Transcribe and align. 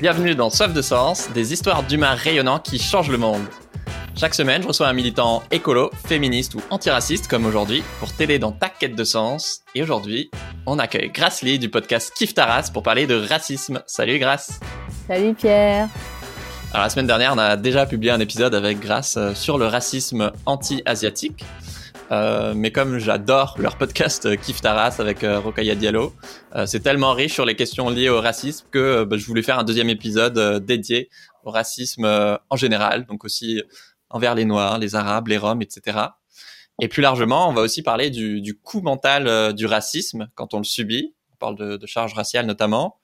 Bienvenue 0.00 0.36
dans 0.36 0.48
Soif 0.48 0.72
de 0.72 0.80
Sens, 0.80 1.28
des 1.34 1.52
histoires 1.52 1.82
d'humains 1.82 2.14
rayonnants 2.14 2.60
qui 2.60 2.78
changent 2.78 3.10
le 3.10 3.18
monde. 3.18 3.42
Chaque 4.14 4.32
semaine, 4.32 4.62
je 4.62 4.68
reçois 4.68 4.86
un 4.86 4.92
militant 4.92 5.42
écolo, 5.50 5.90
féministe 6.06 6.54
ou 6.54 6.60
antiraciste 6.70 7.26
comme 7.26 7.44
aujourd'hui 7.44 7.82
pour 7.98 8.12
t'aider 8.12 8.38
dans 8.38 8.52
ta 8.52 8.68
quête 8.68 8.94
de 8.94 9.02
sens. 9.02 9.62
Et 9.74 9.82
aujourd'hui, 9.82 10.30
on 10.66 10.78
accueille 10.78 11.10
Grace 11.10 11.42
Lee 11.42 11.58
du 11.58 11.68
podcast 11.68 12.12
Kif 12.16 12.32
Taras 12.32 12.70
pour 12.72 12.84
parler 12.84 13.08
de 13.08 13.16
racisme. 13.16 13.82
Salut 13.86 14.20
Grace 14.20 14.60
Salut 15.08 15.34
Pierre 15.34 15.88
Alors 16.72 16.84
la 16.84 16.90
semaine 16.90 17.08
dernière, 17.08 17.32
on 17.34 17.38
a 17.38 17.56
déjà 17.56 17.84
publié 17.84 18.12
un 18.12 18.20
épisode 18.20 18.54
avec 18.54 18.78
Grace 18.78 19.16
euh, 19.16 19.34
sur 19.34 19.58
le 19.58 19.66
racisme 19.66 20.30
anti-asiatique. 20.46 21.44
Euh, 22.10 22.54
mais 22.56 22.72
comme 22.72 22.98
j'adore 22.98 23.56
leur 23.58 23.76
podcast 23.76 24.24
euh, 24.24 24.36
Kif 24.36 24.62
Taras 24.62 24.96
avec 24.98 25.24
euh, 25.24 25.40
Rokaya 25.40 25.74
Diallo, 25.74 26.14
euh, 26.54 26.64
c'est 26.64 26.80
tellement 26.80 27.12
riche 27.12 27.34
sur 27.34 27.44
les 27.44 27.54
questions 27.54 27.90
liées 27.90 28.08
au 28.08 28.20
racisme 28.20 28.66
que 28.70 29.04
bah, 29.04 29.18
je 29.18 29.26
voulais 29.26 29.42
faire 29.42 29.58
un 29.58 29.64
deuxième 29.64 29.90
épisode 29.90 30.64
dédié 30.64 31.10
au 31.44 31.50
racisme 31.50 32.04
en 32.50 32.56
général, 32.56 33.06
donc 33.06 33.24
aussi 33.24 33.62
envers 34.10 34.34
les 34.34 34.44
Noirs, 34.44 34.78
les 34.78 34.94
Arabes, 34.94 35.28
les 35.28 35.38
Roms, 35.38 35.62
etc. 35.62 35.98
Et 36.80 36.88
plus 36.88 37.02
largement, 37.02 37.48
on 37.48 37.52
va 37.52 37.62
aussi 37.62 37.82
parler 37.82 38.10
du, 38.10 38.40
du 38.40 38.58
coût 38.58 38.80
mental 38.80 39.54
du 39.54 39.66
racisme 39.66 40.28
quand 40.34 40.54
on 40.54 40.58
le 40.58 40.64
subit. 40.64 41.14
On 41.32 41.36
parle 41.36 41.56
de, 41.56 41.76
de 41.76 41.86
charge 41.86 42.14
raciale 42.14 42.46
notamment, 42.46 42.98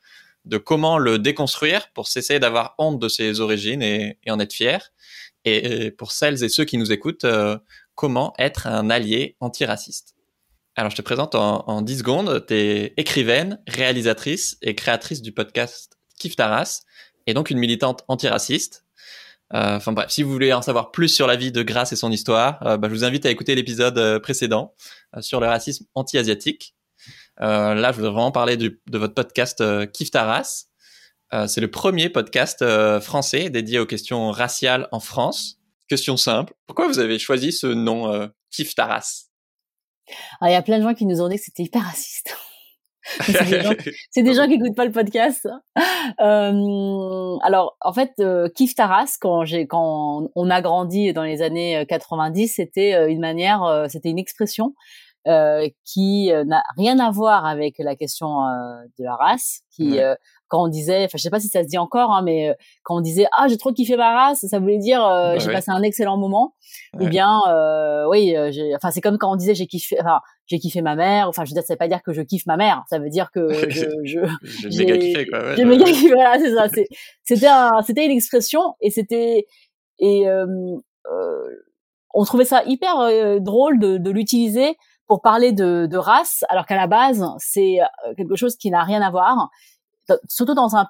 de 0.44 0.58
comment 0.58 0.98
le 0.98 1.18
déconstruire 1.18 1.88
pour 1.92 2.06
cesser 2.08 2.38
d'avoir 2.38 2.74
honte 2.78 2.98
de 2.98 3.08
ses 3.08 3.40
origines 3.40 3.82
et, 3.82 4.18
et 4.24 4.30
en 4.30 4.38
être 4.40 4.52
fier. 4.52 4.92
Et, 5.46 5.86
et, 5.86 5.90
pour 5.90 6.12
celles 6.12 6.42
et 6.42 6.48
ceux 6.48 6.64
qui 6.64 6.78
nous 6.78 6.92
écoutent, 6.92 7.26
comment 7.94 8.34
être 8.38 8.66
un 8.66 8.90
allié 8.90 9.36
antiraciste. 9.40 10.14
Alors, 10.76 10.90
je 10.90 10.96
te 10.96 11.02
présente 11.02 11.34
en, 11.34 11.64
en 11.68 11.82
10 11.82 11.98
secondes. 11.98 12.44
Tu 12.46 12.54
es 12.54 12.94
écrivaine, 12.96 13.62
réalisatrice 13.68 14.56
et 14.62 14.74
créatrice 14.74 15.22
du 15.22 15.32
podcast 15.32 15.98
Kif 16.18 16.36
Taras, 16.36 16.82
et 17.26 17.34
donc 17.34 17.50
une 17.50 17.58
militante 17.58 18.04
antiraciste. 18.08 18.84
Euh, 19.52 19.76
enfin 19.76 19.92
bref, 19.92 20.10
si 20.10 20.22
vous 20.22 20.30
voulez 20.32 20.52
en 20.52 20.62
savoir 20.62 20.90
plus 20.90 21.08
sur 21.08 21.26
la 21.26 21.36
vie 21.36 21.52
de 21.52 21.62
Grace 21.62 21.92
et 21.92 21.96
son 21.96 22.10
histoire, 22.10 22.66
euh, 22.66 22.76
bah, 22.76 22.88
je 22.88 22.94
vous 22.94 23.04
invite 23.04 23.26
à 23.26 23.30
écouter 23.30 23.54
l'épisode 23.54 23.98
euh, 23.98 24.18
précédent 24.18 24.74
sur 25.20 25.40
le 25.40 25.46
racisme 25.46 25.86
anti-asiatique. 25.94 26.74
Là, 27.38 27.90
je 27.92 27.96
voudrais 27.96 28.12
vraiment 28.12 28.32
parler 28.32 28.56
du, 28.56 28.80
de 28.88 28.98
votre 28.98 29.14
podcast 29.14 29.62
Kif 29.92 30.10
Taras. 30.10 30.66
C'est 31.46 31.60
le 31.60 31.68
premier 31.68 32.08
podcast 32.08 32.64
français 33.00 33.50
dédié 33.50 33.80
aux 33.80 33.86
questions 33.86 34.30
raciales 34.30 34.88
en 34.92 35.00
France. 35.00 35.60
Question 35.88 36.16
simple. 36.16 36.54
Pourquoi 36.66 36.88
vous 36.88 36.98
avez 36.98 37.18
choisi 37.18 37.52
ce 37.52 37.66
nom 37.66 38.12
euh, 38.12 38.26
Kif 38.50 38.74
Taras? 38.74 39.26
Il 40.42 40.50
y 40.50 40.54
a 40.54 40.62
plein 40.62 40.78
de 40.78 40.82
gens 40.82 40.94
qui 40.94 41.06
nous 41.06 41.20
ont 41.20 41.28
dit 41.28 41.36
que 41.36 41.42
c'était 41.42 41.62
hyper 41.62 41.82
raciste. 41.82 42.36
c'est 43.20 43.44
des, 43.44 43.60
gens, 43.60 43.72
des 44.16 44.34
gens 44.34 44.46
qui 44.46 44.54
écoutent 44.54 44.76
pas 44.76 44.86
le 44.86 44.92
podcast. 44.92 45.46
Euh, 46.20 47.36
alors, 47.42 47.76
en 47.82 47.92
fait, 47.92 48.12
euh, 48.20 48.48
Kif 48.54 48.74
Taras, 48.74 49.16
quand 49.20 49.44
quand 49.68 50.28
on 50.34 50.50
a 50.50 50.62
grandi 50.62 51.12
dans 51.12 51.22
les 51.22 51.42
années 51.42 51.84
90, 51.86 52.48
c'était 52.48 53.10
une 53.10 53.20
manière, 53.20 53.86
c'était 53.90 54.08
une 54.08 54.18
expression 54.18 54.74
euh, 55.26 55.68
qui 55.84 56.30
n'a 56.46 56.62
rien 56.76 56.98
à 56.98 57.10
voir 57.10 57.44
avec 57.44 57.76
la 57.78 57.94
question 57.94 58.40
de 58.98 59.04
la 59.04 59.16
race, 59.16 59.60
qui 59.70 59.92
ouais 59.92 60.16
quand 60.54 60.62
on 60.62 60.68
disait, 60.68 61.06
enfin 61.06 61.18
je 61.18 61.22
sais 61.22 61.30
pas 61.30 61.40
si 61.40 61.48
ça 61.48 61.64
se 61.64 61.68
dit 61.68 61.78
encore, 61.78 62.12
hein, 62.12 62.22
mais 62.22 62.50
euh, 62.50 62.54
quand 62.84 62.96
on 62.96 63.00
disait 63.00 63.26
ah 63.36 63.48
j'ai 63.48 63.58
trop 63.58 63.72
kiffé 63.72 63.96
ma 63.96 64.14
race, 64.14 64.46
ça 64.46 64.60
voulait 64.60 64.78
dire 64.78 65.04
euh, 65.04 65.32
bah, 65.32 65.38
j'ai 65.38 65.48
ouais. 65.48 65.52
passé 65.52 65.72
un 65.72 65.82
excellent 65.82 66.16
moment. 66.16 66.54
Ouais. 66.92 67.06
Ou 67.06 67.08
bien 67.08 67.40
euh, 67.48 68.06
oui, 68.08 68.36
euh, 68.36 68.52
enfin 68.76 68.92
c'est 68.92 69.00
comme 69.00 69.18
quand 69.18 69.32
on 69.32 69.34
disait 69.34 69.56
j'ai 69.56 69.66
kiffé, 69.66 69.96
enfin 70.00 70.20
j'ai 70.46 70.60
kiffé 70.60 70.80
ma 70.80 70.94
mère. 70.94 71.28
Enfin 71.28 71.44
je 71.44 71.50
veux 71.50 71.54
dire 71.54 71.64
ça 71.64 71.74
veut 71.74 71.78
pas 71.78 71.88
dire 71.88 72.04
que 72.04 72.12
je 72.12 72.22
kiffe 72.22 72.46
ma 72.46 72.56
mère, 72.56 72.84
ça 72.88 73.00
veut 73.00 73.08
dire 73.08 73.32
que 73.32 73.68
je 73.68 73.86
je 74.04 74.20
j'ai 74.68 74.84
méga 74.84 74.96
kiffé 74.96 75.26
quoi. 75.26 75.40
Ouais, 75.40 75.56
j'ai 75.56 75.64
méga 75.64 75.84
kiffé, 75.86 76.12
voilà 76.12 76.38
c'est 76.38 76.54
ça. 76.54 76.68
C'était 77.24 77.48
un, 77.48 77.82
c'était 77.84 78.04
une 78.04 78.12
expression 78.12 78.76
et 78.80 78.90
c'était 78.90 79.46
et 79.98 80.24
on 82.16 82.24
trouvait 82.24 82.44
ça 82.44 82.62
hyper 82.64 83.40
drôle 83.40 83.80
de, 83.80 83.96
de 83.98 84.10
l'utiliser 84.12 84.76
pour 85.08 85.20
parler 85.20 85.50
de, 85.50 85.86
de 85.86 85.96
race, 85.98 86.44
alors 86.48 86.64
qu'à 86.64 86.76
la 86.76 86.86
base 86.86 87.26
c'est 87.38 87.78
quelque 88.16 88.36
chose 88.36 88.54
qui 88.54 88.70
n'a 88.70 88.84
rien 88.84 89.02
à 89.02 89.10
voir 89.10 89.50
surtout 90.28 90.54
dans 90.54 90.76
un 90.76 90.86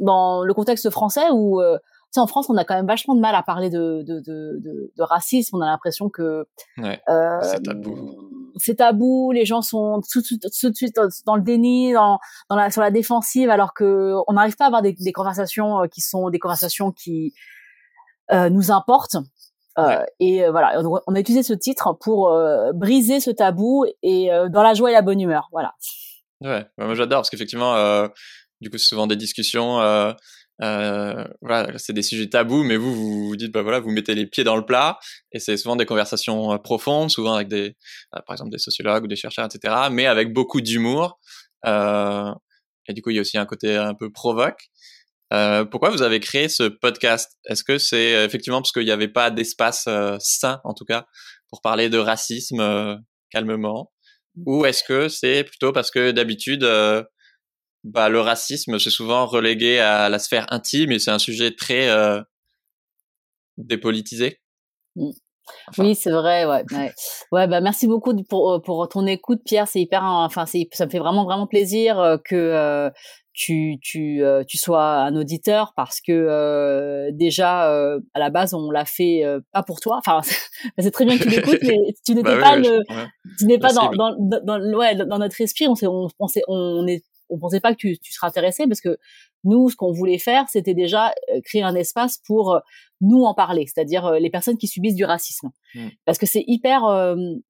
dans 0.00 0.42
le 0.42 0.54
contexte 0.54 0.88
français 0.90 1.30
où 1.32 1.60
euh, 1.60 1.78
tu 1.78 2.12
sais 2.12 2.20
en 2.20 2.26
France 2.26 2.48
on 2.48 2.56
a 2.56 2.64
quand 2.64 2.74
même 2.74 2.86
vachement 2.86 3.14
de 3.14 3.20
mal 3.20 3.34
à 3.34 3.42
parler 3.42 3.70
de 3.70 4.02
de 4.02 4.20
de, 4.20 4.58
de, 4.60 4.92
de 4.96 5.02
racisme. 5.02 5.56
On 5.56 5.60
a 5.60 5.66
l'impression 5.66 6.08
que 6.08 6.46
ouais, 6.78 7.00
euh, 7.08 7.38
c'est 7.42 7.62
tabou. 7.62 8.30
c'est 8.56 8.76
tabou 8.76 9.32
les 9.32 9.44
gens 9.44 9.62
sont 9.62 10.00
tout, 10.10 10.22
tout, 10.22 10.38
tout, 10.38 10.70
de 10.70 10.74
suite 10.74 10.98
dans 11.26 11.36
le 11.36 11.42
déni 11.42 11.92
dans 11.92 12.18
dans 12.48 12.56
la 12.56 12.70
sur 12.70 12.82
la 12.82 12.90
défensive 12.90 13.50
alors 13.50 13.74
que 13.74 14.14
on 14.26 14.34
n'arrive 14.34 14.56
pas 14.56 14.64
à 14.64 14.66
avoir 14.68 14.82
des, 14.82 14.92
des 14.92 15.12
conversations 15.12 15.82
euh, 15.82 15.86
qui 15.86 16.00
sont 16.00 16.30
des 16.30 16.38
conversations 16.38 16.92
qui 16.92 17.34
euh, 18.30 18.48
nous 18.50 18.70
importent. 18.70 19.16
Euh, 19.78 20.04
et 20.20 20.46
voilà. 20.50 20.82
On 21.06 21.14
a 21.14 21.20
utilisé 21.20 21.42
ce 21.42 21.54
titre 21.54 21.96
pour 21.98 22.30
briser 22.74 23.20
ce 23.20 23.30
tabou 23.30 23.86
et 24.02 24.28
dans 24.50 24.62
la 24.62 24.74
joie 24.74 24.90
et 24.90 24.92
la 24.92 25.00
bonne 25.00 25.18
humeur. 25.18 25.48
Voilà. 25.50 25.74
Ouais. 26.42 26.66
Moi 26.76 26.94
j'adore 26.94 27.20
parce 27.20 27.30
qu'effectivement 27.30 27.74
du 28.62 28.70
coup, 28.70 28.78
c'est 28.78 28.86
souvent 28.86 29.06
des 29.06 29.16
discussions. 29.16 29.80
Euh, 29.80 30.12
euh, 30.62 31.24
voilà, 31.40 31.76
c'est 31.78 31.92
des 31.92 32.02
sujets 32.02 32.28
tabous, 32.28 32.62
mais 32.62 32.76
vous, 32.76 32.94
vous 32.94 33.28
vous 33.28 33.36
dites, 33.36 33.52
bah 33.52 33.62
voilà, 33.62 33.80
vous 33.80 33.90
mettez 33.90 34.14
les 34.14 34.26
pieds 34.26 34.44
dans 34.44 34.56
le 34.56 34.64
plat, 34.64 34.98
et 35.32 35.40
c'est 35.40 35.56
souvent 35.56 35.76
des 35.76 35.86
conversations 35.86 36.52
euh, 36.52 36.58
profondes, 36.58 37.10
souvent 37.10 37.34
avec 37.34 37.48
des, 37.48 37.76
euh, 38.14 38.20
par 38.26 38.34
exemple, 38.34 38.50
des 38.50 38.58
sociologues 38.58 39.04
ou 39.04 39.06
des 39.08 39.16
chercheurs, 39.16 39.46
etc., 39.46 39.74
mais 39.90 40.06
avec 40.06 40.32
beaucoup 40.32 40.60
d'humour. 40.60 41.18
Euh, 41.66 42.32
et 42.88 42.92
du 42.92 43.02
coup, 43.02 43.10
il 43.10 43.16
y 43.16 43.18
a 43.18 43.22
aussi 43.22 43.38
un 43.38 43.46
côté 43.46 43.76
un 43.76 43.94
peu 43.94 44.12
provoque. 44.12 44.68
Euh, 45.32 45.64
pourquoi 45.64 45.90
vous 45.90 46.02
avez 46.02 46.20
créé 46.20 46.48
ce 46.48 46.64
podcast? 46.64 47.38
Est-ce 47.46 47.64
que 47.64 47.78
c'est 47.78 48.24
effectivement 48.24 48.60
parce 48.60 48.72
qu'il 48.72 48.84
n'y 48.84 48.90
avait 48.90 49.08
pas 49.08 49.30
d'espace 49.30 49.88
sain, 50.20 50.60
en 50.64 50.74
tout 50.74 50.84
cas, 50.84 51.06
pour 51.48 51.62
parler 51.62 51.88
de 51.88 51.98
racisme 51.98 53.00
calmement, 53.30 53.92
ou 54.46 54.66
est-ce 54.66 54.84
que 54.84 55.08
c'est 55.08 55.44
plutôt 55.44 55.72
parce 55.72 55.90
que 55.90 56.10
d'habitude 56.10 56.64
bah, 57.84 58.08
le 58.08 58.20
racisme, 58.20 58.78
c'est 58.78 58.90
souvent 58.90 59.26
relégué 59.26 59.78
à 59.78 60.08
la 60.08 60.18
sphère 60.18 60.46
intime 60.50 60.92
et 60.92 60.98
c'est 60.98 61.10
un 61.10 61.18
sujet 61.18 61.54
très 61.54 61.88
euh, 61.88 62.20
dépolitisé. 63.58 64.40
Mmh. 64.96 65.10
Enfin. 65.68 65.84
Oui, 65.84 65.94
c'est 65.94 66.10
vrai. 66.10 66.44
Ouais, 66.44 66.64
ouais. 66.72 66.92
ouais. 67.32 67.46
bah 67.48 67.60
merci 67.60 67.88
beaucoup 67.88 68.14
pour 68.24 68.52
euh, 68.52 68.58
pour 68.60 68.88
ton 68.88 69.06
écoute, 69.06 69.40
Pierre. 69.44 69.66
C'est 69.66 69.80
hyper. 69.80 70.04
Enfin, 70.04 70.46
c'est 70.46 70.68
ça 70.72 70.86
me 70.86 70.90
fait 70.90 71.00
vraiment 71.00 71.24
vraiment 71.24 71.46
plaisir 71.48 71.98
euh, 71.98 72.16
que 72.24 72.36
euh, 72.36 72.90
tu 73.32 73.78
tu 73.82 74.22
euh, 74.22 74.44
tu 74.46 74.56
sois 74.56 74.84
un 74.84 75.16
auditeur 75.16 75.72
parce 75.74 76.00
que 76.00 76.12
euh, 76.12 77.10
déjà 77.12 77.62
à 78.14 78.18
la 78.18 78.30
base 78.30 78.54
on 78.54 78.70
l'a 78.70 78.84
fait 78.84 79.24
pas 79.52 79.64
pour 79.64 79.80
toi. 79.80 79.98
Enfin, 79.98 80.20
c'est 80.78 80.90
très 80.92 81.04
bien 81.04 81.18
que 81.18 81.24
tu 81.24 81.30
l'écoutes, 81.30 81.62
mais 81.62 81.78
tu 82.06 82.14
n'étais 82.14 82.36
bah, 82.36 82.40
pas 82.40 82.56
oui, 82.56 82.62
le, 82.62 82.76
ouais. 82.78 83.06
tu 83.38 83.46
n'es 83.46 83.58
pas 83.58 83.72
dans, 83.72 83.90
dans, 83.90 84.40
dans, 84.44 84.78
ouais 84.78 84.94
dans 84.94 85.18
notre 85.18 85.40
esprit. 85.40 85.66
On 85.66 85.74
on 85.82 86.08
on, 86.20 86.28
on 86.48 86.86
est 86.86 87.02
on 87.32 87.38
pensait 87.38 87.60
pas 87.60 87.72
que 87.72 87.78
tu, 87.78 87.98
tu 87.98 88.12
serais 88.12 88.26
intéressé 88.26 88.66
parce 88.66 88.80
que 88.80 88.98
nous, 89.44 89.70
ce 89.70 89.76
qu'on 89.76 89.92
voulait 89.92 90.18
faire, 90.18 90.48
c'était 90.48 90.74
déjà 90.74 91.12
euh, 91.32 91.40
créer 91.44 91.62
un 91.62 91.74
espace 91.74 92.18
pour 92.18 92.54
euh, 92.54 92.60
nous 93.00 93.24
en 93.24 93.34
parler, 93.34 93.66
c'est-à-dire 93.66 94.06
euh, 94.06 94.18
les 94.18 94.30
personnes 94.30 94.56
qui 94.56 94.68
subissent 94.68 94.94
du 94.94 95.04
racisme. 95.04 95.50
Mmh. 95.74 95.88
Parce 96.04 96.18
que 96.18 96.26
c'est 96.26 96.44
hyper, 96.46 96.82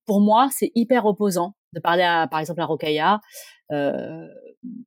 pour 0.07 0.21
moi, 0.21 0.49
c'est 0.51 0.71
hyper 0.75 1.05
opposant 1.07 1.55
de 1.75 1.81
parler 1.81 2.03
à, 2.03 2.27
par 2.29 2.41
exemple, 2.41 2.61
à 2.61 2.67
Rokaya, 2.67 3.21
euh, 3.73 4.27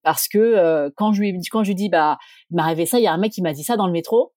parce 0.03 0.27
que 0.27 0.89
quand 0.95 1.11
je 1.13 1.21
lui 1.21 1.39
quand 1.51 1.63
je 1.63 1.69
lui 1.69 1.75
dis, 1.75 1.89
bah, 1.89 2.17
il 2.49 2.55
m'est 2.55 2.61
arrivé 2.61 2.85
ça, 2.85 2.99
il 2.99 3.03
y 3.03 3.07
a 3.07 3.13
un 3.13 3.17
mec 3.17 3.31
qui 3.31 3.41
m'a 3.41 3.53
dit 3.53 3.63
ça 3.63 3.75
dans 3.75 3.87
le 3.87 3.91
métro. 3.91 4.33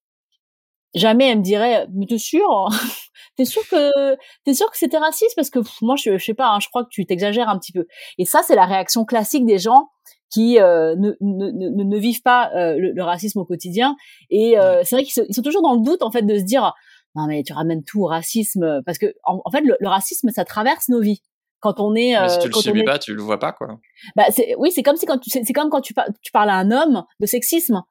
Jamais 0.95 1.29
elle 1.29 1.37
me 1.37 1.43
dirait, 1.43 1.87
mais 1.93 2.07
t'es 2.07 2.17
sûr, 2.17 2.67
t'es 3.37 3.45
sûr 3.45 3.61
que 3.69 4.15
t'es 4.43 4.55
sûr 4.55 4.69
que 4.71 4.77
c'était 4.77 4.97
raciste 4.97 5.35
parce 5.35 5.51
que 5.51 5.59
pff, 5.59 5.81
moi 5.81 5.95
je, 5.95 6.17
je 6.17 6.25
sais 6.25 6.33
pas, 6.33 6.49
hein, 6.49 6.59
je 6.59 6.67
crois 6.67 6.83
que 6.83 6.89
tu 6.89 7.05
t'exagères 7.05 7.47
un 7.47 7.59
petit 7.59 7.71
peu. 7.71 7.85
Et 8.17 8.25
ça 8.25 8.41
c'est 8.43 8.55
la 8.55 8.65
réaction 8.65 9.05
classique 9.05 9.45
des 9.45 9.59
gens 9.59 9.89
qui 10.29 10.59
euh, 10.59 10.95
ne, 10.95 11.11
ne, 11.21 11.51
ne, 11.51 11.83
ne, 11.83 11.97
vivent 11.97 12.21
pas 12.21 12.51
euh, 12.55 12.75
le, 12.77 12.91
le, 12.91 13.03
racisme 13.03 13.39
au 13.39 13.45
quotidien. 13.45 13.95
Et 14.29 14.59
euh, 14.59 14.81
c'est 14.83 14.95
vrai 14.95 15.03
qu'ils 15.03 15.33
sont 15.33 15.41
toujours 15.41 15.61
dans 15.61 15.73
le 15.73 15.81
doute 15.81 16.01
en 16.01 16.11
fait 16.11 16.21
de 16.21 16.37
se 16.37 16.43
dire 16.43 16.73
non 17.15 17.25
mais 17.27 17.43
tu 17.43 17.53
ramènes 17.53 17.83
tout 17.83 18.01
au 18.01 18.05
racisme 18.05 18.81
parce 18.85 18.97
que 18.97 19.07
en, 19.23 19.41
en 19.43 19.51
fait 19.51 19.61
le, 19.61 19.75
le, 19.79 19.87
racisme 19.87 20.29
ça 20.29 20.45
traverse 20.45 20.89
nos 20.89 21.01
vies. 21.01 21.21
Quand 21.61 21.81
on 21.81 21.93
est, 21.93 22.17
mais 22.17 22.29
si 22.29 22.39
tu 22.39 22.47
le 22.47 22.53
subis 22.53 22.79
est... 22.79 22.83
pas, 22.85 22.99
tu 22.99 23.13
le 23.13 23.21
vois 23.21 23.37
pas 23.37 23.51
quoi. 23.51 23.67
Bah 24.15 24.23
c'est 24.29 24.55
oui, 24.57 24.71
c'est 24.71 24.81
comme 24.81 24.95
si 24.95 25.05
quand 25.05 25.17
tu 25.17 25.29
c'est 25.29 25.51
comme 25.51 25.69
quand 25.69 25.81
tu, 25.81 25.93
par, 25.93 26.05
tu 26.21 26.31
parles 26.31 26.49
à 26.49 26.55
un 26.55 26.71
homme 26.71 27.03
de 27.19 27.25
sexisme 27.25 27.81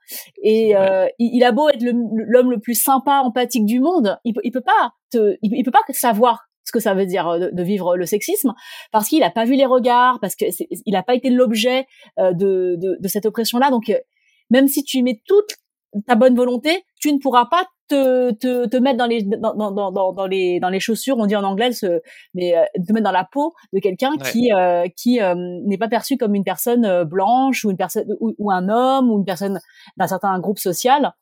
et 0.43 0.75
ouais. 0.75 1.13
il, 1.19 1.37
il, 1.37 1.45
a 1.45 1.53
beau 1.53 1.69
être 1.69 1.83
l'homme 1.83 2.51
le, 2.51 2.61
plus 2.61 2.83
sympa, 2.83 3.21
empathique 3.23 3.67
du 3.67 3.81
monde, 3.81 4.19
il 4.25 4.33
peut 4.33 4.41
il 4.43 4.53
peut 4.53 4.63
pas 4.63 4.95
te 5.11 5.37
il, 5.43 5.55
il 5.55 5.65
peut 5.65 5.71
pas 5.71 5.83
savoir 5.91 6.48
ce 6.69 6.73
que 6.73 6.81
ça 6.81 6.95
veut 6.95 7.07
dire 7.07 7.29
euh, 7.29 7.39
de, 7.39 7.51
de 7.53 7.63
vivre 7.63 7.97
le 7.97 8.07
sexisme, 8.07 8.55
parce 8.93 9.09
qu'il 9.09 9.21
n'a 9.21 9.31
pas 9.31 9.45
vu 9.45 9.57
les 9.57 9.67
regards, 9.67 10.19
parce 10.21 10.37
qu'il 10.37 10.57
n'a 10.87 11.03
pas 11.03 11.15
été 11.15 11.31
l'objet 11.31 11.87
euh, 12.19 12.33
de, 12.33 12.77
de, 12.79 12.97
de, 13.01 13.09
cette 13.09 13.27
oppression-là. 13.27 13.71
Donc, 13.71 13.91
euh, 13.91 13.99
même 14.51 14.69
si 14.69 14.85
tu 14.85 15.03
mets 15.03 15.21
toutes 15.27 15.57
ta 16.07 16.15
bonne 16.15 16.35
volonté, 16.35 16.85
tu 17.01 17.13
ne 17.13 17.19
pourras 17.19 17.47
pas 17.47 17.65
te, 17.89 18.33
te, 18.33 18.67
te 18.67 18.77
mettre 18.77 18.99
dans 18.99 19.07
les 19.07 19.23
dans, 19.23 19.55
dans, 19.55 19.91
dans, 19.91 20.13
dans, 20.13 20.27
les 20.27 20.61
dans 20.61 20.69
les 20.69 20.81
chaussures, 20.81 21.17
on 21.19 21.27
dit 21.27 21.37
en 21.37 21.45
anglais, 21.45 21.73
ce, 21.73 22.01
mais 22.35 22.57
euh, 22.57 22.65
te 22.87 22.93
mettre 22.93 23.05
dans 23.05 23.13
la 23.13 23.27
peau 23.31 23.55
de 23.73 23.81
quelqu'un 23.81 24.17
qui 24.19 24.53
euh, 24.53 24.87
qui 24.97 25.21
euh, 25.21 25.35
n'est 25.65 25.79
pas 25.79 25.89
perçu 25.89 26.17
comme 26.17 26.35
une 26.35 26.45
personne 26.45 27.05
blanche 27.05 27.65
ou 27.65 27.71
une 27.71 27.77
personne 27.77 28.07
ou, 28.21 28.51
un 28.51 28.69
homme 28.69 29.11
ou 29.11 29.19
une 29.19 29.25
personne 29.25 29.59
d'un 29.97 30.07
certain 30.07 30.39
groupe 30.39 30.59
social. 30.59 31.13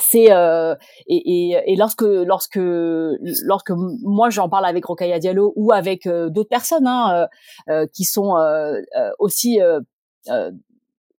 C'est 0.00 0.32
euh, 0.32 0.74
et, 1.06 1.50
et, 1.50 1.72
et, 1.72 1.76
lorsque 1.76 2.02
lorsque 2.02 2.58
lorsque 2.58 3.70
moi 3.70 4.30
j'en 4.30 4.48
parle 4.48 4.66
avec 4.66 4.84
Rokaya 4.84 5.18
Diallo 5.18 5.52
ou 5.56 5.72
avec 5.72 6.08
d'autres 6.08 6.48
personnes 6.48 6.86
hein, 6.86 7.28
qui 7.92 8.04
sont 8.04 8.34
aussi 9.18 9.60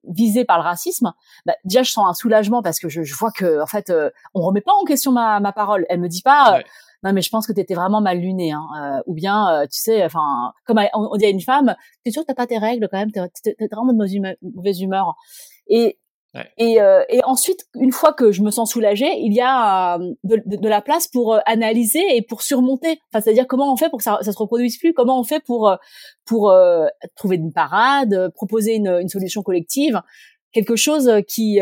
visée 0.08 0.46
par 0.46 0.58
le 0.58 0.64
racisme, 0.64 1.14
bah, 1.46 1.54
déjà 1.64 1.84
je 1.84 1.92
sens 1.92 2.10
un 2.10 2.14
soulagement 2.14 2.62
parce 2.62 2.80
que 2.80 2.90
je, 2.90 3.04
je 3.04 3.16
vois 3.16 3.32
que 3.32 3.62
en 3.62 3.66
fait 3.66 3.90
euh, 3.90 4.10
on 4.34 4.42
remet 4.42 4.62
pas 4.62 4.74
en 4.74 4.84
question 4.84 5.12
ma, 5.12 5.40
ma 5.40 5.52
parole. 5.52 5.86
Elle 5.90 6.00
me 6.00 6.08
dit 6.08 6.22
pas 6.22 6.58
euh, 6.58 6.62
non 7.04 7.14
mais 7.14 7.22
je 7.22 7.30
pense 7.30 7.48
que 7.48 7.54
tu 7.54 7.60
étais 7.60 7.74
vraiment 7.74 8.02
mal 8.02 8.20
luné 8.20 8.52
hein, 8.52 8.68
euh, 8.80 9.02
ou 9.06 9.14
bien 9.14 9.66
tu 9.72 9.80
sais 9.80 10.04
enfin 10.04 10.54
comme 10.66 10.80
on, 10.94 11.16
dit 11.18 11.26
à 11.26 11.30
une 11.30 11.42
femme, 11.42 11.76
t'es 12.04 12.12
sûr 12.12 12.24
que 12.24 12.28
t'as 12.28 12.36
pas 12.36 12.48
tes 12.48 12.58
règles 12.58 12.88
quand 12.92 12.98
même, 12.98 13.12
t'es 13.12 13.56
es, 13.60 13.68
vraiment 13.72 13.94
de 13.94 14.38
mauvaise 14.56 14.82
humeur. 14.82 15.16
Et 15.68 16.00
et, 16.58 16.82
euh, 16.82 17.04
et, 17.10 17.22
ensuite, 17.26 17.66
une 17.76 17.92
fois 17.92 18.14
que 18.14 18.32
je 18.32 18.42
me 18.42 18.52
sens 18.52 18.72
soulagée, 18.72 19.12
il 19.20 19.34
y 19.34 19.42
a 19.42 20.00
euh, 20.00 20.14
de, 20.24 20.68
la 20.70 20.82
place 20.82 21.08
pour 21.08 21.34
euh, 21.34 21.40
analyser 21.46 22.04
et 22.16 22.22
pour 22.22 22.42
surmonter. 22.42 23.00
Enfin, 23.12 23.22
c'est-à-dire 23.22 23.48
comment 23.48 23.72
on 23.72 23.76
fait 23.76 23.90
pour 23.90 23.98
que 23.98 24.04
ça, 24.04 24.20
ça 24.22 24.32
se 24.32 24.38
reproduise 24.38 24.78
plus, 24.78 24.94
comment 24.94 25.20
on 25.20 25.24
fait 25.24 25.44
pour 25.44 25.76
pour 26.26 26.54
trouver 27.16 27.36
une 27.36 27.52
parade, 27.52 28.32
proposer 28.34 28.76
une, 28.76 28.88
une 29.02 29.10
solution 29.10 29.42
collective? 29.42 30.02
Quelque 30.54 30.76
chose 30.76 31.10
qui 31.28 31.60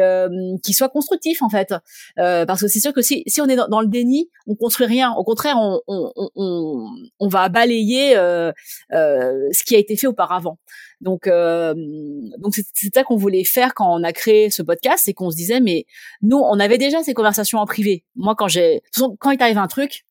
qui 0.64 0.74
soit 0.74 0.90
constructif 0.90 1.44
en 1.44 1.50
fait. 1.50 1.74
Euh, 2.18 2.46
parce 2.46 2.62
que 2.62 2.68
c'est 2.68 2.80
sûr 2.80 2.94
que 2.94 3.02
si 3.02 3.24
si 3.28 3.40
on 3.42 3.46
est 3.46 3.56
dans, 3.56 3.82
le 3.82 3.88
déni 3.88 4.30
on 4.48 4.56
construit 4.56 4.88
rien. 4.88 5.14
Au 5.14 5.24
contraire 5.24 5.56
on 5.58 5.80
on 5.88 6.12
on, 6.36 6.90
on 7.20 7.28
va 7.28 7.50
balayer 7.50 8.18
euh, 8.18 8.52
euh, 8.94 9.48
ce 9.52 9.64
qui 9.64 9.76
a 9.76 9.78
été 9.78 9.96
fait 9.96 10.08
auparavant 10.08 10.58
donc 11.02 11.28
donc 11.28 12.56
c'est 12.56 12.94
ça 12.94 13.04
qu'on 13.04 13.16
voulait 13.16 13.44
faire 13.44 13.74
quand 13.74 13.94
on 13.94 14.04
a 14.04 14.12
créé 14.12 14.50
ce 14.50 14.62
podcast 14.62 15.04
c'est 15.06 15.14
qu'on 15.14 15.32
se 15.32 15.36
disait 15.36 15.62
mais 15.62 15.86
nous 16.22 16.38
on 16.38 16.60
avait 16.60 16.78
déjà 16.78 17.02
ces 17.04 17.14
conversations 17.14 17.60
en 17.60 17.66
privé 17.66 18.04
moi 18.16 18.36
quand 18.38 18.48
j'ai 18.48 18.82
quand 19.20 19.32
il 19.32 19.38
t'arrive 19.38 19.58
un 19.58 19.68
truc 19.68 20.06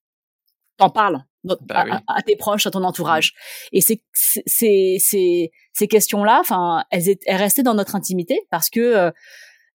t'en 0.78 0.90
parles 0.90 1.24
bah 1.44 1.84
à, 2.06 2.22
tes 2.22 2.36
proches, 2.36 2.66
à 2.66 2.70
ton 2.70 2.84
entourage. 2.84 3.34
Et 3.72 3.80
c'est 3.80 4.02
c'est 4.12 4.96
c'est 4.98 5.50
ces 5.72 5.88
questions-là, 5.88 6.38
enfin, 6.40 6.84
elles, 6.90 7.16
elles 7.26 7.36
restaient 7.36 7.62
dans 7.62 7.74
notre 7.74 7.94
intimité 7.94 8.40
parce 8.50 8.70
que 8.70 8.80
euh, 8.80 9.10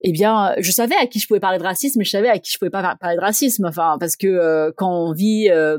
eh 0.02 0.12
bien, 0.12 0.54
je 0.58 0.70
savais 0.70 0.94
à 0.96 1.06
qui 1.06 1.18
je 1.18 1.26
pouvais 1.26 1.40
parler 1.40 1.58
de 1.58 1.62
racisme, 1.62 1.98
mais 1.98 2.04
je 2.04 2.10
savais 2.10 2.28
à 2.28 2.38
qui 2.38 2.52
je 2.52 2.58
pouvais 2.58 2.70
pas 2.70 2.94
parler 2.96 3.16
de 3.16 3.20
racisme. 3.22 3.64
Enfin, 3.64 3.96
parce 3.98 4.16
que 4.16 4.26
euh, 4.26 4.70
quand 4.76 4.90
on 4.90 5.12
vit 5.12 5.48
euh, 5.50 5.78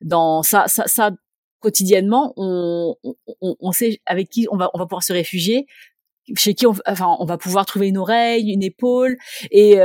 dans 0.00 0.42
ça, 0.42 0.68
ça, 0.68 0.84
ça 0.86 1.10
quotidiennement, 1.64 2.32
on, 2.36 2.96
on, 3.02 3.56
on, 3.60 3.72
sait 3.72 4.00
avec 4.06 4.28
qui 4.28 4.46
on 4.50 4.56
va, 4.56 4.70
on 4.74 4.78
va 4.78 4.86
pouvoir 4.86 5.02
se 5.02 5.12
réfugier, 5.12 5.66
chez 6.36 6.54
qui 6.54 6.66
on, 6.66 6.74
enfin, 6.86 7.16
on 7.18 7.24
va 7.24 7.38
pouvoir 7.38 7.66
trouver 7.66 7.88
une 7.88 7.98
oreille, 7.98 8.52
une 8.52 8.62
épaule, 8.62 9.16
et 9.50 9.78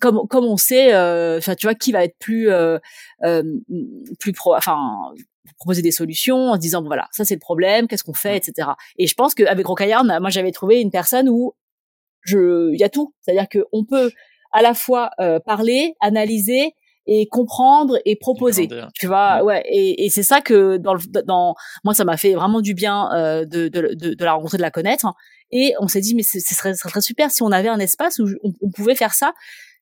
comme 0.00 0.26
comme 0.28 0.44
on 0.44 0.56
sait, 0.56 0.88
enfin, 1.36 1.54
tu 1.54 1.66
vois, 1.66 1.74
qui 1.74 1.92
va 1.92 2.04
être 2.04 2.16
plus 2.18 2.48
plus 4.18 4.32
pro, 4.32 4.56
enfin, 4.56 4.78
proposer 5.58 5.82
des 5.82 5.92
solutions 5.92 6.50
en 6.50 6.54
se 6.54 6.60
disant 6.60 6.82
voilà 6.82 7.08
ça 7.10 7.24
c'est 7.24 7.34
le 7.34 7.40
problème 7.40 7.88
qu'est-ce 7.88 8.04
qu'on 8.04 8.12
fait 8.12 8.36
etc 8.36 8.68
et 8.98 9.06
je 9.06 9.14
pense 9.14 9.34
qu'avec 9.34 9.66
Rocaillard 9.66 10.04
moi 10.04 10.28
j'avais 10.28 10.52
trouvé 10.52 10.80
une 10.80 10.90
personne 10.90 11.28
où 11.28 11.54
je 12.28 12.72
il 12.72 12.80
y 12.80 12.84
a 12.84 12.88
tout. 12.88 13.14
C'est-à-dire 13.20 13.48
que 13.48 13.64
on 13.72 13.84
peut 13.84 14.10
à 14.52 14.62
la 14.62 14.74
fois 14.74 15.10
euh, 15.20 15.40
parler 15.40 15.94
analyser 16.00 16.74
et 17.08 17.26
comprendre 17.26 17.98
et 18.04 18.16
proposer 18.16 18.68
tu 18.94 19.06
vois 19.06 19.42
ouais. 19.42 19.62
et, 19.66 20.04
et 20.04 20.10
c'est 20.10 20.22
ça 20.22 20.40
que 20.40 20.76
dans 20.76 20.94
le, 20.94 21.00
dans 21.24 21.54
moi 21.82 21.94
ça 21.94 22.04
m'a 22.04 22.16
fait 22.16 22.34
vraiment 22.34 22.60
du 22.60 22.74
bien 22.74 23.10
euh, 23.12 23.44
de, 23.44 23.68
de, 23.68 23.94
de, 23.94 24.14
de, 24.14 24.24
la 24.24 24.34
rencontrer 24.34 24.58
de 24.58 24.62
la 24.62 24.70
connaître 24.70 25.06
et 25.50 25.74
on 25.80 25.88
s'est 25.88 26.00
dit 26.00 26.14
mais 26.14 26.22
ce 26.22 26.38
serait, 26.38 26.74
ce 26.74 26.88
serait 26.88 27.00
super 27.00 27.30
si 27.30 27.42
on 27.42 27.50
avait 27.50 27.68
un 27.68 27.80
espace 27.80 28.18
où 28.18 28.28
on, 28.44 28.52
on 28.60 28.70
pouvait 28.70 28.94
faire 28.94 29.14
ça. 29.14 29.32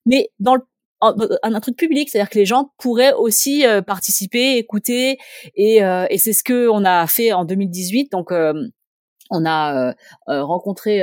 Mais 0.07 0.31
dans 0.39 0.55
le 0.55 0.63
un, 1.01 1.61
truc 1.61 1.77
public, 1.77 2.09
c'est-à-dire 2.09 2.31
que 2.31 2.39
les 2.39 2.47
gens 2.47 2.73
pourraient 2.79 3.13
aussi 3.13 3.67
euh, 3.67 3.83
participer, 3.83 4.57
écouter, 4.57 5.19
et, 5.55 5.85
euh, 5.85 6.07
et 6.11 6.19
c'est 6.19 6.33
ce 6.33 6.43
que 6.43 6.69
on 6.69 6.85
a 6.85 7.07
fait 7.07 7.33
en 7.33 7.45
2018. 7.45 8.13
Donc 8.13 8.33
euh, 8.33 8.55
on 9.31 9.45
a 9.45 9.95
rencontré 10.29 11.03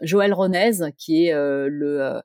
Joël 0.00 0.34
Ronez, 0.34 0.72
qui 0.98 1.26
est 1.26 1.32
le 1.32 2.20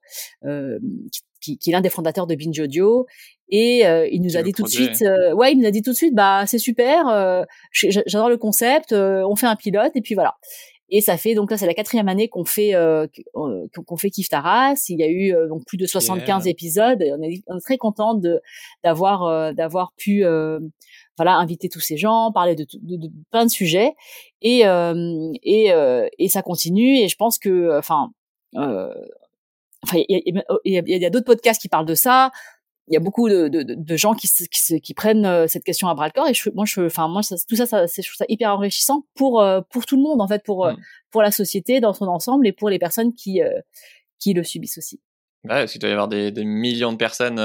qui, 1.12 1.22
qui, 1.56 1.70
est 1.70 1.72
l'un 1.72 1.82
des 1.82 1.90
fondateurs 1.90 2.28
de 2.28 2.36
Binge 2.36 2.60
Audio, 2.60 3.06
et 3.50 3.84
il 4.12 4.22
nous 4.22 4.36
a 4.38 4.44
dit 4.44 4.52
tout 4.52 4.64
de 4.64 4.68
suite, 4.68 5.04
ouais, 5.36 5.54
il 5.54 5.60
nous 5.60 5.68
a 5.68 5.72
dit 5.72 5.82
tout 5.82 5.92
de 5.92 5.96
suite, 5.96 6.14
bah 6.14 6.46
c'est 6.46 6.60
super, 6.60 7.46
j'adore 7.72 8.30
le 8.30 8.38
concept, 8.38 8.94
on 8.94 9.36
fait 9.36 9.48
un 9.48 9.56
pilote, 9.56 9.92
et 9.96 10.02
puis 10.02 10.16
voilà. 10.16 10.36
Et 10.90 11.02
ça 11.02 11.18
fait 11.18 11.36
donc 11.36 11.52
là 11.52 11.58
c'est 11.58 11.66
la 11.66 11.74
quatrième 11.74 12.08
année 12.08 12.30
qu'on 12.30 12.46
fait 12.46 12.74
euh, 12.74 13.08
qu'on 13.86 13.98
fait 13.98 14.10
Kif 14.10 14.30
Taras. 14.30 14.86
Il 14.88 15.00
y 15.00 15.04
a 15.04 15.08
eu 15.08 15.36
euh, 15.36 15.50
donc 15.50 15.66
plus 15.66 15.78
de 15.78 15.86
75 15.86 16.48
épisodes. 16.48 17.02
Et 17.02 17.12
on, 17.12 17.22
est, 17.22 17.44
on 17.48 17.58
est 17.58 17.62
très 17.62 17.78
content 17.78 18.14
de 18.14 18.42
d'avoir 18.84 19.24
euh, 19.24 19.52
d'avoir 19.52 19.92
pu 19.98 20.24
voilà 21.18 21.36
inviter 21.36 21.68
tous 21.68 21.82
ces 21.82 21.98
gens, 21.98 22.32
parler 22.32 22.56
de, 22.56 22.66
de, 22.82 22.96
de 22.96 23.10
plein 23.32 23.46
de 23.46 23.50
sujets 23.50 23.94
et 24.42 24.62
et 25.44 25.74
et 26.20 26.30
ça 26.30 26.42
continue. 26.42 27.00
Et 27.00 27.08
je 27.10 27.16
pense 27.18 27.38
que 27.38 27.78
enfin 27.78 28.12
enfin 29.84 29.98
il 30.08 30.22
y 30.66 30.78
a, 30.78 30.82
y 30.86 30.94
a, 30.94 30.98
y 30.98 31.06
a 31.06 31.10
d'autres 31.10 31.26
podcasts 31.26 31.62
qui 31.62 31.70
parlent 31.70 31.86
de 31.86 31.96
ça 31.96 32.32
il 32.88 32.94
y 32.94 32.98
a 32.98 33.00
beaucoup 33.00 33.28
de, 33.30 33.50
de, 33.50 33.64
de 33.64 33.98
gens 33.98 34.14
qui, 34.14 34.30
qui, 34.30 34.82
qui, 34.82 34.94
prennent 34.94 35.26
euh, 35.26 35.48
cette 35.48 35.64
question 35.64 35.90
à 35.90 35.94
bras 35.94 36.08
le 36.08 36.14
corps 36.14 36.28
et 36.28 36.34
je, 36.34 36.50
moi 36.52 36.66
je 36.66 36.82
enfin 36.82 37.08
moi 37.08 37.22
ça, 37.22 37.36
tout 37.48 37.56
ça, 37.56 37.66
ça 37.66 37.86
je 37.86 38.02
trouve 38.02 38.16
ça 38.16 38.26
hyper 38.30 38.54
enrichissant 38.54 39.06
pour 39.14 39.42
euh, 39.42 39.62
pour 39.70 39.86
tout 39.86 39.98
le 39.98 40.04
monde 40.04 40.22
en 40.22 40.28
fait 40.28 40.44
pour 40.44 40.66
euh, 40.66 40.74
mm. 40.74 40.78
pour 41.12 41.22
la 41.22 41.32
société 41.32 41.82
dans 41.82 41.94
son 41.94 42.06
ensemble 42.06 42.48
et 42.48 42.54
pour 42.54 42.70
les 42.70 42.80
personnes 42.80 43.14
qui 43.14 43.42
qui 44.20 44.34
le 44.34 44.44
subissent 44.44 44.78
aussi. 44.78 45.02
Ouais, 45.44 45.50
parce 45.50 45.72
qu'il 45.72 45.82
doit 45.82 45.90
y 45.90 45.94
avoir 45.94 46.08
des, 46.08 46.32
des 46.32 46.46
millions 46.46 46.92
de 46.92 46.98
personnes 46.98 47.40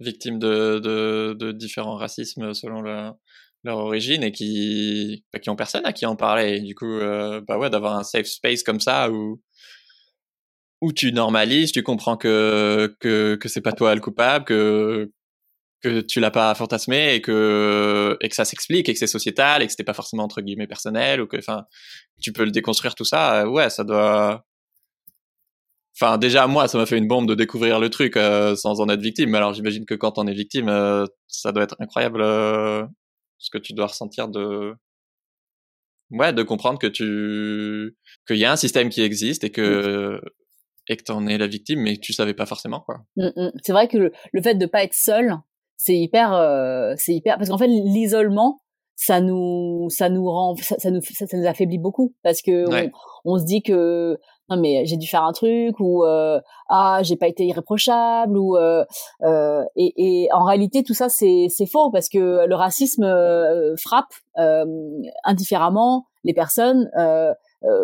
victimes 0.00 0.38
de, 0.38 0.78
de, 0.78 1.34
de 1.38 1.52
différents 1.52 1.96
racismes 1.96 2.52
selon 2.52 2.82
leur, 2.82 3.16
leur 3.64 3.78
origine 3.78 4.22
et 4.22 4.32
qui 4.32 5.24
bah, 5.32 5.38
qui 5.38 5.50
ont 5.50 5.56
personne 5.56 5.86
à 5.86 5.92
qui 5.92 6.04
en 6.04 6.16
parler. 6.16 6.56
Et 6.56 6.60
du 6.60 6.74
coup, 6.74 6.98
bah 7.46 7.58
ouais, 7.58 7.70
d'avoir 7.70 7.96
un 7.96 8.04
safe 8.04 8.26
space 8.26 8.62
comme 8.62 8.80
ça 8.80 9.10
où 9.10 9.40
où 10.80 10.92
tu 10.92 11.12
normalises, 11.12 11.72
tu 11.72 11.82
comprends 11.82 12.16
que 12.16 12.96
que 13.00 13.36
que 13.36 13.48
c'est 13.48 13.60
pas 13.60 13.72
toi 13.72 13.94
le 13.94 14.00
coupable, 14.00 14.44
que 14.44 15.10
que 15.82 16.00
tu 16.00 16.20
l'as 16.20 16.30
pas 16.30 16.54
fantasmé 16.54 17.14
et 17.14 17.22
que 17.22 18.16
et 18.20 18.28
que 18.28 18.34
ça 18.34 18.44
s'explique 18.44 18.88
et 18.88 18.92
que 18.92 18.98
c'est 18.98 19.06
sociétal 19.06 19.62
et 19.62 19.66
que 19.66 19.72
c'était 19.72 19.84
pas 19.84 19.94
forcément 19.94 20.24
entre 20.24 20.40
guillemets 20.40 20.66
personnel 20.66 21.20
ou 21.20 21.26
que 21.26 21.36
enfin 21.36 21.66
tu 22.20 22.32
peux 22.32 22.44
le 22.44 22.50
déconstruire 22.50 22.94
tout 22.94 23.04
ça. 23.04 23.42
Euh, 23.42 23.48
ouais, 23.48 23.70
ça 23.70 23.84
doit. 23.84 24.44
Enfin, 26.00 26.16
déjà 26.18 26.46
moi, 26.46 26.68
ça 26.68 26.78
m'a 26.78 26.86
fait 26.86 26.98
une 26.98 27.08
bombe 27.08 27.28
de 27.28 27.34
découvrir 27.34 27.80
le 27.80 27.90
truc 27.90 28.16
euh, 28.16 28.54
sans 28.56 28.80
en 28.80 28.88
être 28.88 29.00
victime. 29.00 29.34
Alors, 29.34 29.52
j'imagine 29.54 29.84
que 29.84 29.94
quand 29.94 30.18
on 30.18 30.26
est 30.28 30.34
victime, 30.34 30.68
euh, 30.68 31.04
ça 31.26 31.50
doit 31.52 31.64
être 31.64 31.76
incroyable 31.80 32.22
ce 33.38 33.50
que 33.50 33.58
tu 33.58 33.72
dois 33.72 33.86
ressentir 33.88 34.28
de 34.28 34.74
ouais, 36.10 36.32
de 36.32 36.42
comprendre 36.42 36.78
que 36.78 36.86
tu 36.86 37.96
qu'il 38.26 38.36
y 38.38 38.44
a 38.44 38.52
un 38.52 38.56
système 38.56 38.88
qui 38.90 39.02
existe 39.02 39.44
et 39.44 39.50
que 39.50 40.20
et 40.88 40.96
que 40.96 41.02
t'en 41.02 41.26
es 41.26 41.38
la 41.38 41.46
victime, 41.46 41.80
mais 41.80 41.96
tu 41.96 42.12
savais 42.12 42.34
pas 42.34 42.46
forcément 42.46 42.80
quoi. 42.80 43.00
Mmh, 43.16 43.28
mmh. 43.36 43.50
C'est 43.62 43.72
vrai 43.72 43.88
que 43.88 43.98
le, 43.98 44.42
fait 44.42 44.54
de 44.54 44.66
pas 44.66 44.84
être 44.84 44.94
seul, 44.94 45.36
c'est 45.76 45.96
hyper, 45.96 46.32
euh, 46.32 46.94
c'est 46.96 47.14
hyper, 47.14 47.36
parce 47.36 47.50
qu'en 47.50 47.58
fait 47.58 47.68
l'isolement, 47.68 48.60
ça 48.98 49.20
nous, 49.20 49.86
ça 49.90 50.08
nous 50.08 50.28
rend, 50.28 50.56
ça, 50.56 50.90
nous, 50.90 51.00
ça, 51.00 51.24
nous 51.32 51.46
affaiblit 51.46 51.78
beaucoup 51.78 52.14
parce 52.24 52.42
que 52.42 52.64
on, 53.24 53.38
se 53.38 53.44
dit 53.44 53.62
que 53.62 54.18
non 54.50 54.56
mais 54.56 54.84
j'ai 54.86 54.96
dû 54.96 55.06
faire 55.06 55.22
un 55.22 55.32
truc 55.32 55.78
ou 55.78 56.04
euh, 56.04 56.40
ah 56.68 57.00
j'ai 57.02 57.16
pas 57.16 57.28
été 57.28 57.44
irréprochable 57.44 58.36
ou 58.36 58.56
euh, 58.56 58.84
euh, 59.22 59.62
et, 59.76 60.24
et, 60.24 60.28
en 60.32 60.42
réalité 60.42 60.82
tout 60.82 60.94
ça 60.94 61.08
c'est 61.08 61.46
c'est 61.48 61.66
faux 61.66 61.92
parce 61.92 62.08
que 62.08 62.44
le 62.44 62.54
racisme 62.56 63.04
euh, 63.04 63.76
frappe 63.76 64.12
euh, 64.38 64.64
indifféremment 65.24 66.06
les 66.24 66.34
personnes 66.34 66.90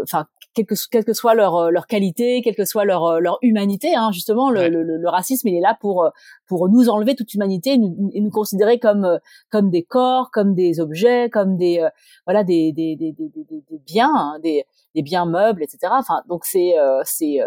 enfin 0.02 0.26
quelle 0.54 0.66
que, 0.66 0.74
quelle 0.90 1.04
que 1.04 1.12
soit 1.12 1.34
leur, 1.34 1.56
euh, 1.56 1.70
leur 1.70 1.86
qualité, 1.86 2.40
quelle 2.42 2.54
que 2.54 2.64
soit 2.64 2.84
leur, 2.84 3.04
euh, 3.04 3.20
leur 3.20 3.38
humanité. 3.42 3.94
Hein, 3.94 4.10
justement, 4.12 4.50
le, 4.50 4.68
le, 4.68 4.82
le, 4.82 5.08
racisme, 5.08 5.48
il 5.48 5.56
est 5.56 5.60
là 5.60 5.76
pour, 5.78 6.04
euh, 6.04 6.10
pour 6.46 6.68
nous 6.68 6.88
enlever 6.88 7.14
toute 7.14 7.34
humanité 7.34 7.72
et 7.72 7.78
nous, 7.78 8.10
et 8.14 8.20
nous 8.20 8.30
considérer 8.30 8.78
comme, 8.78 9.18
comme 9.50 9.70
des 9.70 9.82
corps, 9.82 10.30
comme 10.30 10.54
des 10.54 10.80
objets, 10.80 11.28
comme 11.28 11.56
des, 11.56 11.86
voilà, 12.26 12.44
des, 12.44 12.72
des, 12.72 12.96
des, 12.96 13.12
des, 13.12 13.28
des 13.28 13.78
biens, 13.84 14.12
hein, 14.14 14.38
des, 14.42 14.64
des 14.94 15.02
biens 15.02 15.26
meubles, 15.26 15.62
etc. 15.62 15.92
Enfin, 15.98 16.22
donc 16.28 16.44
c'est, 16.44 16.74
c'est, 17.04 17.38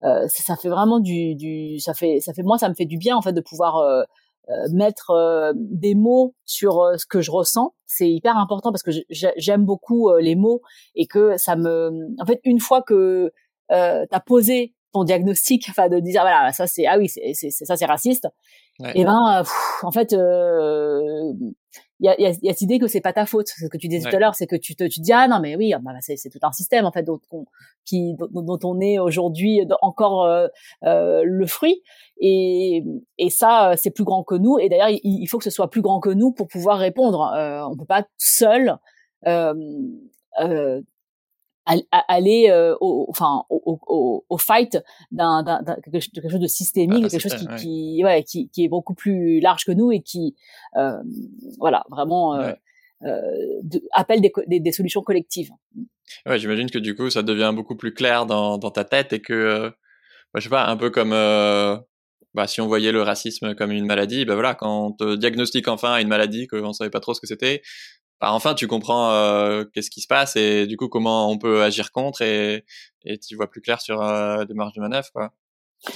ça 0.00 0.56
fait 0.56 0.68
vraiment 0.68 1.00
du, 1.00 1.34
du, 1.34 1.78
ça 1.80 1.94
fait, 1.94 2.20
ça 2.20 2.32
fait, 2.34 2.42
moi, 2.42 2.58
ça 2.58 2.68
me 2.68 2.74
fait 2.74 2.84
du 2.84 2.98
bien 2.98 3.16
en 3.16 3.22
fait 3.22 3.32
de 3.32 3.40
pouvoir 3.40 3.78
euh, 3.78 4.02
mettre 4.72 5.10
euh, 5.10 5.52
des 5.56 5.94
mots 5.94 6.34
sur 6.44 6.80
euh, 6.80 6.96
ce 6.96 7.06
que 7.06 7.20
je 7.20 7.30
ressens, 7.30 7.74
c'est 7.86 8.10
hyper 8.10 8.36
important 8.36 8.72
parce 8.72 8.82
que 8.82 8.90
j'aime 9.10 9.64
beaucoup 9.64 10.10
les 10.18 10.36
mots 10.36 10.62
et 10.94 11.06
que 11.06 11.36
ça 11.36 11.56
me, 11.56 11.90
en 12.20 12.26
fait, 12.26 12.40
une 12.44 12.60
fois 12.60 12.82
que 12.82 13.32
euh, 13.72 14.06
t'as 14.10 14.20
posé 14.20 14.74
ton 14.92 15.04
diagnostic, 15.04 15.66
enfin 15.68 15.88
de 15.88 16.00
dire 16.00 16.22
voilà 16.22 16.50
ça 16.52 16.66
c'est 16.66 16.86
ah 16.86 16.96
oui 16.98 17.08
c'est 17.08 17.32
ça 17.50 17.76
c'est 17.76 17.86
raciste. 17.86 18.26
Et 18.94 19.04
ben 19.04 19.42
en 19.82 19.90
fait 19.90 20.14
il 22.00 22.06
y 22.06 22.08
a, 22.08 22.20
y, 22.20 22.26
a, 22.26 22.30
y 22.42 22.48
a 22.48 22.52
cette 22.52 22.60
idée 22.60 22.78
que 22.78 22.86
c'est 22.86 23.00
pas 23.00 23.12
ta 23.12 23.26
faute. 23.26 23.48
Ce 23.48 23.66
que 23.66 23.76
tu 23.76 23.88
disais 23.88 24.08
tout 24.08 24.16
à 24.16 24.18
l'heure, 24.18 24.34
c'est 24.34 24.46
que 24.46 24.56
tu 24.56 24.76
te, 24.76 24.84
tu 24.84 25.00
dis 25.00 25.12
ah 25.12 25.26
non 25.28 25.40
mais 25.40 25.56
oui, 25.56 25.72
ah, 25.72 25.78
bah, 25.80 25.92
c'est, 26.00 26.16
c'est 26.16 26.30
tout 26.30 26.38
un 26.42 26.52
système 26.52 26.84
en 26.84 26.92
fait 26.92 27.02
dont 27.02 27.20
on, 27.30 27.44
qui 27.84 28.14
dont, 28.14 28.58
on 28.62 28.80
est 28.80 28.98
aujourd'hui 28.98 29.60
encore 29.82 30.24
euh, 30.24 30.46
euh, 30.84 31.22
le 31.24 31.46
fruit. 31.46 31.82
Et, 32.20 32.84
et 33.18 33.30
ça, 33.30 33.74
c'est 33.76 33.90
plus 33.90 34.04
grand 34.04 34.22
que 34.22 34.34
nous. 34.34 34.58
Et 34.58 34.68
d'ailleurs, 34.68 34.90
il, 34.90 35.00
il, 35.02 35.26
faut 35.26 35.38
que 35.38 35.44
ce 35.44 35.50
soit 35.50 35.70
plus 35.70 35.82
grand 35.82 36.00
que 36.00 36.10
nous 36.10 36.32
pour 36.32 36.48
pouvoir 36.48 36.78
répondre. 36.78 37.32
Euh, 37.34 37.62
on 37.68 37.76
peut 37.76 37.84
pas 37.84 38.04
seul 38.16 38.78
euh, 39.26 39.54
euh, 40.40 40.80
aller 41.90 42.48
euh, 42.50 42.74
au, 42.80 43.06
enfin 43.08 43.44
au, 43.50 43.78
au, 43.86 44.24
au 44.28 44.38
fight 44.38 44.78
d'un, 45.10 45.42
d'un, 45.42 45.62
quelque 45.84 46.28
chose 46.28 46.40
de 46.40 46.46
systémique, 46.46 47.08
quelque 47.08 47.20
chose 47.20 47.34
qui, 47.34 47.46
qui, 47.56 48.04
ouais, 48.04 48.24
qui, 48.24 48.48
qui 48.48 48.64
est 48.64 48.68
beaucoup 48.68 48.94
plus 48.94 49.40
large 49.40 49.64
que 49.64 49.72
nous 49.72 49.92
et 49.92 50.00
qui 50.00 50.34
euh, 50.76 50.98
voilà 51.58 51.84
vraiment 51.90 52.34
euh, 52.34 52.52
euh 53.04 53.20
de, 53.62 53.82
appelle 53.92 54.20
des, 54.20 54.32
des, 54.46 54.60
des, 54.60 54.72
solutions 54.72 55.02
collectives. 55.02 55.50
Ouais, 56.26 56.38
j'imagine 56.38 56.70
que 56.70 56.78
du 56.78 56.94
coup 56.94 57.10
ça 57.10 57.22
devient 57.22 57.52
beaucoup 57.54 57.76
plus 57.76 57.92
clair 57.92 58.26
dans, 58.26 58.58
dans 58.58 58.70
ta 58.70 58.84
tête 58.84 59.12
et 59.12 59.20
que 59.20 59.32
euh, 59.32 59.70
bah, 60.32 60.40
je 60.40 60.44
sais 60.44 60.50
pas 60.50 60.66
un 60.66 60.76
peu 60.76 60.90
comme 60.90 61.12
bah, 62.34 62.46
si 62.46 62.60
on 62.60 62.66
voyait 62.66 62.92
le 62.92 63.02
racisme 63.02 63.54
comme 63.54 63.72
une 63.72 63.86
maladie, 63.86 64.24
ben 64.24 64.34
voilà, 64.34 64.54
quand 64.54 64.86
on 64.86 64.92
te 64.92 65.16
diagnostique 65.16 65.68
enfin 65.68 65.98
une 65.98 66.08
maladie 66.08 66.46
qu'on 66.46 66.72
savait 66.72 66.90
pas 66.90 67.00
trop 67.00 67.14
ce 67.14 67.20
que 67.20 67.26
c'était, 67.26 67.62
bah, 68.20 68.32
enfin 68.32 68.54
tu 68.54 68.66
comprends 68.66 69.12
euh, 69.12 69.64
qu'est-ce 69.72 69.90
qui 69.90 70.00
se 70.00 70.06
passe 70.06 70.36
et 70.36 70.66
du 70.66 70.76
coup 70.76 70.88
comment 70.88 71.30
on 71.30 71.38
peut 71.38 71.62
agir 71.62 71.92
contre 71.92 72.22
et 72.22 72.64
et 73.04 73.18
tu 73.18 73.36
vois 73.36 73.48
plus 73.48 73.60
clair 73.60 73.80
sur 73.80 74.02
euh, 74.02 74.44
des 74.44 74.54
marges 74.54 74.74
de 74.74 74.80
manœuvre 74.80 75.08
quoi. 75.12 75.32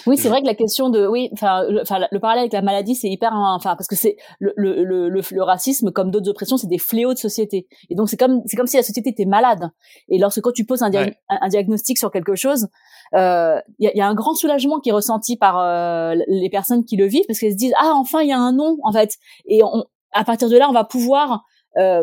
Oui, 0.07 0.17
c'est 0.17 0.29
vrai 0.29 0.41
que 0.41 0.47
la 0.47 0.55
question 0.55 0.91
de 0.91 1.07
oui, 1.09 1.29
enfin, 1.33 1.65
le, 1.65 1.83
le 2.11 2.21
parallèle 2.21 2.43
avec 2.43 2.53
la 2.53 2.63
maladie, 2.63 2.95
c'est 2.95 3.09
hyper, 3.09 3.33
enfin, 3.35 3.75
parce 3.75 3.89
que 3.89 3.97
c'est 3.97 4.17
le, 4.39 4.53
le, 4.57 4.85
le, 4.85 5.09
le, 5.09 5.43
racisme, 5.43 5.91
comme 5.91 6.13
d'autres 6.13 6.31
oppressions, 6.31 6.57
c'est 6.57 6.69
des 6.69 6.79
fléaux 6.79 7.15
de 7.15 7.19
société. 7.19 7.67
Et 7.91 7.97
donc 7.97 8.09
c'est 8.09 8.17
comme 8.17 8.43
c'est 8.47 8.57
comme 8.57 8.69
si 8.69 8.77
la 8.77 8.85
société 8.85 9.11
était 9.11 9.25
malade. 9.25 9.71
Et 10.09 10.19
lorsque 10.19 10.41
quand 10.41 10.53
tu 10.53 10.65
poses 10.65 10.83
un, 10.83 10.91
un, 11.29 11.49
diagnostic 11.49 11.99
sur 11.99 12.13
quelque 12.13 12.37
chose, 12.37 12.69
il 13.13 13.19
euh, 13.19 13.61
y, 13.81 13.89
a, 13.89 13.97
y, 13.97 14.01
a, 14.01 14.07
un 14.07 14.15
grand 14.15 14.35
soulagement 14.35 14.79
qui 14.79 14.91
est 14.91 14.93
ressenti 14.93 15.37
par 15.37 15.59
euh, 15.59 16.15
les 16.29 16.49
personnes 16.49 16.85
qui 16.85 16.97
le 16.97 17.07
vivent 17.07 17.25
parce 17.27 17.41
qu'elles 17.41 17.53
se 17.53 17.57
disent 17.57 17.75
ah 17.77 17.93
enfin 17.97 18.21
il 18.23 18.29
y 18.29 18.33
a 18.33 18.39
un 18.39 18.53
nom 18.53 18.79
en 18.85 18.93
fait. 18.93 19.17
Et 19.47 19.65
on, 19.65 19.85
à 20.13 20.23
partir 20.25 20.49
de 20.49 20.57
là, 20.57 20.69
on 20.69 20.73
va 20.73 20.85
pouvoir 20.85 21.45
euh, 21.79 22.03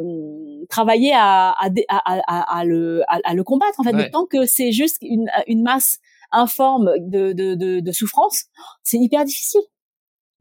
travailler 0.70 1.14
à, 1.14 1.50
à, 1.52 1.70
à, 1.90 2.60
à, 2.60 2.66
le, 2.66 3.04
à, 3.08 3.34
le 3.34 3.44
combattre 3.44 3.80
en 3.80 3.84
fait. 3.84 3.94
Ouais. 3.94 4.10
tant 4.10 4.26
que 4.26 4.46
c'est 4.46 4.72
juste 4.72 4.98
une, 5.02 5.30
une 5.48 5.64
masse 5.64 6.00
informe 6.32 6.92
de, 7.00 7.34
de, 7.34 7.56
de, 7.56 7.80
de 7.80 7.92
souffrance, 7.92 8.46
c'est 8.84 8.98
hyper 8.98 9.26
difficile. 9.26 9.62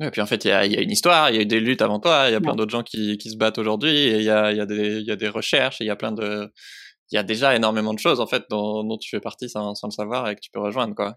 Et 0.00 0.10
puis 0.10 0.20
en 0.20 0.26
fait, 0.26 0.44
il 0.44 0.48
y 0.48 0.52
a, 0.52 0.64
y 0.64 0.76
a, 0.76 0.80
une 0.80 0.90
histoire, 0.90 1.30
il 1.30 1.36
y 1.36 1.38
a 1.38 1.42
eu 1.42 1.46
des 1.46 1.58
luttes 1.58 1.82
avant 1.82 1.98
toi, 1.98 2.26
il 2.28 2.32
y 2.32 2.36
a 2.36 2.40
plein 2.40 2.54
d'autres 2.54 2.70
gens 2.70 2.84
qui, 2.84 3.18
qui 3.18 3.30
se 3.30 3.36
battent 3.36 3.58
aujourd'hui, 3.58 4.10
il 4.10 4.22
y 4.22 4.30
a, 4.30 4.52
y, 4.52 4.60
a 4.60 4.66
des, 4.66 5.00
y 5.00 5.10
a 5.10 5.16
des 5.16 5.28
recherches, 5.28 5.78
il 5.80 5.86
y 5.86 5.90
a 5.90 5.96
plein 5.96 6.12
de, 6.12 6.52
il 7.10 7.16
y 7.16 7.18
a 7.18 7.22
déjà 7.22 7.56
énormément 7.56 7.94
de 7.94 7.98
choses 7.98 8.20
en 8.20 8.26
fait 8.26 8.44
dont, 8.50 8.84
dont 8.84 8.98
tu 8.98 9.10
fais 9.10 9.20
partie 9.20 9.48
sans, 9.48 9.74
sans, 9.74 9.88
le 9.88 9.92
savoir 9.92 10.28
et 10.28 10.36
que 10.36 10.40
tu 10.40 10.50
peux 10.50 10.60
rejoindre 10.60 10.94
quoi. 10.94 11.16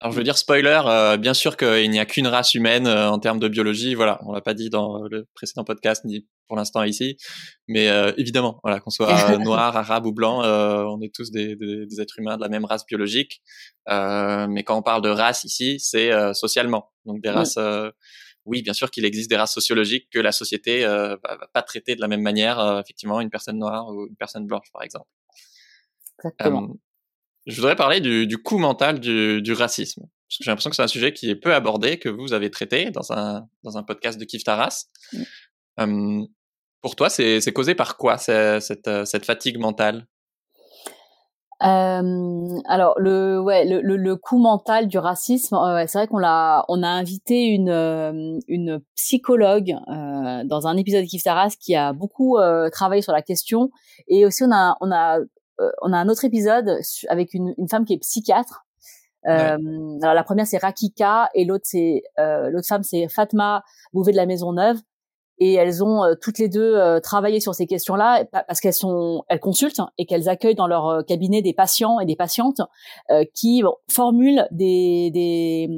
Alors 0.00 0.12
je 0.12 0.18
veux 0.18 0.24
dire 0.24 0.36
spoiler, 0.36 0.82
euh, 0.84 1.16
bien 1.16 1.32
sûr 1.32 1.56
qu'il 1.56 1.90
n'y 1.90 1.98
a 1.98 2.04
qu'une 2.04 2.26
race 2.26 2.52
humaine 2.54 2.86
euh, 2.86 3.08
en 3.08 3.18
termes 3.18 3.38
de 3.38 3.48
biologie, 3.48 3.94
voilà, 3.94 4.20
on 4.26 4.32
l'a 4.32 4.42
pas 4.42 4.52
dit 4.52 4.68
dans 4.68 5.02
le 5.02 5.26
précédent 5.34 5.64
podcast 5.64 6.04
ni 6.04 6.26
pour 6.46 6.56
l'instant 6.56 6.82
ici, 6.82 7.16
mais 7.68 7.88
euh, 7.88 8.12
évidemment, 8.16 8.60
voilà, 8.62 8.80
qu'on 8.80 8.90
soit 8.90 9.06
noir, 9.38 9.76
arabe 9.76 10.06
ou 10.06 10.12
blanc, 10.12 10.44
euh, 10.44 10.84
on 10.84 11.00
est 11.00 11.14
tous 11.14 11.30
des, 11.30 11.56
des, 11.56 11.86
des, 11.86 12.00
êtres 12.00 12.18
humains 12.18 12.36
de 12.36 12.42
la 12.42 12.48
même 12.48 12.64
race 12.64 12.86
biologique. 12.86 13.42
Euh, 13.88 14.46
mais 14.48 14.62
quand 14.62 14.76
on 14.76 14.82
parle 14.82 15.02
de 15.02 15.08
race 15.08 15.44
ici, 15.44 15.78
c'est 15.80 16.12
socialement, 16.34 16.92
donc 17.04 17.20
des 17.22 17.30
races. 17.30 17.58
oui, 18.44 18.62
bien 18.62 18.74
sûr 18.74 18.90
qu'il 18.90 19.04
existe 19.04 19.30
des 19.30 19.36
races 19.36 19.54
sociologiques 19.54 20.08
que 20.10 20.20
la 20.20 20.32
société 20.32 20.84
va, 20.84 21.18
va, 21.22 21.48
pas 21.52 21.62
traiter 21.62 21.96
de 21.96 22.00
la 22.00 22.08
même 22.08 22.22
manière, 22.22 22.80
effectivement, 22.80 23.20
une 23.20 23.30
personne 23.30 23.58
noire 23.58 23.88
ou 23.88 24.06
une 24.06 24.16
personne 24.16 24.46
blanche, 24.46 24.66
par 24.72 24.82
exemple. 24.82 25.08
Exactement 26.18 26.76
je 27.46 27.56
voudrais 27.56 27.76
parler 27.76 28.00
du, 28.00 28.26
du 28.26 28.38
coût 28.38 28.58
mental 28.58 29.00
du, 29.00 29.42
du 29.42 29.52
racisme. 29.52 30.02
Parce 30.02 30.38
que 30.38 30.44
j'ai 30.44 30.50
l'impression 30.50 30.70
que 30.70 30.76
c'est 30.76 30.82
un 30.82 30.88
sujet 30.88 31.12
qui 31.12 31.30
est 31.30 31.36
peu 31.36 31.54
abordé, 31.54 31.98
que 31.98 32.08
vous 32.08 32.32
avez 32.32 32.50
traité 32.50 32.90
dans 32.90 33.12
un, 33.12 33.46
dans 33.62 33.78
un 33.78 33.82
podcast 33.82 34.18
de 34.18 34.24
Kif 34.24 34.42
Taras. 34.42 34.86
Mm. 35.12 35.22
Um, 35.78 36.26
pour 36.82 36.96
toi, 36.96 37.08
c'est 37.10 37.52
causé 37.52 37.74
par 37.74 37.96
quoi 37.96 38.18
cette, 38.18 38.90
cette 39.04 39.24
fatigue 39.24 39.58
mentale? 39.58 40.06
Euh, 41.62 42.60
alors 42.66 42.92
le 42.98 43.40
ouais 43.40 43.64
le, 43.64 43.80
le, 43.80 43.96
le, 43.96 44.16
coût 44.16 44.36
mental 44.36 44.88
du 44.88 44.98
racisme 44.98 45.54
euh, 45.56 45.84
c'est 45.88 45.96
vrai 45.96 46.06
qu'on 46.06 46.18
l'a 46.18 46.66
on 46.68 46.82
a 46.82 46.88
invité 46.88 47.46
une 47.46 47.70
euh, 47.70 48.38
une 48.46 48.80
psychologue 48.94 49.74
euh, 49.88 50.44
dans 50.44 50.66
un 50.66 50.76
épisode 50.76 51.04
de 51.04 51.08
Kif 51.08 51.22
Taras 51.22 51.56
qui 51.58 51.74
a 51.74 51.94
beaucoup 51.94 52.36
euh, 52.36 52.68
travaillé 52.68 53.00
sur 53.00 53.14
la 53.14 53.22
question 53.22 53.70
et 54.06 54.26
aussi 54.26 54.44
on 54.44 54.52
a 54.52 54.76
on 54.82 54.90
a 54.90 55.20
euh, 55.20 55.24
on 55.82 55.92
a 55.92 55.98
un 55.98 56.08
autre 56.08 56.24
épisode 56.24 56.80
avec 57.08 57.34
une, 57.34 57.54
une 57.58 57.68
femme 57.68 57.84
qui 57.84 57.94
est 57.94 57.98
psychiatre. 57.98 58.66
Euh, 59.26 59.98
alors 60.02 60.14
la 60.14 60.22
première 60.22 60.46
c'est 60.46 60.58
Rakika 60.58 61.30
et 61.34 61.44
l'autre 61.44 61.64
c'est 61.66 62.04
euh, 62.18 62.48
l'autre 62.48 62.68
femme 62.68 62.84
c'est 62.84 63.08
Fatma 63.08 63.64
Bouvet 63.92 64.12
de 64.12 64.16
la 64.16 64.26
Maison 64.26 64.52
Neuve 64.52 64.78
et 65.38 65.54
elles 65.54 65.84
ont 65.84 66.02
toutes 66.20 66.38
les 66.38 66.48
deux 66.48 67.00
travaillé 67.02 67.40
sur 67.40 67.54
ces 67.54 67.66
questions-là 67.66 68.24
parce 68.32 68.60
qu'elles 68.60 68.72
sont 68.72 69.24
elles 69.28 69.40
consultent 69.40 69.80
et 69.98 70.06
qu'elles 70.06 70.28
accueillent 70.28 70.54
dans 70.54 70.66
leur 70.66 71.04
cabinet 71.06 71.42
des 71.42 71.52
patients 71.52 72.00
et 72.00 72.06
des 72.06 72.16
patientes 72.16 72.60
qui 73.34 73.62
formulent 73.90 74.46
des, 74.50 75.10
des 75.12 75.68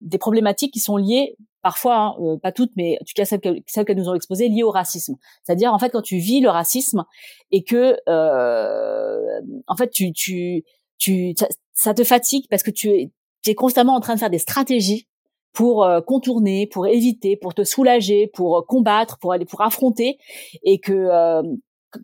des 0.00 0.18
problématiques 0.18 0.72
qui 0.72 0.80
sont 0.80 0.96
liées 0.96 1.36
parfois, 1.66 1.96
hein, 1.96 2.14
euh, 2.20 2.36
pas 2.36 2.52
toutes, 2.52 2.70
mais 2.76 2.96
en 3.00 3.04
tout 3.04 3.12
cas 3.16 3.24
celles 3.24 3.40
qu'elles 3.40 3.96
nous 3.96 4.08
ont 4.08 4.14
exposées, 4.14 4.48
liées 4.48 4.62
au 4.62 4.70
racisme. 4.70 5.16
C'est-à-dire, 5.42 5.74
en 5.74 5.80
fait, 5.80 5.90
quand 5.90 6.00
tu 6.00 6.18
vis 6.18 6.40
le 6.40 6.48
racisme 6.48 7.04
et 7.50 7.64
que, 7.64 7.96
euh, 8.08 9.40
en 9.66 9.74
fait, 9.74 9.90
tu, 9.90 10.12
tu, 10.12 10.62
tu, 10.96 11.34
ça, 11.74 11.92
te 11.92 12.04
fatigue 12.04 12.46
parce 12.48 12.62
que 12.62 12.70
tu 12.70 12.90
es, 12.90 13.10
tu 13.42 13.50
es 13.50 13.56
constamment 13.56 13.96
en 13.96 14.00
train 14.00 14.14
de 14.14 14.20
faire 14.20 14.30
des 14.30 14.38
stratégies 14.38 15.08
pour 15.56 15.84
euh, 15.84 16.00
contourner, 16.00 16.66
pour 16.66 16.86
éviter, 16.86 17.36
pour 17.36 17.54
te 17.54 17.64
soulager, 17.64 18.28
pour 18.34 18.66
combattre, 18.66 19.18
pour 19.18 19.32
aller, 19.32 19.46
pour 19.46 19.62
affronter, 19.62 20.18
et 20.62 20.78
que, 20.78 20.92
euh, 20.92 21.42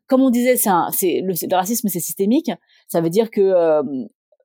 comme 0.09 0.23
on 0.23 0.31
disait, 0.31 0.57
c'est, 0.57 0.71
c'est 0.93 1.21
le, 1.21 1.35
le, 1.35 1.55
racisme, 1.55 1.89
c'est 1.89 2.01
systémique. 2.01 2.51
Ça 2.89 3.01
veut 3.01 3.11
dire 3.11 3.31
que 3.31 3.53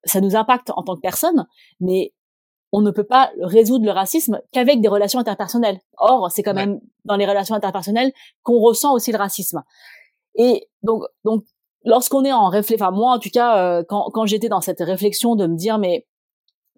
ça 0.03 0.19
nous 0.19 0.35
impacte 0.35 0.71
en 0.75 0.83
tant 0.83 0.95
que 0.95 1.01
personne, 1.01 1.47
mais 1.79 2.13
on 2.71 2.81
ne 2.81 2.91
peut 2.91 3.05
pas 3.05 3.31
résoudre 3.39 3.85
le 3.85 3.91
racisme 3.91 4.41
qu'avec 4.51 4.81
des 4.81 4.87
relations 4.87 5.19
interpersonnelles. 5.19 5.79
Or, 5.97 6.29
c'est 6.31 6.43
quand 6.43 6.53
même 6.53 6.79
dans 7.05 7.15
les 7.15 7.25
relations 7.25 7.55
interpersonnelles 7.55 8.11
qu'on 8.43 8.59
ressent 8.59 8.93
aussi 8.93 9.11
le 9.11 9.17
racisme. 9.17 9.63
Et 10.35 10.67
donc, 10.83 11.03
donc, 11.23 11.45
lorsqu'on 11.85 12.25
est 12.25 12.33
en 12.33 12.49
réflexion, 12.49 12.85
enfin 12.85 12.95
moi 12.95 13.13
en 13.13 13.19
tout 13.19 13.29
cas, 13.29 13.57
euh, 13.57 13.83
quand, 13.87 14.09
quand 14.13 14.25
j'étais 14.25 14.49
dans 14.49 14.61
cette 14.61 14.81
réflexion 14.81 15.35
de 15.35 15.47
me 15.47 15.55
dire 15.55 15.77
mais 15.77 16.05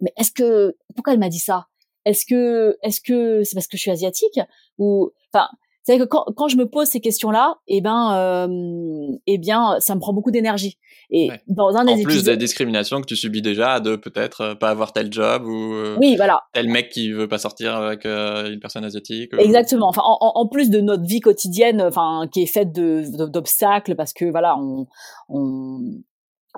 mais 0.01 0.13
est-ce 0.15 0.31
que 0.31 0.77
pourquoi 0.95 1.13
elle 1.13 1.19
m'a 1.19 1.29
dit 1.29 1.39
ça? 1.39 1.67
Est-ce 2.09 2.25
que 2.25 2.77
est-ce 2.83 3.01
que 3.01 3.43
c'est 3.43 3.55
parce 3.55 3.67
que 3.67 3.77
je 3.77 3.81
suis 3.81 3.91
asiatique 3.91 4.39
ou 4.77 5.11
enfin 5.31 5.47
c'est 5.83 5.97
que 5.97 6.03
quand, 6.03 6.25
quand 6.35 6.47
je 6.47 6.57
me 6.57 6.67
pose 6.67 6.87
ces 6.87 6.99
questions-là, 6.99 7.55
eh 7.67 7.81
ben, 7.81 8.13
euh, 8.13 9.17
eh 9.25 9.37
bien, 9.39 9.77
ça 9.79 9.95
me 9.95 9.99
prend 9.99 10.13
beaucoup 10.13 10.29
d'énergie. 10.29 10.77
Et 11.09 11.29
dans 11.47 11.75
un 11.75 11.85
des 11.85 11.93
en 11.93 12.03
plus 12.03 12.23
des 12.23 12.37
discriminations 12.37 13.01
que 13.01 13.07
tu 13.07 13.15
subis 13.15 13.41
déjà, 13.41 13.79
de 13.79 13.95
peut-être 13.95 14.41
euh, 14.41 14.55
pas 14.55 14.69
avoir 14.69 14.93
tel 14.93 15.11
job 15.11 15.47
ou 15.47 15.73
euh, 15.73 15.97
oui, 15.99 16.15
voilà. 16.15 16.41
tel 16.53 16.69
mec 16.69 16.89
qui 16.89 17.11
veut 17.11 17.27
pas 17.27 17.39
sortir 17.39 17.75
avec 17.75 18.05
euh, 18.05 18.51
une 18.51 18.59
personne 18.59 18.85
asiatique. 18.85 19.31
Exactement. 19.39 19.87
Enfin, 19.87 20.03
en, 20.05 20.17
en, 20.21 20.47
plus 20.47 20.69
de 20.69 20.79
notre 20.79 21.07
vie 21.07 21.21
quotidienne, 21.21 21.81
enfin, 21.81 22.27
qui 22.31 22.43
est 22.43 22.45
faite 22.45 22.71
de 22.71 23.25
d'obstacles 23.25 23.95
parce 23.95 24.13
que 24.13 24.25
voilà, 24.25 24.55
on 24.59 24.85
on 25.29 25.79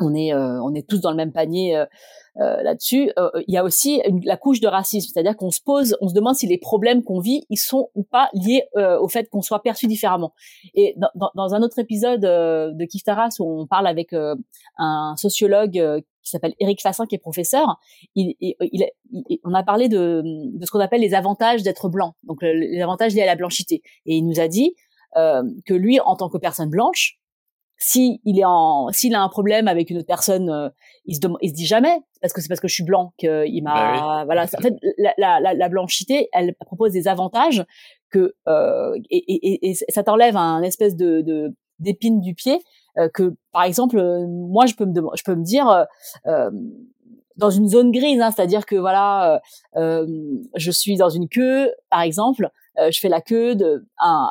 on 0.01 0.13
est 0.13 0.33
on 0.33 0.73
est 0.73 0.85
tous 0.85 0.99
dans 0.99 1.11
le 1.11 1.17
même 1.17 1.31
panier 1.31 1.77
euh, 1.77 1.85
là-dessus, 2.35 3.11
euh, 3.19 3.29
il 3.47 3.53
y 3.53 3.57
a 3.57 3.63
aussi 3.63 4.01
la 4.23 4.37
couche 4.37 4.61
de 4.61 4.67
racisme, 4.67 5.09
c'est-à-dire 5.11 5.35
qu'on 5.35 5.51
se 5.51 5.59
pose, 5.61 5.97
on 6.01 6.07
se 6.07 6.13
demande 6.13 6.35
si 6.35 6.47
les 6.47 6.57
problèmes 6.57 7.03
qu'on 7.03 7.19
vit, 7.19 7.45
ils 7.49 7.57
sont 7.57 7.89
ou 7.93 8.03
pas 8.03 8.29
liés 8.33 8.63
euh, 8.77 8.97
au 8.99 9.07
fait 9.09 9.29
qu'on 9.29 9.41
soit 9.41 9.61
perçu 9.61 9.87
différemment. 9.87 10.33
Et 10.73 10.93
dans, 10.97 11.09
dans, 11.15 11.31
dans 11.35 11.53
un 11.53 11.61
autre 11.61 11.79
épisode 11.79 12.21
de 12.21 12.85
Kiftaras 12.85 13.35
où 13.39 13.61
on 13.61 13.67
parle 13.67 13.87
avec 13.87 14.13
un 14.77 15.15
sociologue 15.17 16.03
qui 16.23 16.29
s'appelle 16.29 16.53
Eric 16.59 16.81
Fassin, 16.81 17.05
qui 17.05 17.15
est 17.15 17.19
professeur, 17.19 17.79
il, 18.15 18.35
il, 18.39 18.55
il, 18.59 19.39
on 19.43 19.53
a 19.53 19.63
parlé 19.63 19.89
de, 19.89 20.21
de 20.23 20.65
ce 20.65 20.71
qu'on 20.71 20.79
appelle 20.79 21.01
les 21.01 21.13
avantages 21.13 21.63
d'être 21.63 21.89
blanc, 21.89 22.15
donc 22.23 22.41
les 22.41 22.81
avantages 22.81 23.13
liés 23.13 23.23
à 23.23 23.25
la 23.25 23.35
blanchité. 23.35 23.81
Et 24.05 24.15
il 24.17 24.25
nous 24.25 24.39
a 24.39 24.47
dit 24.47 24.75
euh, 25.17 25.43
que 25.65 25.73
lui, 25.73 25.99
en 25.99 26.15
tant 26.15 26.29
que 26.29 26.37
personne 26.37 26.69
blanche, 26.69 27.17
si 27.81 28.21
il 28.25 28.39
est 28.39 28.45
en, 28.45 28.89
s'il 28.91 29.15
a 29.15 29.21
un 29.21 29.27
problème 29.27 29.67
avec 29.67 29.89
une 29.89 29.97
autre 29.97 30.07
personne, 30.07 30.49
euh, 30.49 30.69
il 31.05 31.15
se 31.15 31.21
il 31.41 31.49
se 31.49 31.55
dit 31.55 31.65
jamais 31.65 31.99
parce 32.21 32.31
que 32.31 32.39
c'est 32.39 32.47
parce 32.47 32.59
que 32.59 32.67
je 32.67 32.75
suis 32.75 32.83
blanc 32.83 33.13
qu'il 33.17 33.63
m'a, 33.63 33.73
bah 33.73 34.23
voilà. 34.25 34.43
En 34.43 34.61
fait, 34.61 34.75
la, 34.99 35.13
la, 35.17 35.53
la, 35.55 35.69
blanchité, 35.69 36.29
elle 36.31 36.53
propose 36.63 36.91
des 36.91 37.07
avantages 37.07 37.65
que 38.11 38.35
euh, 38.47 38.95
et, 39.09 39.17
et, 39.17 39.69
et, 39.71 39.73
ça 39.89 40.03
t'enlève 40.03 40.37
un 40.37 40.61
espèce 40.61 40.95
de, 40.95 41.21
de 41.21 41.55
d'épine 41.79 42.21
du 42.21 42.35
pied 42.35 42.59
euh, 42.99 43.09
que 43.11 43.33
par 43.51 43.63
exemple 43.63 43.99
moi 44.27 44.67
je 44.67 44.75
peux 44.75 44.85
me 44.85 45.01
je 45.15 45.23
peux 45.23 45.33
me 45.33 45.43
dire 45.43 45.87
dans 47.37 47.49
une 47.49 47.67
zone 47.67 47.91
grise, 47.91 48.21
hein, 48.21 48.29
c'est-à-dire 48.29 48.67
que 48.67 48.75
voilà, 48.75 49.41
euh, 49.75 50.05
je 50.55 50.69
suis 50.69 50.97
dans 50.97 51.09
une 51.09 51.27
queue, 51.27 51.71
par 51.89 52.01
exemple, 52.01 52.49
je 52.77 52.99
fais 52.99 53.09
la 53.09 53.21
queue 53.21 53.55
de 53.55 53.83
un, 53.97 54.29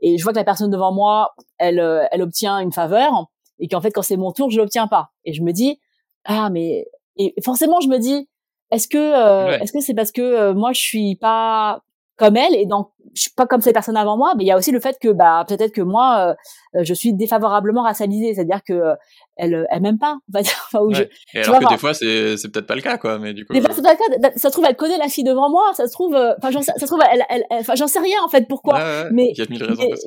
et 0.00 0.18
je 0.18 0.22
vois 0.22 0.32
que 0.32 0.38
la 0.38 0.44
personne 0.44 0.70
devant 0.70 0.92
moi, 0.92 1.34
elle, 1.58 1.78
elle 2.10 2.22
obtient 2.22 2.58
une 2.58 2.72
faveur, 2.72 3.26
et 3.58 3.68
qu'en 3.68 3.80
fait 3.80 3.90
quand 3.90 4.02
c'est 4.02 4.16
mon 4.16 4.32
tour, 4.32 4.50
je 4.50 4.58
l'obtiens 4.58 4.86
pas, 4.86 5.10
et 5.24 5.32
je 5.32 5.42
me 5.42 5.52
dis 5.52 5.80
ah 6.24 6.50
mais 6.50 6.86
et 7.16 7.34
forcément 7.44 7.80
je 7.80 7.88
me 7.88 7.98
dis 7.98 8.28
est-ce 8.70 8.86
que 8.88 9.60
est-ce 9.62 9.72
que 9.72 9.80
c'est 9.80 9.94
parce 9.94 10.12
que 10.12 10.52
moi 10.52 10.72
je 10.72 10.80
suis 10.80 11.16
pas 11.16 11.82
comme 12.16 12.36
elle 12.36 12.54
et 12.54 12.66
donc 12.66 12.90
je 13.14 13.22
suis 13.22 13.30
pas 13.30 13.46
comme 13.46 13.60
ces 13.60 13.72
personnes 13.72 13.96
avant 13.96 14.16
moi 14.16 14.34
mais 14.36 14.44
il 14.44 14.46
y 14.46 14.50
a 14.50 14.56
aussi 14.56 14.72
le 14.72 14.80
fait 14.80 14.98
que 15.00 15.08
bah 15.08 15.44
peut-être 15.48 15.72
que 15.72 15.80
moi 15.80 16.36
euh, 16.76 16.82
je 16.84 16.94
suis 16.94 17.14
défavorablement 17.14 17.82
racialisée. 17.82 18.34
C'est-à-dire 18.34 18.62
que 18.66 18.72
euh, 18.72 18.94
elle 19.38 19.66
elle 19.70 19.82
m'aime 19.82 19.98
pas 19.98 20.18
enfin 20.34 20.80
où 20.80 20.92
je, 20.92 21.02
et 21.34 21.40
alors 21.40 21.60
que 21.60 21.68
des 21.68 21.78
fois 21.78 21.94
c'est 21.94 22.36
c'est 22.36 22.48
peut-être 22.48 22.66
pas 22.66 22.74
le 22.74 22.82
cas 22.82 22.98
quoi 22.98 23.18
mais 23.18 23.32
du 23.34 23.46
coup 23.46 23.52
des 23.52 23.60
fois 23.60 23.70
c'est 23.72 23.82
pas 23.82 23.94
le 23.94 24.18
cas. 24.18 24.30
Ça 24.36 24.48
se 24.48 24.52
trouve 24.52 24.64
elle 24.68 24.76
connaît 24.76 24.98
la 24.98 25.08
fille 25.08 25.24
devant 25.24 25.48
moi 25.50 25.72
ça 25.74 25.86
se 25.86 25.92
trouve 25.92 26.14
euh, 26.14 26.34
enfin 26.38 26.50
j'en 26.50 26.62
ça 26.62 26.74
se 26.78 26.86
trouve 26.86 27.00
elle 27.10 27.24
elle 27.30 27.44
enfin 27.50 27.74
j'en 27.74 27.86
sais 27.86 28.00
rien 28.00 28.22
en 28.24 28.28
fait 28.28 28.46
pourquoi. 28.48 29.08
Mais, 29.10 29.32
mais, 29.48 29.58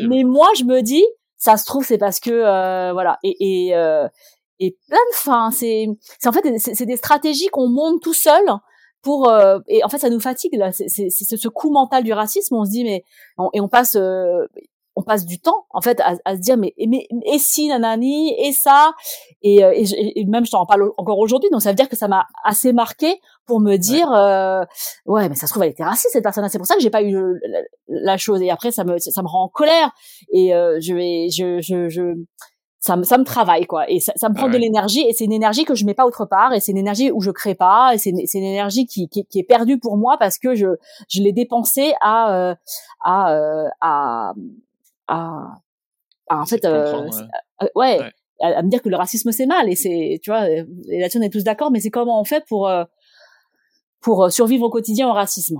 mais 0.07 0.23
moi 0.23 0.49
je 0.57 0.63
me 0.63 0.81
dis 0.81 1.05
ça 1.37 1.57
se 1.57 1.65
trouve 1.65 1.85
c'est 1.85 1.97
parce 1.97 2.19
que 2.19 2.91
voilà. 2.93 3.17
Et 3.23 3.35
et 3.39 3.73
et 4.59 4.77
plein 4.87 4.97
de 5.11 5.15
fins 5.15 5.51
c'est 5.51 5.87
c'est 6.19 6.29
en 6.29 6.31
fait 6.31 6.45
c'est 6.57 6.85
des 6.85 6.97
stratégies 6.97 7.47
qu'on 7.47 7.67
monte 7.67 8.01
tout 8.01 8.13
seul 8.13 8.43
pour 9.01 9.27
euh, 9.29 9.59
et 9.67 9.83
en 9.83 9.89
fait 9.89 9.97
ça 9.97 10.09
nous 10.09 10.19
fatigue 10.19 10.55
là. 10.55 10.71
C'est 10.71 11.09
ce 11.09 11.47
coup 11.47 11.71
mental 11.71 12.03
du 12.03 12.13
racisme 12.13 12.55
on 12.55 12.65
se 12.65 12.69
dit 12.69 12.83
mais 12.83 13.03
et 13.53 13.59
on 13.61 13.67
passe 13.67 13.95
euh, 13.95 14.45
on 14.95 15.03
passe 15.03 15.25
du 15.25 15.39
temps 15.39 15.65
en 15.69 15.81
fait 15.81 15.99
à, 16.01 16.15
à 16.25 16.35
se 16.35 16.41
dire 16.41 16.57
mais, 16.57 16.73
mais 16.87 17.07
et 17.25 17.39
si 17.39 17.67
nanani 17.67 18.33
et 18.39 18.51
ça 18.51 18.93
et, 19.41 19.63
euh, 19.63 19.71
et, 19.73 20.19
et 20.19 20.25
même 20.25 20.45
je 20.45 20.51
t'en 20.51 20.65
parle 20.65 20.91
encore 20.97 21.19
aujourd'hui 21.19 21.49
donc 21.51 21.61
ça 21.61 21.69
veut 21.69 21.75
dire 21.75 21.89
que 21.89 21.95
ça 21.95 22.07
m'a 22.07 22.25
assez 22.43 22.73
marqué 22.73 23.19
pour 23.45 23.61
me 23.61 23.77
dire 23.77 24.09
ouais. 24.09 25.13
ouais. 25.13 25.29
mais 25.29 25.35
ça 25.35 25.47
se 25.47 25.53
trouve 25.53 25.63
elle 25.63 25.71
était 25.71 25.83
raciste 25.83 26.09
cette 26.11 26.23
personne 26.23 26.47
c'est 26.49 26.57
pour 26.57 26.67
ça 26.67 26.75
que 26.75 26.81
j'ai 26.81 26.89
pas 26.89 27.03
eu 27.03 27.13
la, 27.13 27.59
la, 27.87 28.17
chose 28.17 28.41
et 28.41 28.49
après 28.49 28.71
ça 28.71 28.83
me 28.83 28.97
ça 28.99 29.21
me 29.21 29.27
rend 29.27 29.43
en 29.43 29.49
colère 29.49 29.91
et 30.33 30.49
je 30.51 30.93
vais 30.93 31.29
je 31.29 31.61
je, 31.61 31.89
je 31.89 32.15
ça 32.81 32.97
me, 32.97 33.03
ça 33.03 33.17
me 33.19 33.23
travaille 33.23 33.67
quoi 33.67 33.89
et 33.89 33.99
ça, 33.99 34.11
ça 34.15 34.27
me 34.27 34.33
prend 34.33 34.49
de 34.49 34.57
l'énergie 34.57 35.01
et 35.07 35.13
c'est 35.13 35.25
une 35.25 35.31
énergie 35.31 35.65
que 35.65 35.75
je 35.75 35.85
mets 35.85 35.93
pas 35.93 36.05
autre 36.05 36.25
part 36.25 36.51
et 36.51 36.59
c'est 36.59 36.71
une 36.71 36.79
énergie 36.79 37.11
où 37.11 37.21
je 37.21 37.29
crée 37.29 37.53
pas 37.53 37.93
et 37.93 37.99
c'est 37.99 38.09
une, 38.09 38.19
une 38.19 38.43
énergie 38.43 38.87
qui, 38.87 39.07
qui, 39.07 39.23
qui, 39.25 39.39
est 39.39 39.43
perdue 39.43 39.77
pour 39.77 39.97
moi 39.97 40.17
parce 40.19 40.39
que 40.39 40.55
je 40.55 40.65
je 41.07 41.21
l'ai 41.21 41.31
dépensée 41.31 41.93
à, 42.01 42.35
euh, 42.35 42.55
à, 43.03 43.33
euh, 43.33 43.67
à, 43.81 44.33
à 45.11 45.55
à 46.27 46.39
en 46.39 46.45
fait 46.45 46.63
euh, 46.65 47.07
ouais, 47.75 47.99
À, 48.41 48.61
me 48.63 48.69
dire 48.69 48.81
que 48.81 48.89
le 48.89 48.95
racisme 48.95 49.31
c'est 49.31 49.45
mal 49.45 49.69
et 49.69 49.75
c'est 49.75 50.19
tu 50.23 50.29
vois 50.29 50.49
et 50.49 50.65
là-dessus 50.87 51.19
on 51.19 51.21
est 51.21 51.29
tous 51.29 51.43
d'accord 51.43 51.71
mais 51.71 51.79
c'est 51.79 51.91
comment 51.91 52.19
on 52.19 52.23
fait 52.23 52.43
pour 52.47 52.71
pour 54.01 54.31
survivre 54.31 54.65
au 54.65 54.69
quotidien 54.69 55.07
au 55.09 55.13
racisme 55.13 55.59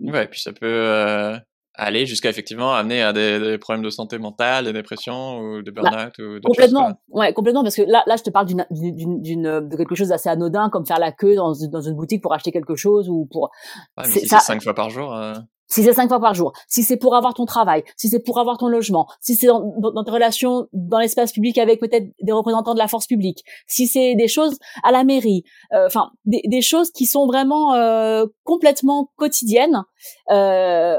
ouais 0.00 0.24
et 0.24 0.28
puis 0.28 0.40
ça 0.40 0.52
peut 0.52 1.40
aller 1.80 2.06
jusqu'à 2.06 2.28
effectivement 2.28 2.74
amener 2.74 3.02
à 3.02 3.12
des, 3.12 3.40
des, 3.40 3.58
problèmes 3.58 3.82
de 3.82 3.90
santé 3.90 4.18
mentale, 4.18 4.66
des 4.66 4.72
dépressions 4.72 5.38
ou 5.38 5.62
des 5.62 5.70
bah, 5.70 5.82
burn-out 5.82 6.18
ou 6.18 6.40
complètement, 6.44 7.00
ouais, 7.08 7.32
complètement 7.32 7.62
parce 7.62 7.76
que 7.76 7.82
là, 7.82 8.02
là, 8.06 8.16
je 8.16 8.22
te 8.22 8.30
parle 8.30 8.46
d'une, 8.46 8.66
d'une, 8.70 9.68
de 9.68 9.76
quelque 9.76 9.94
chose 9.94 10.08
d'assez 10.08 10.28
anodin 10.28 10.68
comme 10.68 10.86
faire 10.86 10.98
la 10.98 11.10
queue 11.12 11.34
dans, 11.34 11.52
dans 11.70 11.80
une 11.80 11.94
boutique 11.94 12.22
pour 12.22 12.34
acheter 12.34 12.52
quelque 12.52 12.76
chose 12.76 13.08
ou 13.08 13.26
pour. 13.30 13.50
Ouais, 13.96 14.04
mais 14.04 14.10
si 14.10 14.28
c'est 14.28 14.40
cinq 14.40 14.62
fois 14.62 14.74
par 14.74 14.90
jour. 14.90 15.14
Euh... 15.14 15.34
Si 15.70 15.82
c'est 15.82 15.92
cinq 15.92 16.08
fois 16.08 16.20
par 16.20 16.34
jour, 16.34 16.52
si 16.68 16.82
c'est 16.82 16.96
pour 16.96 17.16
avoir 17.16 17.34
ton 17.34 17.46
travail, 17.46 17.84
si 17.96 18.08
c'est 18.08 18.20
pour 18.20 18.38
avoir 18.38 18.58
ton 18.58 18.68
logement, 18.68 19.06
si 19.20 19.36
c'est 19.36 19.46
dans, 19.46 19.60
dans, 19.78 20.04
tes 20.04 20.10
relations 20.10 20.68
dans 20.72 20.98
l'espace 20.98 21.32
public 21.32 21.56
avec 21.58 21.80
peut-être 21.80 22.06
des 22.20 22.32
représentants 22.32 22.74
de 22.74 22.78
la 22.78 22.88
force 22.88 23.06
publique, 23.06 23.44
si 23.66 23.86
c'est 23.86 24.14
des 24.14 24.28
choses 24.28 24.58
à 24.82 24.92
la 24.92 25.04
mairie, 25.04 25.44
euh, 25.72 25.86
enfin 25.86 26.10
des, 26.24 26.42
des, 26.46 26.60
choses 26.60 26.90
qui 26.90 27.06
sont 27.06 27.26
vraiment 27.26 27.74
euh, 27.74 28.26
complètement 28.44 29.10
quotidiennes. 29.16 29.84
Euh, 30.30 30.98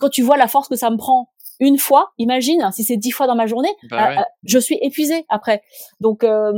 quand 0.00 0.08
tu 0.08 0.22
vois 0.22 0.36
la 0.36 0.48
force 0.48 0.68
que 0.68 0.76
ça 0.76 0.90
me 0.90 0.96
prend 0.96 1.28
une 1.60 1.78
fois, 1.78 2.12
imagine 2.18 2.68
si 2.72 2.82
c'est 2.84 2.96
dix 2.96 3.10
fois 3.10 3.26
dans 3.26 3.36
ma 3.36 3.46
journée, 3.46 3.72
bah 3.90 4.10
euh, 4.10 4.16
euh, 4.18 4.22
je 4.44 4.58
suis 4.58 4.78
épuisée 4.80 5.26
après. 5.28 5.62
Donc 6.00 6.24
euh, 6.24 6.52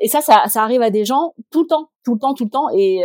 et 0.00 0.08
ça, 0.08 0.22
ça, 0.22 0.44
ça 0.48 0.62
arrive 0.62 0.80
à 0.82 0.90
des 0.90 1.04
gens 1.04 1.34
tout 1.50 1.62
le 1.62 1.66
temps, 1.68 1.90
tout 2.04 2.14
le 2.14 2.18
temps, 2.18 2.34
tout 2.34 2.44
le 2.44 2.50
temps, 2.50 2.68
et 2.74 3.02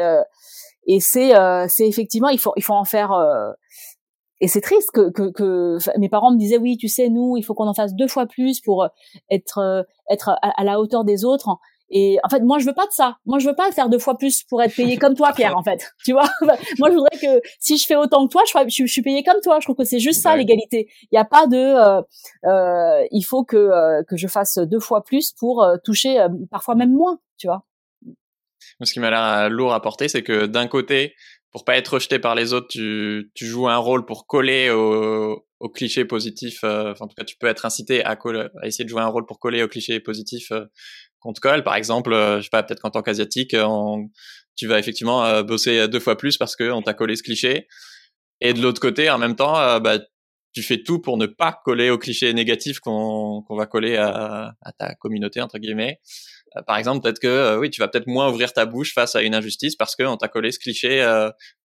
et 0.87 0.99
c'est 0.99 1.33
c'est 1.67 1.87
effectivement 1.87 2.29
il 2.29 2.39
faut 2.39 2.53
il 2.55 2.63
faut 2.63 2.73
en 2.73 2.85
faire. 2.85 3.11
Et 4.41 4.47
c'est 4.47 4.61
triste 4.61 4.91
que, 4.91 5.09
que, 5.09 5.31
que 5.31 5.77
mes 5.97 6.09
parents 6.09 6.31
me 6.31 6.37
disaient 6.37 6.57
oui, 6.57 6.75
tu 6.75 6.87
sais, 6.89 7.09
nous, 7.09 7.37
il 7.37 7.43
faut 7.43 7.53
qu'on 7.53 7.67
en 7.67 7.73
fasse 7.73 7.93
deux 7.93 8.07
fois 8.07 8.25
plus 8.25 8.59
pour 8.59 8.87
être 9.29 9.85
être 10.09 10.35
à 10.41 10.63
la 10.63 10.79
hauteur 10.79 11.05
des 11.05 11.23
autres. 11.23 11.59
Et 11.91 12.17
en 12.23 12.29
fait, 12.29 12.39
moi, 12.39 12.57
je 12.57 12.65
veux 12.65 12.73
pas 12.73 12.87
de 12.87 12.91
ça. 12.91 13.17
Moi, 13.25 13.39
je 13.39 13.47
veux 13.47 13.55
pas 13.55 13.69
faire 13.73 13.89
deux 13.89 13.99
fois 13.99 14.17
plus 14.17 14.43
pour 14.43 14.61
être 14.61 14.73
payé 14.73 14.97
comme 14.97 15.13
toi, 15.13 15.33
Pierre. 15.33 15.57
En 15.57 15.63
fait, 15.63 15.91
tu 16.05 16.13
vois? 16.13 16.27
moi, 16.79 16.89
je 16.89 16.93
voudrais 16.93 17.17
que 17.21 17.41
si 17.59 17.77
je 17.77 17.85
fais 17.85 17.97
autant 17.97 18.25
que 18.25 18.31
toi, 18.31 18.43
je, 18.47 18.69
je, 18.69 18.85
suis 18.85 19.01
payé 19.01 19.23
comme 19.23 19.41
toi. 19.43 19.59
Je 19.59 19.65
trouve 19.65 19.75
que 19.75 19.83
c'est 19.83 19.99
juste 19.99 20.21
ça 20.21 20.35
l'égalité. 20.35 20.89
Il 21.03 21.15
n'y 21.15 21.19
a 21.19 21.25
pas 21.25 21.47
de. 21.47 21.57
Euh, 21.57 22.01
euh, 22.45 23.05
il 23.11 23.23
faut 23.23 23.43
que 23.43 23.57
euh, 23.57 24.03
que 24.07 24.15
je 24.15 24.27
fasse 24.27 24.57
deux 24.57 24.79
fois 24.79 25.03
plus 25.03 25.33
pour 25.33 25.63
euh, 25.63 25.75
toucher 25.83 26.19
euh, 26.19 26.29
parfois 26.49 26.75
même 26.75 26.93
moins, 26.93 27.19
tu 27.37 27.47
vois? 27.47 27.65
Ce 28.83 28.93
qui 28.93 28.99
m'a 28.99 29.09
l'air 29.09 29.49
lourd 29.49 29.73
à 29.73 29.81
porter, 29.81 30.07
c'est 30.07 30.23
que 30.23 30.45
d'un 30.45 30.67
côté, 30.67 31.13
pour 31.51 31.65
pas 31.65 31.77
être 31.77 31.95
rejeté 31.95 32.19
par 32.19 32.35
les 32.35 32.53
autres, 32.53 32.67
tu, 32.69 33.31
tu 33.35 33.45
joues 33.45 33.67
un 33.67 33.77
rôle 33.77 34.05
pour 34.05 34.25
coller 34.25 34.69
au, 34.69 35.45
au 35.59 35.69
cliché 35.69 36.05
positif. 36.05 36.63
enfin, 36.63 36.93
en 36.99 37.07
tout 37.07 37.15
cas, 37.15 37.25
tu 37.25 37.35
peux 37.37 37.47
être 37.47 37.65
incité 37.65 38.03
à, 38.03 38.15
coller, 38.15 38.47
à 38.61 38.67
essayer 38.67 38.85
de 38.85 38.89
jouer 38.89 39.01
un 39.01 39.07
rôle 39.07 39.25
pour 39.25 39.39
coller 39.39 39.61
au 39.63 39.67
cliché 39.67 39.99
positif 39.99 40.51
qu'on 41.21 41.33
te 41.33 41.39
colle. 41.39 41.63
Par 41.63 41.75
exemple, 41.75 42.13
euh, 42.13 42.39
je 42.39 42.43
sais 42.43 42.49
pas, 42.49 42.63
peut-être 42.63 42.81
qu'en 42.81 42.89
tant 42.89 43.01
qu'asiatique, 43.01 43.53
euh, 43.53 43.97
tu 44.55 44.67
vas 44.67 44.79
effectivement 44.79 45.23
euh, 45.23 45.43
bosser 45.43 45.87
deux 45.87 45.99
fois 45.99 46.17
plus 46.17 46.37
parce 46.37 46.55
qu'on 46.55 46.81
t'a 46.81 46.93
collé 46.93 47.15
ce 47.15 47.23
cliché. 47.23 47.67
Et 48.41 48.53
de 48.53 48.61
l'autre 48.61 48.81
côté, 48.81 49.09
en 49.09 49.19
même 49.19 49.35
temps, 49.35 49.79
bah, 49.79 49.99
tu 50.53 50.63
fais 50.63 50.83
tout 50.83 50.99
pour 50.99 51.17
ne 51.17 51.25
pas 51.25 51.59
coller 51.63 51.89
au 51.89 51.97
cliché 51.97 52.33
négatif 52.33 52.79
qu'on 52.79 53.43
va 53.49 53.65
coller 53.65 53.97
à, 53.97 54.55
ta 54.77 54.95
communauté 54.95 55.41
entre 55.41 55.57
guillemets. 55.59 55.99
par 56.67 56.77
exemple, 56.77 57.01
peut-être 57.01 57.19
que 57.19 57.57
oui, 57.57 57.69
tu 57.69 57.79
vas 57.81 57.87
peut-être 57.87 58.07
moins 58.07 58.29
ouvrir 58.29 58.53
ta 58.53 58.65
bouche 58.65 58.93
face 58.93 59.15
à 59.15 59.21
une 59.21 59.35
injustice 59.35 59.75
parce 59.75 59.95
qu'on 59.95 60.17
t'a 60.17 60.27
collé 60.27 60.51
ce 60.51 60.59
cliché 60.59 60.99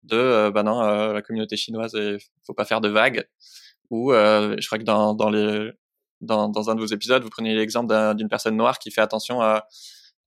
de 0.04 0.50
bah 0.50 0.62
non, 0.62 0.80
la 0.80 1.22
communauté 1.22 1.56
chinoise, 1.56 1.92
il 1.94 2.18
faut 2.46 2.54
pas 2.54 2.64
faire 2.64 2.80
de 2.80 2.88
vagues. 2.88 3.28
Ou 3.90 4.12
je 4.12 4.66
crois 4.66 4.78
que 4.78 4.84
dans, 4.84 5.14
dans 5.14 5.30
les 5.30 5.70
dans, 6.20 6.48
dans 6.48 6.70
un 6.70 6.74
de 6.74 6.80
vos 6.80 6.86
épisodes, 6.86 7.22
vous 7.22 7.30
prenez 7.30 7.54
l'exemple 7.54 7.94
d'une 8.14 8.28
personne 8.28 8.56
noire 8.56 8.78
qui 8.78 8.90
fait 8.90 9.02
attention 9.02 9.42
à, 9.42 9.66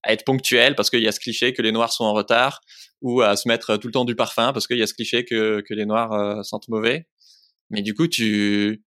à 0.03 0.13
être 0.13 0.23
ponctuelle 0.23 0.75
parce 0.75 0.89
qu'il 0.89 1.01
y 1.01 1.07
a 1.07 1.11
ce 1.11 1.19
cliché 1.19 1.53
que 1.53 1.61
les 1.61 1.71
noirs 1.71 1.91
sont 1.91 2.05
en 2.05 2.13
retard 2.13 2.61
ou 3.01 3.21
à 3.21 3.35
se 3.35 3.47
mettre 3.47 3.77
tout 3.77 3.87
le 3.87 3.93
temps 3.93 4.05
du 4.05 4.15
parfum 4.15 4.53
parce 4.53 4.67
qu'il 4.67 4.77
y 4.77 4.83
a 4.83 4.87
ce 4.87 4.93
cliché 4.93 5.25
que, 5.25 5.61
que 5.61 5.73
les 5.73 5.85
noirs 5.85 6.13
euh, 6.13 6.43
sentent 6.43 6.67
mauvais. 6.67 7.07
Mais 7.69 7.81
du 7.81 7.93
coup, 7.93 8.07
tu, 8.07 8.83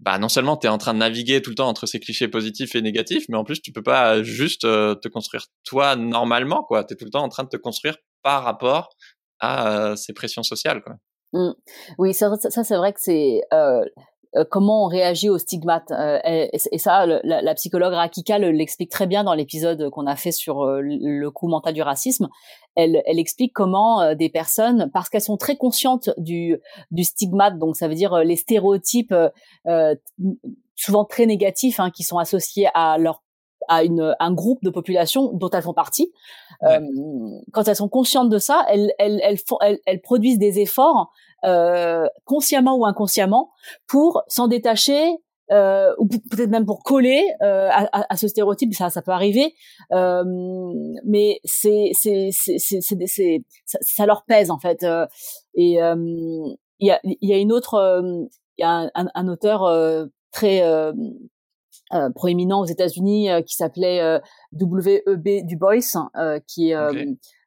bah, 0.00 0.18
non 0.18 0.28
seulement 0.28 0.56
tu 0.56 0.66
es 0.66 0.70
en 0.70 0.78
train 0.78 0.94
de 0.94 0.98
naviguer 0.98 1.42
tout 1.42 1.50
le 1.50 1.56
temps 1.56 1.68
entre 1.68 1.86
ces 1.86 2.00
clichés 2.00 2.28
positifs 2.28 2.74
et 2.74 2.82
négatifs, 2.82 3.24
mais 3.28 3.36
en 3.36 3.44
plus, 3.44 3.60
tu 3.60 3.72
peux 3.72 3.82
pas 3.82 4.22
juste 4.22 4.64
euh, 4.64 4.94
te 4.94 5.08
construire 5.08 5.46
toi 5.64 5.96
normalement, 5.96 6.62
quoi. 6.62 6.84
Tu 6.84 6.94
es 6.94 6.96
tout 6.96 7.04
le 7.04 7.10
temps 7.10 7.24
en 7.24 7.28
train 7.28 7.44
de 7.44 7.48
te 7.48 7.56
construire 7.56 7.96
par 8.22 8.44
rapport 8.44 8.90
à 9.40 9.90
euh, 9.90 9.96
ces 9.96 10.12
pressions 10.12 10.42
sociales, 10.42 10.82
quoi. 10.82 10.94
Mmh. 11.32 11.52
Oui, 11.98 12.14
ça, 12.14 12.30
c'est 12.38 12.76
vrai 12.76 12.92
que 12.92 13.00
c'est 13.00 13.42
euh, 13.52 13.84
comment 14.50 14.84
on 14.84 14.88
réagit 14.88 15.28
aux 15.28 15.38
stigmates. 15.38 15.90
Euh, 15.90 16.18
et, 16.24 16.78
ça, 16.78 17.06
la, 17.06 17.54
psychologue 17.54 17.92
Rakika 17.92 18.38
l'explique 18.38 18.90
très 18.90 19.06
bien 19.06 19.24
dans 19.24 19.34
l'épisode 19.34 19.90
qu'on 19.90 20.06
a 20.06 20.16
fait 20.16 20.32
sur 20.32 20.62
euh, 20.62 20.80
le 20.82 21.30
coût 21.30 21.48
mental 21.48 21.74
du 21.74 21.82
racisme. 21.82 22.28
Elle, 22.74 23.02
elle 23.06 23.18
explique 23.18 23.52
comment 23.52 24.14
des 24.14 24.28
personnes, 24.28 24.90
parce 24.92 25.08
qu'elles 25.08 25.20
sont 25.20 25.36
très 25.36 25.56
conscientes 25.56 26.10
du, 26.16 26.56
du 26.90 27.04
stigmate, 27.04 27.58
donc 27.58 27.76
ça 27.76 27.88
veut 27.88 27.94
dire 27.94 28.18
les 28.18 28.36
stéréotypes 28.36 29.14
souvent 30.76 31.04
très 31.04 31.26
négatifs 31.26 31.80
hein, 31.80 31.90
qui 31.90 32.04
sont 32.04 32.18
associés 32.18 32.68
à 32.74 32.98
leur 32.98 33.22
à 33.66 33.84
une, 33.84 34.14
un 34.18 34.32
groupe 34.32 34.62
de 34.62 34.70
population 34.70 35.32
dont 35.32 35.50
elles 35.50 35.62
font 35.62 35.74
partie. 35.74 36.12
Euh, 36.64 36.80
quand 37.52 37.68
elles 37.68 37.76
sont 37.76 37.88
conscientes 37.88 38.30
de 38.30 38.38
ça, 38.38 38.64
elles, 38.68 38.92
elles, 38.98 39.20
elles, 39.22 39.38
font, 39.38 39.58
elles, 39.60 40.00
produisent 40.00 40.38
des 40.38 40.58
efforts 40.58 41.10
euh, 41.10 41.27
consciemment 42.24 42.76
ou 42.76 42.86
inconsciemment 42.86 43.50
pour 43.86 44.22
s'en 44.28 44.48
détacher 44.48 45.18
euh, 45.50 45.94
ou 45.98 46.06
peut-être 46.06 46.50
même 46.50 46.66
pour 46.66 46.82
coller 46.82 47.24
euh, 47.42 47.68
à, 47.72 48.12
à, 48.12 48.16
ce 48.16 48.28
stéréotype, 48.28 48.74
ça, 48.74 48.90
ça 48.90 49.00
peut 49.00 49.12
arriver, 49.12 49.54
euh, 49.92 50.22
mais 51.04 51.40
c'est 51.44 51.90
c'est 51.94 52.28
c'est 52.32 52.58
c'est 52.58 53.44
ça, 53.64 53.78
ça, 53.80 54.04
leur 54.06 54.24
pèse 54.24 54.50
en 54.50 54.58
fait. 54.58 54.82
Euh, 54.82 55.06
et 55.54 55.82
euh, 55.82 55.94
il 56.80 56.86
y 56.86 56.90
a 56.90 57.00
y 57.02 57.32
a 57.32 57.38
une 57.38 57.52
autre 57.52 58.02
il 58.58 58.62
y 58.62 58.64
a 58.64 58.90
un, 58.94 59.08
un, 59.14 59.28
auteur 59.28 59.62
très 60.32 60.62
euh, 61.94 62.10
proéminent 62.10 62.60
aux 62.60 62.66
États-Unis 62.66 63.30
euh, 63.30 63.40
qui 63.40 63.54
s'appelait 63.54 64.02
euh, 64.02 64.18
W.E.B. 64.52 65.46
Du 65.46 65.56
Bois, 65.56 65.76
qui 66.46 66.70
est 66.70 66.76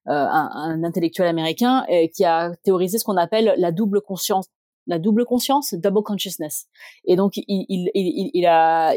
un, 0.05 0.49
un, 0.53 0.83
intellectuel 0.83 1.27
américain 1.27 1.85
et 1.87 2.09
qui 2.09 2.25
a 2.25 2.51
théorisé 2.63 2.97
ce 2.97 3.03
qu'on 3.03 3.17
appelle 3.17 3.53
la 3.57 3.71
double 3.71 4.01
conscience, 4.01 4.47
la 4.87 4.99
double 4.99 5.25
conscience, 5.25 5.73
double 5.73 6.03
consciousness. 6.03 6.67
Et 7.05 7.15
donc 7.15 7.37
il, 7.37 7.43
il, 7.47 7.91
il, 7.93 8.31
il 8.33 8.45
a 8.45 8.95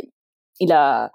il 0.60 0.72
a 0.72 1.12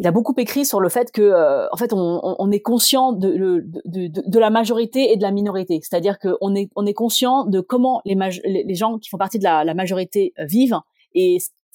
il 0.00 0.06
a 0.06 0.12
beaucoup 0.12 0.34
écrit 0.38 0.64
sur 0.64 0.80
le 0.80 0.88
fait 0.88 1.12
que, 1.12 1.20
euh, 1.20 1.68
en 1.72 1.76
fait, 1.76 1.92
on, 1.92 2.20
on, 2.22 2.50
est 2.50 2.60
conscient 2.60 3.12
de, 3.12 3.28
de, 3.36 3.64
de, 3.84 4.22
de, 4.26 4.38
la 4.38 4.48
majorité 4.48 5.12
et 5.12 5.16
de 5.18 5.22
la 5.22 5.30
minorité. 5.30 5.78
C'est-à-dire 5.82 6.18
qu'on 6.18 6.54
est, 6.54 6.70
on 6.74 6.86
est 6.86 6.94
conscient 6.94 7.44
de 7.44 7.60
comment 7.60 8.00
les, 8.06 8.16
les 8.44 8.74
gens 8.74 8.98
qui 8.98 9.10
font 9.10 9.18
partie 9.18 9.38
de 9.38 9.44
la, 9.44 9.62
la 9.62 9.74
majorité 9.74 10.32
euh, 10.38 10.46
vivent 10.46 10.80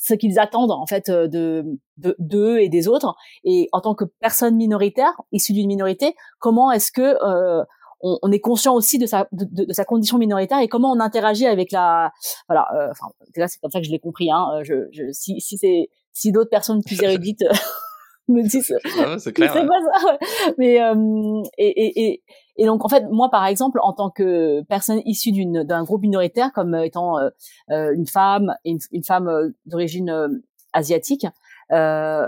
ce 0.05 0.13
qu'ils 0.13 0.39
attendent 0.39 0.71
en 0.71 0.85
fait 0.85 1.09
euh, 1.09 1.27
de 1.27 1.79
d'eux 1.97 2.59
et 2.59 2.69
des 2.69 2.87
autres. 2.87 3.15
Et 3.43 3.69
en 3.71 3.81
tant 3.81 3.95
que 3.95 4.05
personne 4.19 4.55
minoritaire, 4.55 5.13
issue 5.31 5.53
d'une 5.53 5.67
minorité, 5.67 6.15
comment 6.39 6.71
est-ce 6.71 6.91
que 6.91 7.01
euh, 7.01 7.63
on, 8.01 8.19
on, 8.21 8.31
est 8.31 8.39
conscient 8.39 8.75
aussi 8.75 8.99
de 8.99 9.07
sa 9.07 9.27
de, 9.31 9.65
de, 9.65 9.73
sa 9.73 9.83
condition 9.83 10.17
minoritaire 10.17 10.59
et 10.59 10.67
comment 10.67 10.91
on 10.91 10.99
interagit 10.99 11.47
avec 11.47 11.71
la 11.71 12.11
voilà. 12.47 12.67
Enfin, 12.91 13.07
c'est 13.33 13.59
comme 13.59 13.71
ça 13.71 13.79
que 13.79 13.85
je 13.85 13.91
l'ai 13.91 13.99
compris. 13.99 14.29
Hein. 14.29 14.61
Je, 14.63 14.87
je, 14.91 15.11
si 15.11 15.41
si 15.41 15.57
c'est 15.57 15.89
si 16.13 16.31
d'autres 16.31 16.51
personnes 16.51 16.83
plus 16.83 17.01
érudites 17.03 17.43
me 18.27 18.43
disent 18.43 18.75
c'est 19.17 19.33
clair, 19.33 19.53
pas 19.53 19.61
ça 20.03 20.17
mais 20.59 20.81
euh, 20.81 21.41
et, 21.57 21.67
et, 21.67 22.05
et, 22.05 22.23
et, 22.57 22.65
donc 22.65 22.85
en 22.85 22.89
fait 22.89 23.05
moi 23.09 23.29
par 23.29 23.45
exemple 23.45 23.79
en 23.81 23.93
tant 23.93 24.09
que 24.09 24.61
personne 24.63 25.01
issue 25.05 25.31
d'une 25.31 25.63
d'un 25.63 25.83
groupe 25.83 26.01
minoritaire 26.01 26.51
comme 26.53 26.75
étant 26.75 27.19
euh, 27.19 27.29
euh 27.71 27.93
une 27.93 28.07
femme 28.07 28.55
une, 28.65 28.79
femme 29.03 29.27
euh, 29.27 29.49
d'origine 29.65 30.09
euh, 30.09 30.27
asiatique 30.73 31.25
euh, 31.71 32.27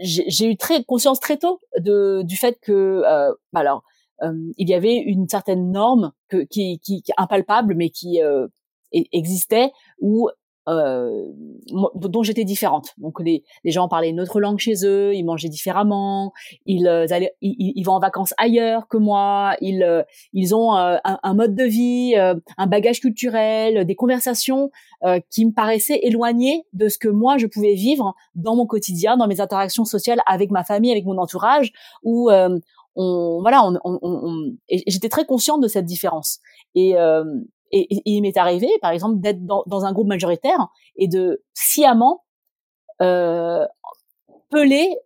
j'ai 0.00 0.50
eu 0.50 0.56
très 0.56 0.84
conscience 0.84 1.20
très 1.20 1.36
tôt 1.36 1.60
de 1.78 2.22
du 2.22 2.36
fait 2.36 2.58
que 2.60 3.02
alors 3.54 3.82
il 4.22 4.68
y 4.68 4.74
avait 4.74 4.96
une 4.96 5.28
certaine 5.28 5.70
norme 5.70 6.12
que, 6.28 6.38
qui, 6.44 6.78
qui, 6.78 7.02
qui 7.02 7.12
impalpable 7.18 7.74
mais 7.74 7.90
qui 7.90 8.20
existait 8.92 9.72
où 10.00 10.30
euh, 10.66 11.26
dont 11.94 12.22
j'étais 12.22 12.44
différente. 12.44 12.94
Donc 12.96 13.20
les, 13.20 13.44
les 13.64 13.70
gens 13.70 13.86
parlaient 13.86 14.08
une 14.08 14.20
autre 14.20 14.40
langue 14.40 14.58
chez 14.58 14.86
eux, 14.86 15.14
ils 15.14 15.22
mangeaient 15.22 15.50
différemment, 15.50 16.32
ils 16.64 16.86
euh, 16.86 17.06
allaient, 17.10 17.34
ils, 17.42 17.82
vont 17.84 17.92
en 17.92 18.00
vacances 18.00 18.32
ailleurs 18.38 18.88
que 18.88 18.96
moi, 18.96 19.56
ils 19.60 19.82
euh, 19.82 20.02
ont 20.56 20.74
un, 20.74 21.00
un, 21.04 21.34
mode 21.34 21.54
de 21.54 21.64
vie, 21.64 22.14
un 22.16 22.66
bagage 22.66 23.00
culturel, 23.00 23.84
des 23.84 23.94
conversations 23.94 24.70
qui 25.30 25.44
me 25.44 25.52
paraissaient 25.52 26.00
éloignées 26.02 26.64
de 26.72 26.88
ce 26.88 26.96
que 26.96 27.08
moi 27.08 27.36
je 27.36 27.46
pouvais 27.46 27.74
vivre 27.74 28.14
dans 28.34 28.56
mon 28.56 28.64
quotidien, 28.64 29.18
dans 29.18 29.26
mes 29.26 29.42
interactions 29.42 29.84
sociales 29.84 30.20
avec 30.26 30.50
ma 30.50 30.64
famille, 30.64 30.92
avec 30.92 31.04
mon 31.04 31.18
entourage, 31.18 31.72
où 32.02 32.30
voilà, 32.96 33.70
j'étais 34.86 35.10
très 35.10 35.26
consciente 35.26 35.60
de 35.60 35.68
cette 35.68 35.84
différence. 35.84 36.40
Et 36.74 36.94
et, 37.70 38.02
il 38.04 38.20
m'est 38.22 38.36
arrivé, 38.36 38.68
par 38.80 38.90
exemple, 38.90 39.20
d'être 39.20 39.44
dans, 39.44 39.64
dans, 39.66 39.84
un 39.84 39.92
groupe 39.92 40.06
majoritaire 40.06 40.68
et 40.96 41.08
de 41.08 41.42
sciemment 41.54 42.24
euh, 43.02 43.66
peler 44.50 44.96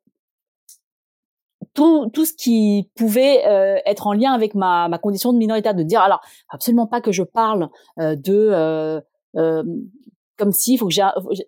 tout, 1.74 2.10
tout 2.12 2.24
ce 2.24 2.32
qui 2.34 2.90
pouvait 2.96 3.46
euh, 3.46 3.78
être 3.86 4.06
en 4.06 4.12
lien 4.12 4.32
avec 4.32 4.54
ma, 4.54 4.88
ma 4.88 4.98
condition 4.98 5.32
de 5.32 5.38
minoritaire, 5.38 5.74
de 5.74 5.82
dire 5.82 6.00
alors 6.00 6.20
absolument 6.48 6.86
pas 6.86 7.00
que 7.00 7.12
je 7.12 7.22
parle 7.22 7.68
euh, 7.98 8.16
de 8.16 8.50
euh, 8.52 9.00
euh 9.36 9.62
comme 10.38 10.52
s'il 10.52 10.78
faut 10.78 10.86
que 10.86 10.94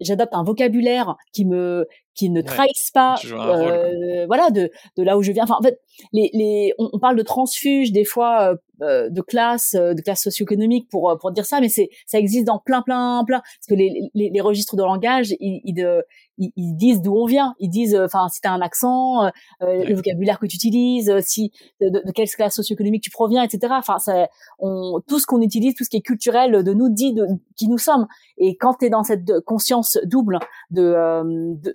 j'adopte 0.01 0.35
un 0.35 0.43
vocabulaire 0.43 1.17
qui 1.33 1.45
me 1.45 1.87
qui 2.15 2.29
ne 2.29 2.43
trahisse 2.43 2.91
pas 2.93 3.15
euh, 3.25 4.27
voilà 4.27 4.51
de 4.51 4.69
de 4.97 5.03
là 5.05 5.17
où 5.17 5.23
je 5.23 5.31
viens. 5.31 5.45
Enfin 5.45 5.57
en 5.61 5.63
fait 5.63 5.81
les 6.13 6.29
les 6.35 6.75
on, 6.77 6.99
parle 6.99 7.17
de 7.17 7.23
transfuge 7.23 7.93
des 7.93 8.05
fois 8.05 8.51
euh, 8.51 8.57
de 8.81 9.21
classe 9.21 9.75
de 9.75 10.01
classe 10.01 10.23
socio-économique 10.23 10.89
pour 10.91 11.17
pour 11.21 11.33
dire 11.33 11.47
ça 11.47 11.61
mais 11.61 11.69
c'est 11.69 11.91
ça 12.07 12.19
existe 12.19 12.47
dans 12.47 12.59
plein 12.59 12.83
plein 12.83 13.25
plein. 13.27 13.41
Parce 13.41 13.67
que 13.69 13.75
les 13.75 14.11
les, 14.15 14.31
les 14.31 14.41
registres 14.41 14.77
de 14.77 14.83
langage 14.83 15.35
ils, 15.41 15.61
ils, 15.65 16.53
ils, 16.57 16.77
disent 16.77 17.03
d'où 17.03 17.15
on 17.15 17.27
vient. 17.27 17.55
Ils 17.59 17.69
disent 17.69 17.95
enfin 17.95 18.29
si 18.29 18.41
tu 18.41 18.49
as 18.49 18.53
un 18.53 18.61
accent 18.61 19.31
le 19.61 19.95
vocabulaire 19.95 20.39
que 20.39 20.47
tu 20.47 20.57
utilises 20.57 21.13
si 21.21 21.53
de, 21.81 21.89
de, 21.89 22.13
quelle 22.13 22.29
classe 22.29 22.55
socio-économique 22.55 23.03
tu 23.03 23.11
proviens 23.11 23.43
etc 23.43 23.75
enfin 23.77 23.99
ça 23.99 24.29
on 24.59 25.01
tout 25.07 25.19
ce 25.19 25.27
qu'on 25.27 25.43
utilise 25.43 25.75
tout 25.75 25.85
ce 25.85 25.91
qui 25.91 25.99
est 25.99 26.03
culturel 26.03 26.63
de 26.63 26.73
nous 26.73 26.89
dit 26.89 27.13
de 27.13 27.27
qui 27.57 27.69
nous 27.69 27.79
sommes. 27.79 28.07
Et 28.39 28.57
quand 28.57 28.75
tu 28.75 28.87
es 28.87 28.91
dans 28.91 29.05
cette 29.05 29.41
conscience 29.41 29.99
double 30.05 30.39
de, 30.71 30.95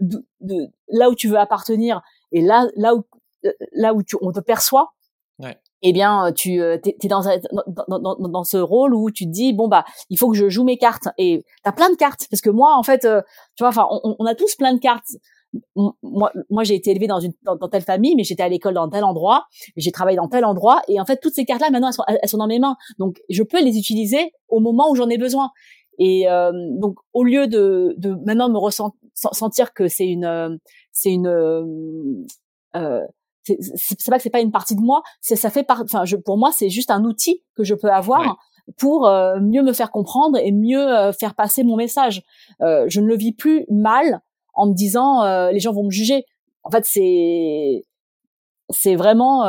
de 0.02 0.26
de 0.42 0.68
là 0.90 1.10
où 1.10 1.16
tu 1.16 1.28
veux 1.28 1.38
appartenir 1.38 2.02
et 2.32 2.42
là 2.42 2.68
là 2.76 2.96
où 2.96 3.06
euh, 3.46 3.52
là 3.74 3.94
où 3.94 4.04
tu, 4.04 4.16
on 4.22 4.32
te 4.32 4.40
perçoit 4.40 4.94
ouais. 5.40 5.58
Eh 5.88 5.94
bien 5.94 6.32
tu 6.34 6.62
euh, 6.62 6.78
t'es 6.78 6.98
es 7.02 7.08
dans, 7.08 7.22
dans, 7.88 8.00
dans, 8.00 8.16
dans, 8.16 8.44
ce 8.44 8.58
rôle 8.58 8.96
où 8.96 9.12
tu 9.12 9.26
te 9.26 9.32
dis 9.32 9.54
bon 9.54 9.68
bah 9.68 9.86
il 10.10 10.18
faut 10.18 10.30
que 10.30 10.36
je 10.36 10.50
joue 10.50 10.64
mes 10.64 10.78
cartes. 10.78 11.08
Et 11.20 11.46
t'as 11.64 11.72
plein 11.72 11.92
de 11.92 11.96
cartes. 11.96 12.28
Parce 12.30 12.42
que 12.42 12.50
moi 12.50 12.76
en 12.76 12.82
fait 12.82 13.06
euh, 13.06 13.22
tu 13.56 13.64
vois 13.64 13.70
enfin 13.70 13.88
on, 13.92 14.16
on, 14.18 14.26
a 14.26 14.34
tous 14.34 14.56
plein 14.56 14.74
de 14.74 14.80
cartes. 14.80 15.06
Moi, 15.76 16.34
moi 16.50 16.64
j'ai 16.64 16.74
été 16.76 16.92
élevée 16.92 17.08
dans 17.08 17.20
une 17.20 17.34
dans, 17.44 17.70
telle 17.70 17.84
famille, 17.84 18.16
mais 18.16 18.24
j'étais 18.24 18.44
à 18.44 18.50
l'école 18.50 18.74
dans 18.74 18.90
tel 18.90 19.06
endroit, 19.06 19.46
j'ai 19.78 19.92
travaillé 19.92 20.18
dans 20.18 20.28
tel 20.28 20.44
endroit, 20.44 20.82
et 20.90 21.00
en 21.00 21.06
fait 21.06 21.18
toutes 21.22 21.34
ces 21.34 21.46
cartes-là 21.46 21.70
maintenant 21.70 21.88
elles 21.88 21.94
sont, 21.94 22.04
elles 22.08 22.28
sont 22.28 22.40
dans 22.40 22.48
mes 22.48 22.60
mains, 22.60 22.76
donc 23.00 23.22
je 23.30 23.42
peux 23.42 23.64
les 23.64 23.78
utiliser 23.78 24.34
au 24.50 24.60
moment 24.60 24.90
où 24.90 24.96
j'en 24.96 25.08
ai 25.08 25.18
besoin. 25.18 25.52
Et 25.98 26.30
euh, 26.30 26.52
donc, 26.82 26.98
au 27.14 27.24
lieu 27.24 27.48
de, 27.48 27.96
de 27.98 28.16
maintenant 28.26 28.50
me 28.50 28.58
ressentir 28.58 29.74
que 29.74 29.88
c'est 29.88 30.08
une, 30.08 30.60
c'est 30.92 31.12
une, 31.12 31.28
euh, 32.76 33.02
c'est 33.46 34.10
pas 34.10 34.18
que 34.18 34.24
c'est 34.24 34.30
pas 34.30 34.42
une 34.42 34.52
partie 34.52 34.76
de 34.76 34.82
moi, 34.82 35.04
c'est 35.22 35.36
ça 35.36 35.50
fait 35.50 35.64
part. 35.64 35.82
Enfin, 35.84 36.06
je, 36.06 36.16
pour 36.16 36.38
moi, 36.38 36.52
c'est 36.52 36.70
juste 36.70 36.92
un 36.92 37.04
outil 37.04 37.44
que 37.56 37.64
je 37.64 37.76
peux 37.76 37.90
avoir. 37.92 38.38
pour 38.78 39.08
euh, 39.08 39.40
mieux 39.40 39.62
me 39.62 39.74
faire 39.74 39.92
comprendre 39.92 40.40
et 40.40 40.52
mieux 40.52 40.82
euh, 40.82 41.12
faire 41.12 41.36
passer 41.36 41.64
mon 41.64 41.76
message. 41.76 42.24
Euh, 42.62 42.86
je 42.88 43.00
ne 43.00 43.06
le 43.06 43.16
vis 43.16 43.32
plus 43.32 43.66
mal 43.70 44.22
en 44.56 44.68
me 44.68 44.74
disant 44.74 45.24
les 45.52 45.60
gens 45.60 45.74
vont 45.74 45.84
me 45.84 45.92
juger. 45.92 46.26
En 46.64 46.72
fait, 46.72 46.86
c'est 46.86 47.84
c'est 48.72 48.96
vraiment 48.96 49.44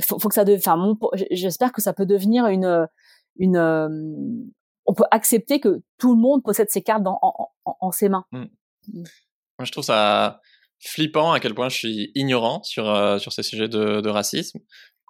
faut, 0.00 0.18
faut 0.18 0.28
que 0.28 0.34
ça 0.34 0.44
enfin 0.56 0.96
j'espère 1.30 1.70
que 1.70 1.80
ça 1.80 1.92
peut 1.92 2.06
devenir 2.06 2.46
une 2.46 2.88
une 3.36 4.48
on 4.88 4.94
peut 4.94 5.04
accepter 5.10 5.60
que 5.60 5.82
tout 5.98 6.14
le 6.14 6.20
monde 6.20 6.42
possède 6.42 6.70
ses 6.70 6.82
cartes 6.82 7.02
dans, 7.02 7.18
en, 7.20 7.50
en, 7.66 7.90
ses 7.92 8.08
mains. 8.08 8.24
Mm. 8.32 8.44
Mm. 8.88 9.02
Moi, 9.58 9.64
je 9.64 9.72
trouve 9.72 9.84
ça 9.84 10.40
flippant 10.80 11.32
à 11.32 11.40
quel 11.40 11.54
point 11.54 11.68
je 11.68 11.76
suis 11.76 12.12
ignorant 12.14 12.62
sur 12.62 12.88
euh, 12.88 13.18
sur 13.18 13.32
ces 13.32 13.42
sujets 13.42 13.68
de, 13.68 14.00
de, 14.00 14.08
racisme. 14.08 14.58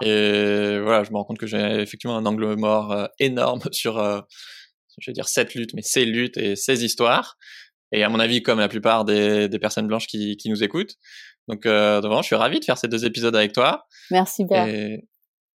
Et 0.03 0.79
voilà, 0.81 1.03
je 1.05 1.11
me 1.11 1.17
rends 1.17 1.25
compte 1.25 1.39
que 1.39 1.47
j'ai 1.47 1.59
effectivement 1.59 2.17
un 2.17 2.27
angle 2.27 2.55
mort 2.57 2.93
euh, 2.93 3.07
énorme 3.19 3.61
sur, 3.73 3.99
euh, 3.99 4.21
je 4.99 5.11
vais 5.11 5.15
dire 5.15 5.29
cette 5.29 5.55
lutte, 5.55 5.75
mais 5.75 5.83
ces 5.83 6.05
luttes 6.05 6.37
et 6.37 6.57
ces 6.57 6.85
histoires. 6.85 7.37
Et 7.93 8.05
à 8.05 8.09
mon 8.09 8.21
avis, 8.21 8.43
comme 8.43 8.61
la 8.61 8.69
plupart 8.69 9.05
des, 9.05 9.49
des 9.49 9.59
personnes 9.59 9.87
blanches 9.87 10.07
qui, 10.07 10.37
qui 10.37 10.51
nous 10.51 10.63
écoutent. 10.63 10.95
Donc, 11.49 11.65
vraiment, 11.65 12.21
je 12.21 12.27
suis 12.27 12.37
ravi 12.37 12.61
de 12.61 12.65
faire 12.67 12.77
ces 12.77 12.89
deux 12.89 13.07
épisodes 13.07 13.35
avec 13.35 13.53
toi. 13.53 13.87
Merci, 14.11 14.45
Bert. 14.45 14.69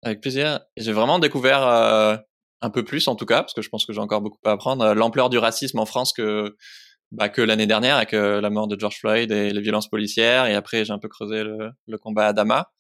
Avec 0.02 0.22
plaisir. 0.22 0.60
J'ai 0.76 0.92
vraiment 0.92 1.20
découvert 1.20 2.24
un 2.64 2.70
peu 2.70 2.84
plus 2.84 3.08
en 3.08 3.16
tout 3.16 3.26
cas, 3.26 3.42
parce 3.42 3.54
que 3.54 3.62
je 3.62 3.70
pense 3.70 3.86
que 3.86 3.94
j'ai 3.94 4.00
encore 4.00 4.22
beaucoup 4.22 4.40
à 4.46 4.52
apprendre, 4.52 4.84
euh, 4.84 4.94
l'ampleur 4.94 5.30
du 5.30 5.38
racisme 5.38 5.80
en 5.80 5.86
France 5.86 6.14
que 6.14 6.56
bah, 7.14 7.30
que 7.30 7.42
l'année 7.42 7.68
dernière 7.68 7.96
avec 7.96 8.14
euh, 8.14 8.42
la 8.42 8.50
mort 8.50 8.68
de 8.68 8.78
George 8.78 8.98
Floyd 9.00 9.32
et 9.32 9.52
les 9.52 9.62
violences 9.62 9.90
policières. 9.90 10.46
Et 10.48 10.56
après, 10.56 10.84
j'ai 10.84 10.92
un 10.92 11.00
peu 11.00 11.08
creusé 11.08 11.44
le, 11.44 11.70
le 11.88 11.98
combat 11.98 12.28
à 12.28 12.34
Dama. 12.34 12.72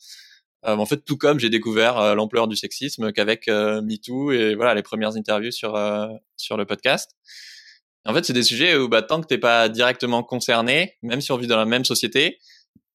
Euh, 0.65 0.76
en 0.76 0.86
fait, 0.86 1.06
tout 1.06 1.17
comme 1.17 1.39
j'ai 1.39 1.50
découvert 1.50 2.15
l'ampleur 2.15 2.48
du 2.48 2.56
sexisme 2.56 3.12
qu'avec 3.12 3.48
MeToo 3.48 4.32
et 4.32 4.56
voilà 4.56 4.74
les 4.74 4.84
premières 4.84 5.15
interviews 5.15 5.52
sur 5.52 5.80
sur 6.38 6.58
le 6.58 6.65
podcast. 6.65 7.12
En 8.06 8.13
fait, 8.13 8.26
c'est 8.26 8.34
des 8.34 8.43
sujets 8.43 8.76
où 8.76 8.89
bah, 8.89 9.02
tant 9.02 9.22
que 9.22 9.28
t'es 9.28 9.38
pas 9.38 9.69
directement 9.69 10.24
concerné, 10.24 10.98
même 11.02 11.22
si 11.22 11.32
on 11.32 11.38
vit 11.38 11.48
dans 11.48 11.58
la 11.58 11.65
même 11.65 11.86
société, 11.86 12.39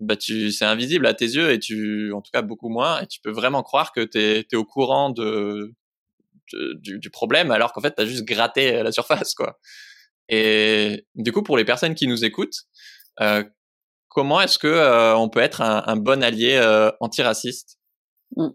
bah 0.01 0.17
tu 0.17 0.53
c'est 0.53 0.65
invisible 0.65 1.07
à 1.07 1.15
tes 1.15 1.27
yeux 1.27 1.51
et 1.51 1.59
tu 1.59 2.13
en 2.13 2.21
tout 2.21 2.31
cas 2.33 2.43
beaucoup 2.43 2.69
moins 2.69 3.01
et 3.01 3.07
tu 3.07 3.21
peux 3.21 3.31
vraiment 3.33 3.63
croire 3.63 3.93
que 3.93 4.01
t'es 4.01 4.47
es 4.51 4.57
au 4.57 4.65
courant 4.65 5.11
de 5.11 5.75
du, 6.53 6.99
du, 6.99 7.11
problème 7.11 7.51
alors 7.51 7.73
qu'en 7.73 7.81
fait 7.81 7.91
t'as 7.93 8.07
juste 8.07 8.25
gratté 8.25 8.83
la 8.83 8.93
surface 8.93 9.35
quoi. 9.35 9.59
Et 10.29 11.07
du 11.15 11.33
coup 11.33 11.43
pour 11.43 11.57
les 11.57 11.65
personnes 11.65 11.95
qui 11.95 12.07
nous 12.07 12.25
écoutent, 12.25 12.65
euh, 13.21 13.45
comment 14.09 14.41
est-ce 14.41 14.59
que 14.59 14.67
euh, 14.67 15.17
on 15.17 15.29
peut 15.29 15.41
être 15.41 15.61
un, 15.61 15.83
un 15.87 15.97
bon 15.97 16.23
allié 16.23 16.59
euh, 16.61 16.91
antiraciste? 17.01 17.79
Mmh. 18.37 18.49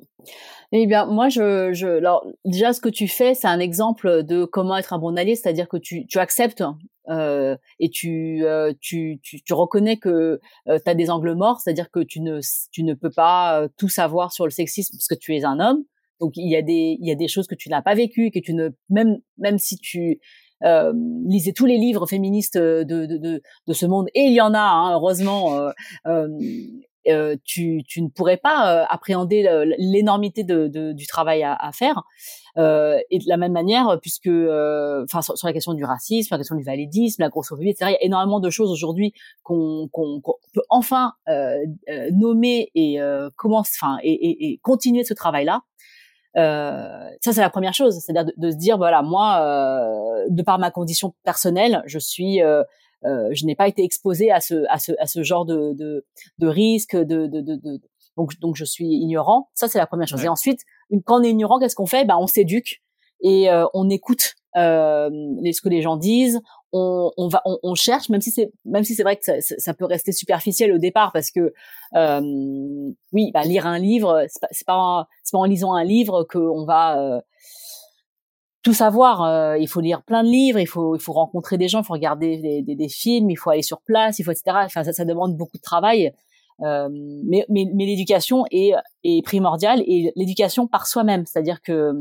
Eh 0.75 0.88
bien, 0.88 1.05
moi, 1.05 1.29
je, 1.29 1.71
je, 1.73 1.88
alors 1.88 2.25
déjà, 2.45 2.73
ce 2.73 2.81
que 2.81 2.89
tu 2.89 3.07
fais, 3.07 3.36
c'est 3.36 3.47
un 3.47 3.59
exemple 3.59 4.23
de 4.23 4.43
comment 4.43 4.75
être 4.75 4.91
un 4.91 4.97
bon 4.97 5.15
allié, 5.17 5.36
c'est-à-dire 5.36 5.67
que 5.67 5.77
tu, 5.77 6.07
tu 6.07 6.17
acceptes 6.17 6.63
euh, 7.09 7.55
et 7.79 7.89
tu, 7.89 8.43
euh, 8.43 8.73
tu, 8.81 9.19
tu, 9.21 9.43
tu, 9.43 9.53
reconnais 9.53 9.97
que 9.97 10.39
euh, 10.67 10.79
tu 10.83 10.89
as 10.89 10.95
des 10.95 11.12
angles 11.12 11.36
morts, 11.36 11.59
c'est-à-dire 11.59 11.91
que 11.91 11.99
tu 11.99 12.21
ne, 12.21 12.39
tu 12.71 12.83
ne 12.83 12.95
peux 12.95 13.12
pas 13.12 13.67
tout 13.77 13.88
savoir 13.88 14.31
sur 14.33 14.45
le 14.45 14.51
sexisme 14.51 14.97
parce 14.97 15.07
que 15.07 15.13
tu 15.13 15.36
es 15.36 15.45
un 15.45 15.59
homme. 15.59 15.83
Donc 16.19 16.33
il 16.38 16.49
y 16.49 16.55
a 16.55 16.63
des 16.63 16.97
il 16.99 17.07
y 17.07 17.12
a 17.12 17.15
des 17.15 17.27
choses 17.27 17.45
que 17.47 17.55
tu 17.55 17.69
n'as 17.69 17.81
pas 17.83 17.93
vécues, 17.93 18.31
que 18.31 18.39
tu 18.39 18.53
ne 18.53 18.69
même 18.89 19.17
même 19.38 19.59
si 19.59 19.77
tu 19.77 20.21
euh, 20.63 20.93
lisais 21.26 21.54
tous 21.54 21.65
les 21.65 21.78
livres 21.78 22.06
féministes 22.08 22.58
de, 22.58 22.84
de, 22.84 23.06
de, 23.06 23.41
de, 23.67 23.73
ce 23.73 23.86
monde 23.86 24.08
et 24.13 24.21
il 24.21 24.34
y 24.34 24.41
en 24.41 24.54
a 24.54 24.60
hein, 24.60 24.93
heureusement 24.93 25.54
euh, 26.08 26.28
euh, 27.08 27.36
tu, 27.43 27.84
tu 27.86 28.02
ne 28.02 28.08
pourrais 28.08 28.38
pas 28.38 28.86
appréhender 28.89 29.43
l'énormité 29.78 30.43
du 30.43 31.08
travail 31.08 31.43
à, 31.43 31.54
à 31.54 31.71
faire. 31.71 32.04
Euh, 32.58 32.99
et 33.10 33.17
de 33.17 33.26
la 33.28 33.36
même 33.36 33.52
manière, 33.52 33.97
puisque, 34.02 34.30
enfin, 34.30 35.21
sur, 35.21 35.36
la 35.43 35.54
question 35.54 35.73
du 35.73 35.84
racisme, 35.84 36.30
la 36.32 36.38
question 36.38 36.56
du 36.56 36.63
validisme, 36.63 37.21
la 37.21 37.30
grossophobie, 37.30 37.69
etc. 37.69 37.91
Il 37.91 37.93
y 37.93 37.95
a 37.95 38.04
énormément 38.04 38.39
de 38.39 38.49
choses 38.49 38.71
aujourd'hui 38.71 39.13
qu'on 39.41 39.89
qu'on 39.91 40.21
peut 40.54 40.62
enfin 40.69 41.13
nommer 42.12 42.71
et 42.76 42.99
commence, 43.36 43.71
enfin, 43.82 43.97
et, 44.04 44.13
et, 44.13 44.52
et, 44.52 44.58
continuer 44.60 45.04
ce 45.04 45.13
travail-là. 45.13 45.62
Euh, 46.38 47.10
ça 47.22 47.32
c'est 47.32 47.41
la 47.41 47.50
première 47.50 47.74
chose, 47.74 48.00
c'est-à-dire 48.00 48.26
de, 48.26 48.34
de, 48.38 48.52
se 48.52 48.58
dire 48.58 48.78
voilà 48.78 49.02
moi, 49.02 49.39
euh, 49.41 50.26
de 50.30 50.41
par 50.41 50.60
ma 50.60 50.72
condition 50.72 51.13
personnelle, 51.24 51.84
je 51.86 52.00
suis, 52.00 52.41
euh, 52.41 52.63
je 53.04 53.46
n'ai 53.46 53.56
pas 53.56 53.67
été 53.67 53.84
exposé 53.84 54.32
à 54.32 54.39
ce 54.39 54.65
à 54.69 54.80
ce 54.80 54.93
à 55.00 55.06
ce 55.06 55.24
genre 55.24 55.46
de 55.46 55.74
de, 55.74 56.06
de 56.39 56.48
risque, 56.48 56.96
de, 56.96 57.28
de, 57.28 57.41
de, 57.41 57.82
donc 58.17 58.39
donc 58.39 58.56
je 58.56 58.65
suis 58.65 58.88
ignorant. 58.88 59.50
Ça 59.54 59.67
c'est 59.67 59.78
la 59.80 59.88
première 59.88 60.08
chose. 60.08 60.24
Et 60.24 60.30
ensuite, 60.30 60.62
quand 61.06 61.19
on 61.19 61.24
est 61.24 61.30
ignorant, 61.30 61.60
qu'est-ce 61.60 61.76
qu'on 61.76 61.86
fait? 61.86 62.06
Ben 62.06 62.17
on 62.19 62.28
s'éduque 62.28 62.82
et 63.22 63.50
on 63.74 63.89
écoute 63.89 64.36
euh, 64.56 65.10
ce 65.10 65.62
que 65.62 65.69
les 65.69 65.82
gens 65.82 65.98
disent, 65.98 66.41
on, 66.73 67.12
on 67.17 67.27
va, 67.27 67.41
on, 67.45 67.57
on, 67.63 67.75
cherche, 67.75 68.09
même 68.09 68.19
si 68.19 68.31
c'est, 68.31 68.51
même 68.65 68.83
si 68.83 68.95
c'est 68.95 69.03
vrai 69.03 69.15
que 69.15 69.23
ça, 69.23 69.33
ça, 69.39 69.73
peut 69.73 69.86
rester 69.86 70.12
superficiel 70.12 70.73
au 70.73 70.79
départ, 70.79 71.12
parce 71.13 71.31
que 71.31 71.53
euh, 71.95 72.21
oui, 73.13 73.31
bah, 73.31 73.43
lire 73.43 73.67
un 73.67 73.79
livre, 73.79 74.25
c'est 74.27 74.41
pas, 74.41 74.47
c'est 74.51 74.65
pas, 74.65 75.07
pas, 75.31 75.38
en 75.38 75.45
lisant 75.45 75.73
un 75.73 75.83
livre 75.83 76.23
qu'on 76.23 76.65
va 76.65 76.99
euh, 76.99 77.21
tout 78.63 78.73
savoir. 78.73 79.23
Euh, 79.23 79.57
il 79.57 79.67
faut 79.67 79.81
lire 79.81 80.01
plein 80.01 80.23
de 80.23 80.29
livres, 80.29 80.59
il 80.59 80.67
faut, 80.67 80.95
il 80.95 81.01
faut 81.01 81.13
rencontrer 81.13 81.57
des 81.57 81.67
gens, 81.67 81.81
il 81.81 81.86
faut 81.86 81.93
regarder 81.93 82.38
des, 82.38 82.62
des, 82.63 82.75
des 82.75 82.89
films, 82.89 83.29
il 83.29 83.36
faut 83.36 83.51
aller 83.51 83.62
sur 83.62 83.81
place, 83.81 84.19
il 84.19 84.23
faut 84.23 84.31
etc. 84.31 84.57
Enfin, 84.65 84.83
ça, 84.83 84.93
ça 84.93 85.05
demande 85.05 85.38
beaucoup 85.38 85.57
de 85.57 85.63
travail. 85.63 86.12
Euh, 86.62 86.89
mais, 86.91 87.45
mais, 87.49 87.65
mais 87.73 87.86
l'éducation 87.86 88.45
est, 88.51 88.73
est 89.03 89.23
primordiale 89.25 89.81
et 89.86 90.12
l'éducation 90.15 90.67
par 90.67 90.88
soi-même, 90.88 91.25
c'est-à-dire 91.25 91.62
que 91.62 91.93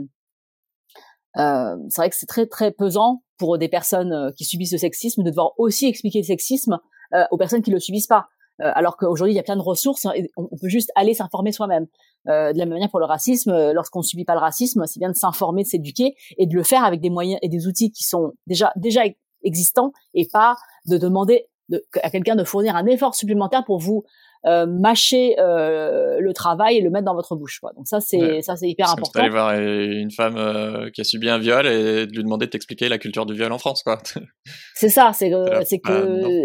euh, 1.38 1.76
c'est 1.88 2.02
vrai 2.02 2.10
que 2.10 2.16
c'est 2.16 2.26
très 2.26 2.46
très 2.46 2.72
pesant 2.72 3.22
pour 3.38 3.58
des 3.58 3.68
personnes 3.68 4.12
euh, 4.12 4.30
qui 4.36 4.44
subissent 4.44 4.72
le 4.72 4.78
sexisme 4.78 5.22
de 5.22 5.30
devoir 5.30 5.52
aussi 5.58 5.86
expliquer 5.86 6.20
le 6.20 6.26
sexisme 6.26 6.78
euh, 7.14 7.24
aux 7.30 7.36
personnes 7.36 7.62
qui 7.62 7.70
le 7.70 7.78
subissent 7.78 8.06
pas. 8.06 8.26
Euh, 8.60 8.70
alors 8.74 8.96
qu'aujourd'hui 8.96 9.34
il 9.34 9.36
y 9.36 9.40
a 9.40 9.42
plein 9.42 9.56
de 9.56 9.62
ressources 9.62 10.06
et 10.14 10.30
on, 10.36 10.46
peut 10.60 10.68
juste 10.68 10.90
aller 10.94 11.14
s'informer 11.14 11.52
soi-même. 11.52 11.86
Euh, 12.28 12.52
de 12.52 12.58
la 12.58 12.64
même 12.64 12.74
manière 12.74 12.90
pour 12.90 13.00
le 13.00 13.06
racisme, 13.06 13.72
lorsqu'on 13.72 14.02
subit 14.02 14.24
pas 14.24 14.34
le 14.34 14.40
racisme, 14.40 14.84
c'est 14.86 14.98
bien 14.98 15.10
de 15.10 15.16
s'informer, 15.16 15.62
de 15.62 15.68
s'éduquer 15.68 16.14
et 16.38 16.46
de 16.46 16.54
le 16.54 16.62
faire 16.62 16.84
avec 16.84 17.00
des 17.00 17.10
moyens 17.10 17.38
et 17.42 17.48
des 17.48 17.66
outils 17.66 17.90
qui 17.90 18.04
sont 18.04 18.32
déjà 18.46 18.72
déjà 18.76 19.02
existants 19.42 19.92
et 20.14 20.28
pas 20.30 20.56
de 20.86 20.96
demander 20.98 21.48
de, 21.68 21.82
à 22.02 22.10
quelqu'un 22.10 22.36
de 22.36 22.44
fournir 22.44 22.76
un 22.76 22.86
effort 22.86 23.14
supplémentaire 23.14 23.64
pour 23.64 23.78
vous 23.78 24.04
euh, 24.46 24.66
mâcher 24.66 25.38
euh, 25.38 26.18
le 26.20 26.32
travail 26.32 26.78
et 26.78 26.80
le 26.80 26.90
mettre 26.90 27.04
dans 27.04 27.14
votre 27.14 27.36
bouche. 27.36 27.60
Quoi. 27.60 27.72
Donc 27.76 27.86
ça, 27.86 28.00
c'est 28.00 28.42
ça, 28.42 28.56
c'est 28.56 28.68
hyper 28.68 28.90
important. 28.90 29.20
Aller 29.20 29.30
voir 29.30 29.54
une 29.54 30.10
femme 30.10 30.36
euh, 30.36 30.90
qui 30.90 31.00
a 31.00 31.04
subi 31.04 31.28
un 31.28 31.38
viol 31.38 31.66
et 31.66 32.06
de 32.06 32.12
lui 32.12 32.24
demander 32.24 32.46
de 32.46 32.50
t'expliquer 32.50 32.88
la 32.88 32.98
culture 32.98 33.24
du 33.24 33.34
viol 33.34 33.52
en 33.52 33.58
France, 33.58 33.82
quoi. 33.82 33.98
c'est 34.74 34.88
ça, 34.88 35.12
c'est 35.12 35.30
que 35.30 35.64
c'est 35.64 35.78
que 35.78 36.44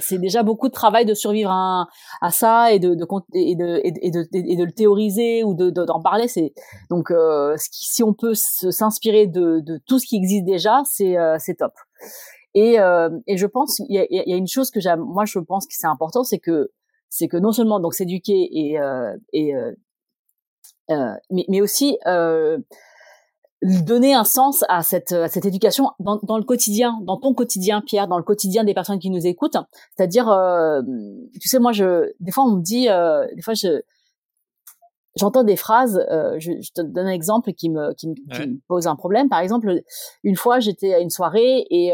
c'est 0.00 0.18
déjà 0.18 0.42
beaucoup 0.42 0.68
de 0.68 0.74
travail 0.74 1.04
de 1.04 1.14
survivre 1.14 1.50
à, 1.50 1.86
à 2.20 2.30
ça 2.30 2.72
et 2.72 2.78
de, 2.78 2.94
de, 2.94 3.06
et 3.34 3.54
de 3.56 3.80
et 3.84 4.10
de 4.10 4.26
et 4.32 4.56
de 4.56 4.64
le 4.64 4.72
théoriser 4.72 5.44
ou 5.44 5.54
de 5.54 5.70
d'en 5.70 6.00
parler. 6.00 6.28
C'est 6.28 6.52
donc 6.90 7.12
si 7.58 8.02
on 8.02 8.14
peut 8.14 8.34
s'inspirer 8.34 9.26
de, 9.26 9.60
de 9.60 9.80
tout 9.86 9.98
ce 9.98 10.06
qui 10.06 10.16
existe 10.16 10.44
déjà, 10.44 10.82
c'est 10.84 11.16
c'est 11.38 11.54
top. 11.54 11.72
Et, 12.54 12.78
euh, 12.78 13.08
et 13.26 13.36
je 13.38 13.46
pense 13.46 13.78
il 13.88 13.94
y 13.94 13.98
a, 13.98 14.06
y 14.10 14.32
a, 14.32 14.36
une 14.36 14.46
chose 14.46 14.70
que 14.70 14.78
j'aime 14.78 15.00
moi 15.00 15.24
je 15.24 15.38
pense 15.38 15.66
que 15.66 15.72
c'est 15.74 15.86
important 15.86 16.22
c'est 16.22 16.38
que 16.38 16.70
c'est 17.12 17.28
que 17.28 17.36
non 17.36 17.52
seulement 17.52 17.78
donc 17.78 17.92
s'éduquer 17.92 18.48
et 18.50 18.80
euh, 18.80 19.14
et 19.34 19.54
euh, 19.54 19.72
euh, 20.90 21.12
mais, 21.30 21.44
mais 21.48 21.60
aussi 21.60 21.98
donner 23.62 24.14
un 24.14 24.24
sens 24.24 24.64
à 24.70 24.82
cette 24.82 25.12
à 25.12 25.28
cette 25.28 25.44
éducation 25.44 25.90
dans, 26.00 26.18
dans 26.22 26.38
le 26.38 26.42
quotidien, 26.42 26.98
dans 27.02 27.18
ton 27.18 27.34
quotidien, 27.34 27.82
Pierre, 27.82 28.08
dans 28.08 28.16
le 28.16 28.24
quotidien 28.24 28.64
des 28.64 28.72
personnes 28.72 28.98
qui 28.98 29.10
nous 29.10 29.26
écoutent. 29.26 29.58
C'est-à-dire, 29.94 30.24
tu 31.38 31.48
sais, 31.48 31.58
moi, 31.58 31.72
je 31.72 32.10
des 32.18 32.32
fois 32.32 32.44
on 32.44 32.56
me 32.56 32.62
dit, 32.62 32.88
des 33.36 33.42
fois 33.42 33.54
je 33.54 33.82
j'entends 35.16 35.44
des 35.44 35.56
phrases. 35.56 36.02
Je, 36.38 36.52
je, 36.62 36.72
te 36.72 36.80
donne 36.80 37.06
un 37.06 37.12
exemple 37.12 37.52
qui 37.52 37.68
me 37.68 37.92
qui, 37.92 38.08
me, 38.08 38.14
qui 38.14 38.48
me 38.48 38.58
pose 38.68 38.86
un 38.86 38.96
problème. 38.96 39.28
Par 39.28 39.40
exemple, 39.40 39.82
une 40.24 40.36
fois 40.36 40.60
j'étais 40.60 40.94
à 40.94 41.00
une 41.00 41.10
soirée 41.10 41.66
et 41.68 41.92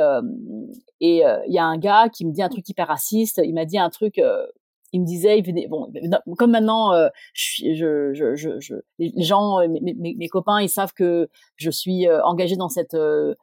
et 1.00 1.22
il 1.24 1.52
y 1.52 1.58
a 1.58 1.64
un 1.64 1.76
gars 1.76 2.08
qui 2.08 2.24
me 2.24 2.30
dit 2.32 2.42
un 2.42 2.48
truc 2.48 2.68
hyper 2.68 2.86
raciste. 2.86 3.40
Il 3.44 3.52
m'a 3.52 3.64
dit 3.64 3.78
un 3.78 3.90
truc 3.90 4.20
il 4.92 5.00
me 5.00 5.06
disait, 5.06 5.38
il 5.38 5.46
venait, 5.46 5.68
bon, 5.68 5.90
comme 6.36 6.52
maintenant, 6.52 6.92
euh, 6.92 7.08
je, 7.34 8.12
je, 8.14 8.34
je, 8.34 8.58
je, 8.58 8.74
les 8.98 9.22
gens, 9.22 9.58
mes, 9.68 9.80
mes, 9.80 10.14
mes, 10.14 10.28
copains, 10.28 10.60
ils 10.60 10.68
savent 10.68 10.92
que 10.94 11.28
je 11.56 11.70
suis 11.70 12.06
euh, 12.06 12.22
engagée 12.24 12.56
dans 12.56 12.68
cette 12.68 12.94
euh, 12.94 13.34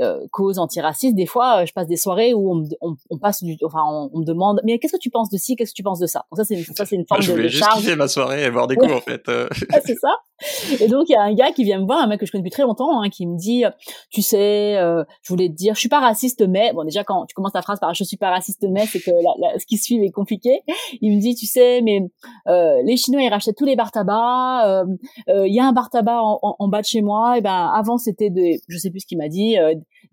euh, 0.00 0.26
cause 0.32 0.58
antiraciste, 0.58 1.14
des 1.14 1.26
fois, 1.26 1.62
euh, 1.62 1.66
je 1.66 1.72
passe 1.72 1.86
des 1.86 1.96
soirées 1.96 2.34
où 2.34 2.52
on, 2.52 2.64
on, 2.80 2.96
on 3.10 3.18
passe 3.18 3.44
du, 3.44 3.56
enfin, 3.62 3.82
on, 3.84 4.18
me 4.18 4.24
demande, 4.24 4.60
mais 4.64 4.80
qu'est-ce 4.80 4.94
que 4.94 5.00
tu 5.00 5.10
penses 5.10 5.30
de 5.30 5.36
ci, 5.36 5.54
qu'est-ce 5.54 5.70
que 5.70 5.76
tu 5.76 5.84
penses 5.84 6.00
de 6.00 6.06
ça? 6.08 6.24
Donc 6.32 6.38
ça, 6.38 6.44
c'est 6.44 6.56
une, 6.56 6.64
ça, 6.64 6.84
c'est 6.84 6.96
une 6.96 7.06
forme 7.06 7.22
je 7.22 7.30
voulais 7.30 7.44
de, 7.44 7.48
juste 7.48 7.62
charge. 7.62 7.88
ma 7.94 8.08
soirée 8.08 8.44
et 8.44 8.50
boire 8.50 8.66
des 8.66 8.74
coups, 8.74 8.92
en 8.92 9.00
fait. 9.00 9.28
Euh. 9.28 9.48
c'est 9.84 9.94
ça. 9.94 10.16
Et 10.80 10.88
donc, 10.88 11.08
il 11.08 11.12
y 11.12 11.14
a 11.14 11.22
un 11.22 11.34
gars 11.34 11.52
qui 11.52 11.64
vient 11.64 11.80
me 11.80 11.86
voir, 11.86 12.00
un 12.00 12.06
mec 12.06 12.20
que 12.20 12.26
je 12.26 12.32
connais 12.32 12.42
depuis 12.42 12.50
très 12.50 12.62
longtemps, 12.62 13.00
hein, 13.00 13.08
qui 13.08 13.26
me 13.26 13.36
dit, 13.36 13.64
tu 14.10 14.22
sais, 14.22 14.76
euh, 14.76 15.04
je 15.22 15.32
voulais 15.32 15.48
te 15.48 15.54
dire, 15.54 15.74
je 15.74 15.80
suis 15.80 15.88
pas 15.88 16.00
raciste, 16.00 16.46
mais, 16.46 16.72
bon, 16.72 16.84
déjà, 16.84 17.04
quand 17.04 17.26
tu 17.26 17.34
commences 17.34 17.52
ta 17.52 17.62
phrase 17.62 17.78
par 17.80 17.94
je 17.94 18.04
suis 18.04 18.16
pas 18.16 18.30
raciste, 18.30 18.66
mais, 18.68 18.86
c'est 18.86 19.00
que 19.00 19.10
ce 19.10 19.66
qui 19.66 19.78
suit 19.78 20.04
est 20.04 20.10
compliqué. 20.10 20.62
Il 21.00 21.14
me 21.14 21.20
dit, 21.20 21.34
tu 21.34 21.46
sais, 21.46 21.80
mais 21.82 22.00
euh, 22.48 22.82
les 22.84 22.96
Chinois, 22.96 23.22
ils 23.22 23.28
rachètent 23.28 23.56
tous 23.56 23.64
les 23.64 23.76
bar 23.76 23.92
tabac, 23.92 24.84
il 25.28 25.54
y 25.54 25.60
a 25.60 25.66
un 25.66 25.72
bar 25.72 25.90
tabac 25.90 26.20
en, 26.22 26.56
en, 26.58 26.68
bas 26.68 26.80
de 26.80 26.86
chez 26.86 27.02
moi, 27.02 27.38
et 27.38 27.40
ben, 27.40 27.70
avant, 27.74 27.98
c'était 27.98 28.30
de, 28.30 28.58
je 28.68 28.78
sais 28.78 28.90
plus 28.90 29.00
ce 29.00 29.06
qu'il 29.06 29.18
m'a 29.18 29.28
dit, 29.28 29.56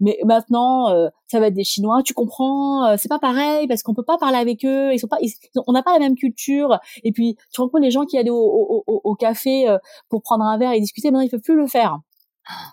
mais 0.02 0.20
maintenant 0.26 0.90
euh, 0.90 1.08
ça 1.28 1.40
va 1.40 1.48
être 1.48 1.54
des 1.54 1.64
Chinois. 1.64 2.02
Tu 2.04 2.14
comprends 2.14 2.86
euh, 2.86 2.96
C'est 2.98 3.08
pas 3.08 3.20
pareil 3.20 3.68
parce 3.68 3.84
qu'on 3.84 3.94
peut 3.94 4.04
pas 4.04 4.18
parler 4.18 4.38
avec 4.38 4.66
eux. 4.66 4.94
Ils 4.94 5.00
sont 5.00 5.08
pas, 5.08 5.20
on 5.68 5.72
n'a 5.72 5.84
pas 5.84 5.94
la 5.94 6.00
même 6.00 6.16
culture. 6.16 6.80
Et 7.04 7.12
puis 7.12 7.38
tu 7.54 7.62
rencontres 7.62 7.84
les 7.84 7.92
gens 7.92 8.06
qui 8.06 8.18
allaient 8.18 8.30
au, 8.30 8.36
au, 8.36 8.84
au, 8.88 9.02
au 9.04 9.16
café 9.16 9.70
euh, 9.70 9.78
pour 10.10 10.22
prendre 10.22 10.44
un 10.44 10.58
verre 10.58 10.74
et 10.74 10.80
discuter. 10.82 11.10
Maintenant 11.12 11.26
ils 11.26 11.30
peuvent 11.30 11.42
plus 11.42 11.56
le 11.56 11.68
faire. 11.68 12.00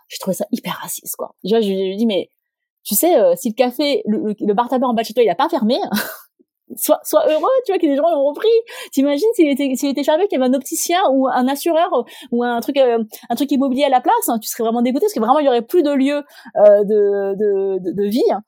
Je 0.08 0.18
trouvais 0.18 0.34
ça 0.34 0.46
hyper 0.50 0.78
raciste 0.82 1.14
quoi. 1.16 1.34
Déjà 1.44 1.60
je 1.60 1.68
lui 1.68 1.96
dis 1.96 2.06
mais 2.06 2.30
tu 2.84 2.94
sais 2.94 3.16
si 3.36 3.50
le 3.50 3.54
café, 3.54 4.02
le, 4.06 4.34
le 4.40 4.54
bar 4.54 4.68
tabac 4.68 4.86
en 4.86 4.94
bas 4.94 5.02
de 5.02 5.06
chez 5.06 5.14
toi 5.14 5.22
il 5.22 5.30
a 5.30 5.34
pas 5.34 5.48
fermé. 5.48 5.76
sois, 6.76 7.00
heureux, 7.28 7.48
tu 7.66 7.72
vois, 7.72 7.78
que 7.78 7.86
les 7.86 7.96
gens 7.96 8.10
l'ont 8.10 8.24
repris. 8.24 8.48
T'imagines 8.92 9.28
s'il 9.34 9.48
était, 9.48 9.74
s'il 9.74 9.90
était 9.90 10.04
fermé, 10.04 10.26
qu'il 10.28 10.38
y 10.38 10.42
avait 10.42 10.50
un 10.50 10.54
opticien 10.54 11.00
ou 11.10 11.28
un 11.28 11.48
assureur 11.48 12.04
ou 12.30 12.44
un 12.44 12.60
truc, 12.60 12.76
euh, 12.78 13.02
un 13.28 13.34
truc 13.34 13.50
immobilier 13.50 13.84
à 13.84 13.88
la 13.88 14.00
place, 14.00 14.28
hein, 14.28 14.38
tu 14.38 14.48
serais 14.48 14.64
vraiment 14.64 14.82
dégoûté 14.82 15.04
parce 15.04 15.14
que 15.14 15.20
vraiment 15.20 15.38
il 15.38 15.46
y 15.46 15.48
aurait 15.48 15.62
plus 15.62 15.82
de 15.82 15.92
lieu 15.92 16.16
euh, 16.56 16.84
de, 16.84 17.34
de, 17.34 17.78
de, 17.78 17.92
de, 17.92 18.08
vie. 18.08 18.22
Hein. 18.30 18.42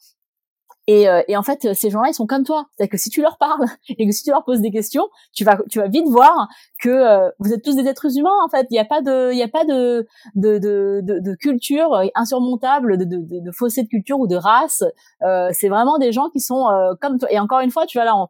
Et, 0.90 1.08
euh, 1.08 1.22
et, 1.28 1.36
en 1.36 1.44
fait, 1.44 1.72
ces 1.72 1.88
gens-là, 1.88 2.08
ils 2.08 2.14
sont 2.14 2.26
comme 2.26 2.42
toi. 2.42 2.66
C'est-à-dire 2.72 2.90
que 2.90 2.96
si 2.96 3.10
tu 3.10 3.22
leur 3.22 3.38
parles 3.38 3.64
et 3.88 4.08
que 4.08 4.12
si 4.12 4.24
tu 4.24 4.30
leur 4.30 4.42
poses 4.42 4.60
des 4.60 4.72
questions, 4.72 5.06
tu 5.32 5.44
vas, 5.44 5.56
tu 5.70 5.78
vas 5.78 5.86
vite 5.86 6.08
voir 6.08 6.48
que 6.82 6.88
euh, 6.88 7.30
vous 7.38 7.52
êtes 7.52 7.62
tous 7.62 7.76
des 7.76 7.86
êtres 7.86 8.18
humains. 8.18 8.34
En 8.44 8.48
fait, 8.48 8.66
il 8.70 8.72
n'y 8.72 8.80
a 8.80 8.84
pas 8.84 9.00
de, 9.00 9.30
il 9.30 9.38
y 9.38 9.42
a 9.44 9.48
pas 9.48 9.64
de, 9.64 10.08
de, 10.34 10.58
de, 10.58 11.00
de, 11.04 11.20
de 11.20 11.34
culture 11.36 12.02
insurmontable, 12.16 12.98
de, 12.98 13.04
de, 13.04 13.18
de, 13.22 13.52
fossé 13.52 13.84
de 13.84 13.88
culture 13.88 14.18
ou 14.18 14.26
de 14.26 14.34
race. 14.34 14.82
Euh, 15.22 15.50
c'est 15.52 15.68
vraiment 15.68 15.96
des 15.98 16.10
gens 16.10 16.28
qui 16.30 16.40
sont 16.40 16.68
euh, 16.68 16.94
comme 17.00 17.20
toi. 17.20 17.30
Et 17.30 17.38
encore 17.38 17.60
une 17.60 17.70
fois, 17.70 17.86
tu 17.86 17.96
vois 17.96 18.04
là, 18.04 18.16
on, 18.16 18.26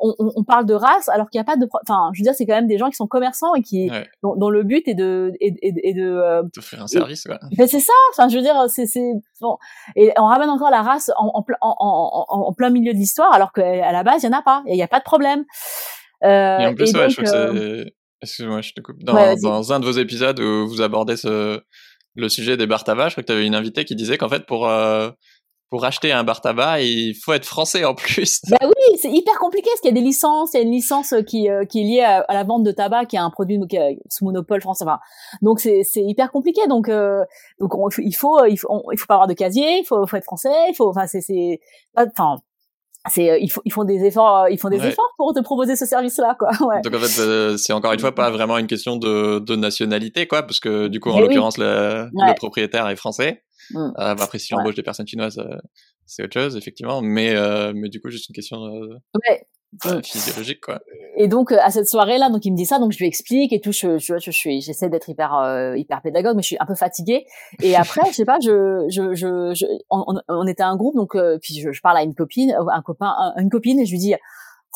on, 0.00 0.32
on 0.34 0.44
parle 0.44 0.64
de 0.64 0.74
race 0.74 1.10
alors 1.10 1.28
qu'il 1.28 1.38
n'y 1.38 1.42
a 1.42 1.44
pas 1.44 1.56
de, 1.56 1.68
enfin, 1.82 2.08
je 2.14 2.20
veux 2.20 2.24
dire, 2.24 2.34
c'est 2.34 2.46
quand 2.46 2.54
même 2.54 2.68
des 2.68 2.78
gens 2.78 2.88
qui 2.88 2.96
sont 2.96 3.06
commerçants 3.06 3.54
et 3.54 3.60
qui, 3.60 3.90
dont, 4.22 4.48
le 4.48 4.62
but 4.62 4.88
est 4.88 4.94
de, 4.94 5.32
et, 5.40 5.54
et, 5.60 5.92
de, 5.92 6.42
faire 6.62 6.82
un 6.82 6.86
service. 6.86 7.24
Quoi. 7.24 7.38
Mais 7.58 7.66
c'est 7.66 7.80
ça. 7.80 7.92
Enfin, 8.12 8.28
je 8.28 8.36
veux 8.36 8.42
dire, 8.42 8.56
c'est, 8.68 8.86
c'est 8.86 9.12
bon. 9.42 9.58
Et 9.94 10.10
on 10.16 10.24
ramène 10.24 10.48
encore 10.48 10.70
la 10.70 10.80
race 10.80 11.10
en, 11.18 11.30
en, 11.34 11.44
en 11.60 11.81
en, 11.82 12.26
en, 12.28 12.52
plein 12.52 12.70
milieu 12.70 12.92
de 12.92 12.98
l'histoire, 12.98 13.32
alors 13.32 13.52
qu'à 13.52 13.92
la 13.92 14.02
base, 14.02 14.22
il 14.22 14.26
y 14.26 14.28
en 14.28 14.38
a 14.38 14.42
pas, 14.42 14.62
il 14.66 14.74
n'y 14.74 14.82
a 14.82 14.88
pas 14.88 14.98
de 14.98 15.04
problème. 15.04 15.44
Euh, 16.24 16.58
et 16.58 16.66
en 16.66 16.74
plus, 16.74 16.94
ouais, 16.94 17.10
je 17.10 17.20
crois 17.20 17.24
que 17.24 17.36
euh, 17.36 17.84
c'est... 17.84 17.94
Excuse-moi, 18.22 18.60
je 18.60 18.72
te 18.72 18.80
coupe. 18.80 19.02
Dans, 19.02 19.34
dans, 19.36 19.72
un 19.72 19.80
de 19.80 19.84
vos 19.84 19.92
épisodes 19.92 20.38
où 20.38 20.68
vous 20.68 20.80
abordez 20.80 21.16
ce, 21.16 21.60
le 22.14 22.28
sujet 22.28 22.56
des 22.56 22.66
bar 22.66 22.84
tabac, 22.84 23.08
je 23.08 23.14
crois 23.14 23.22
que 23.22 23.26
tu 23.26 23.32
avais 23.32 23.46
une 23.46 23.56
invitée 23.56 23.84
qui 23.84 23.96
disait 23.96 24.16
qu'en 24.16 24.28
fait, 24.28 24.46
pour, 24.46 24.68
euh, 24.68 25.10
pour 25.72 25.86
acheter 25.86 26.12
un 26.12 26.22
bar 26.22 26.42
tabac, 26.42 26.82
il 26.82 27.14
faut 27.14 27.32
être 27.32 27.46
français 27.46 27.86
en 27.86 27.94
plus. 27.94 28.42
Bah 28.50 28.58
oui, 28.62 28.98
c'est 29.00 29.10
hyper 29.10 29.38
compliqué 29.38 29.70
parce 29.70 29.80
qu'il 29.80 29.88
y 29.88 29.98
a 29.98 29.98
des 29.98 30.06
licences, 30.06 30.50
il 30.52 30.58
y 30.58 30.60
a 30.60 30.62
une 30.64 30.70
licence 30.70 31.14
qui, 31.26 31.48
qui 31.70 31.80
est 31.80 31.82
liée 31.82 32.02
à, 32.02 32.26
la 32.28 32.44
vente 32.44 32.62
de 32.62 32.72
tabac, 32.72 33.06
qui 33.06 33.16
est 33.16 33.20
un 33.20 33.30
produit 33.30 33.58
qui 33.70 33.76
est 33.76 33.98
sous 34.10 34.26
monopole 34.26 34.60
français. 34.60 34.84
Enfin, 34.84 34.98
donc 35.40 35.60
c'est 35.60 35.82
c'est 35.82 36.02
hyper 36.02 36.30
compliqué. 36.30 36.66
Donc 36.66 36.90
donc 37.58 37.72
il 37.96 38.12
faut 38.12 38.44
il 38.44 38.58
faut 38.58 38.92
il 38.92 38.98
faut 38.98 39.06
pas 39.06 39.14
avoir 39.14 39.28
de 39.28 39.32
casier, 39.32 39.78
il 39.78 39.84
faut 39.86 40.06
faut 40.06 40.16
être 40.18 40.24
français, 40.24 40.52
il 40.68 40.74
faut 40.74 40.90
enfin 40.90 41.06
c'est 41.06 41.22
c'est 41.22 41.58
enfin 41.96 42.36
c'est 43.10 43.30
euh, 43.30 43.38
ils, 43.38 43.50
font, 43.50 43.60
ils 43.64 43.72
font 43.72 43.84
des 43.84 44.04
efforts 44.04 44.44
euh, 44.44 44.50
ils 44.50 44.58
font 44.58 44.68
des 44.68 44.84
efforts 44.84 45.12
pour 45.16 45.34
te 45.34 45.40
proposer 45.40 45.74
ce 45.74 45.86
service 45.86 46.18
là 46.18 46.36
quoi 46.38 46.50
ouais. 46.60 46.80
donc 46.82 46.94
en 46.94 46.98
fait 46.98 47.20
euh, 47.20 47.56
c'est 47.56 47.72
encore 47.72 47.92
une 47.92 47.98
fois 47.98 48.14
pas 48.14 48.30
vraiment 48.30 48.58
une 48.58 48.66
question 48.66 48.96
de, 48.96 49.40
de 49.40 49.56
nationalité 49.56 50.26
quoi 50.26 50.42
parce 50.44 50.60
que 50.60 50.88
du 50.88 51.00
coup 51.00 51.10
en 51.10 51.20
l'occurrence 51.20 51.58
le, 51.58 52.08
le, 52.12 52.34
propriétaire 52.34 52.88
est 52.88 52.96
français 52.96 53.42
mmh. 53.70 53.92
après 53.96 54.38
si 54.38 54.54
embauche 54.54 54.74
des 54.74 54.82
personnes 54.82 55.06
chinoises 55.06 55.40
c'est 56.06 56.24
autre 56.24 56.34
chose 56.34 56.56
effectivement 56.56 57.00
mais 57.02 57.34
mais 57.74 57.88
du 57.88 58.00
coup 58.00 58.10
juste 58.10 58.28
une 58.28 58.34
question 58.34 58.58
ouais 58.58 59.46
physiologique 60.04 60.60
quoi. 60.60 60.80
Et 61.16 61.28
donc 61.28 61.50
à 61.52 61.70
cette 61.70 61.88
soirée-là, 61.88 62.28
donc 62.28 62.44
il 62.44 62.52
me 62.52 62.56
dit 62.56 62.66
ça, 62.66 62.78
donc 62.78 62.92
je 62.92 62.98
lui 62.98 63.06
explique 63.06 63.52
et 63.52 63.60
tout. 63.60 63.72
Je, 63.72 63.98
je, 63.98 64.18
je, 64.18 64.30
suis, 64.30 64.60
j'essaie 64.60 64.90
d'être 64.90 65.08
hyper 65.08 65.32
hyper 65.76 66.02
pédagogue, 66.02 66.36
mais 66.36 66.42
je 66.42 66.48
suis 66.48 66.56
un 66.60 66.66
peu 66.66 66.74
fatiguée. 66.74 67.24
Et 67.62 67.74
après, 67.76 68.02
je 68.10 68.16
sais 68.16 68.24
pas, 68.24 68.38
je, 68.42 68.84
je, 68.90 69.14
je, 69.14 69.64
on, 69.90 70.04
on, 70.28 70.46
était 70.46 70.62
un 70.62 70.76
groupe, 70.76 70.94
donc 70.94 71.16
puis 71.40 71.60
je, 71.60 71.80
parle 71.80 71.96
à 71.96 72.02
une 72.02 72.14
copine, 72.14 72.54
un 72.70 72.82
copain, 72.82 73.14
une 73.38 73.48
copine, 73.48 73.80
et 73.80 73.86
je 73.86 73.92
lui 73.92 73.98
dis, 73.98 74.14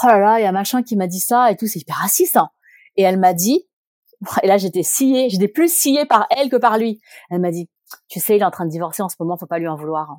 oh 0.03 0.07
là 0.07 0.19
là, 0.19 0.41
il 0.41 0.45
y 0.45 0.47
a 0.47 0.53
machin 0.53 0.83
qui 0.83 0.97
m'a 0.97 1.07
dit 1.07 1.21
ça 1.21 1.51
et 1.51 1.57
tout, 1.57 1.67
c'est 1.67 1.81
hyper 1.81 1.97
raciste. 1.97 2.37
Hein. 2.37 2.49
Et 2.97 3.03
elle 3.03 3.19
m'a 3.19 3.35
dit, 3.35 3.67
et 4.43 4.47
là 4.47 4.57
j'étais 4.57 4.83
sciée, 4.83 5.29
j'étais 5.29 5.49
plus 5.49 5.73
sciée 5.73 6.07
par 6.07 6.27
elle 6.31 6.49
que 6.49 6.57
par 6.57 6.79
lui. 6.79 7.01
Elle 7.31 7.41
m'a 7.41 7.51
dit, 7.51 7.69
tu 8.09 8.21
sais, 8.21 8.37
il 8.37 8.43
est 8.43 8.45
en 8.45 8.51
train 8.51 8.67
de 8.67 8.71
divorcer 8.71 9.03
en 9.03 9.09
ce 9.09 9.17
moment, 9.21 9.37
faut 9.37 9.47
pas 9.47 9.59
lui 9.59 9.69
en 9.69 9.77
vouloir. 9.77 10.11
Hein. 10.11 10.19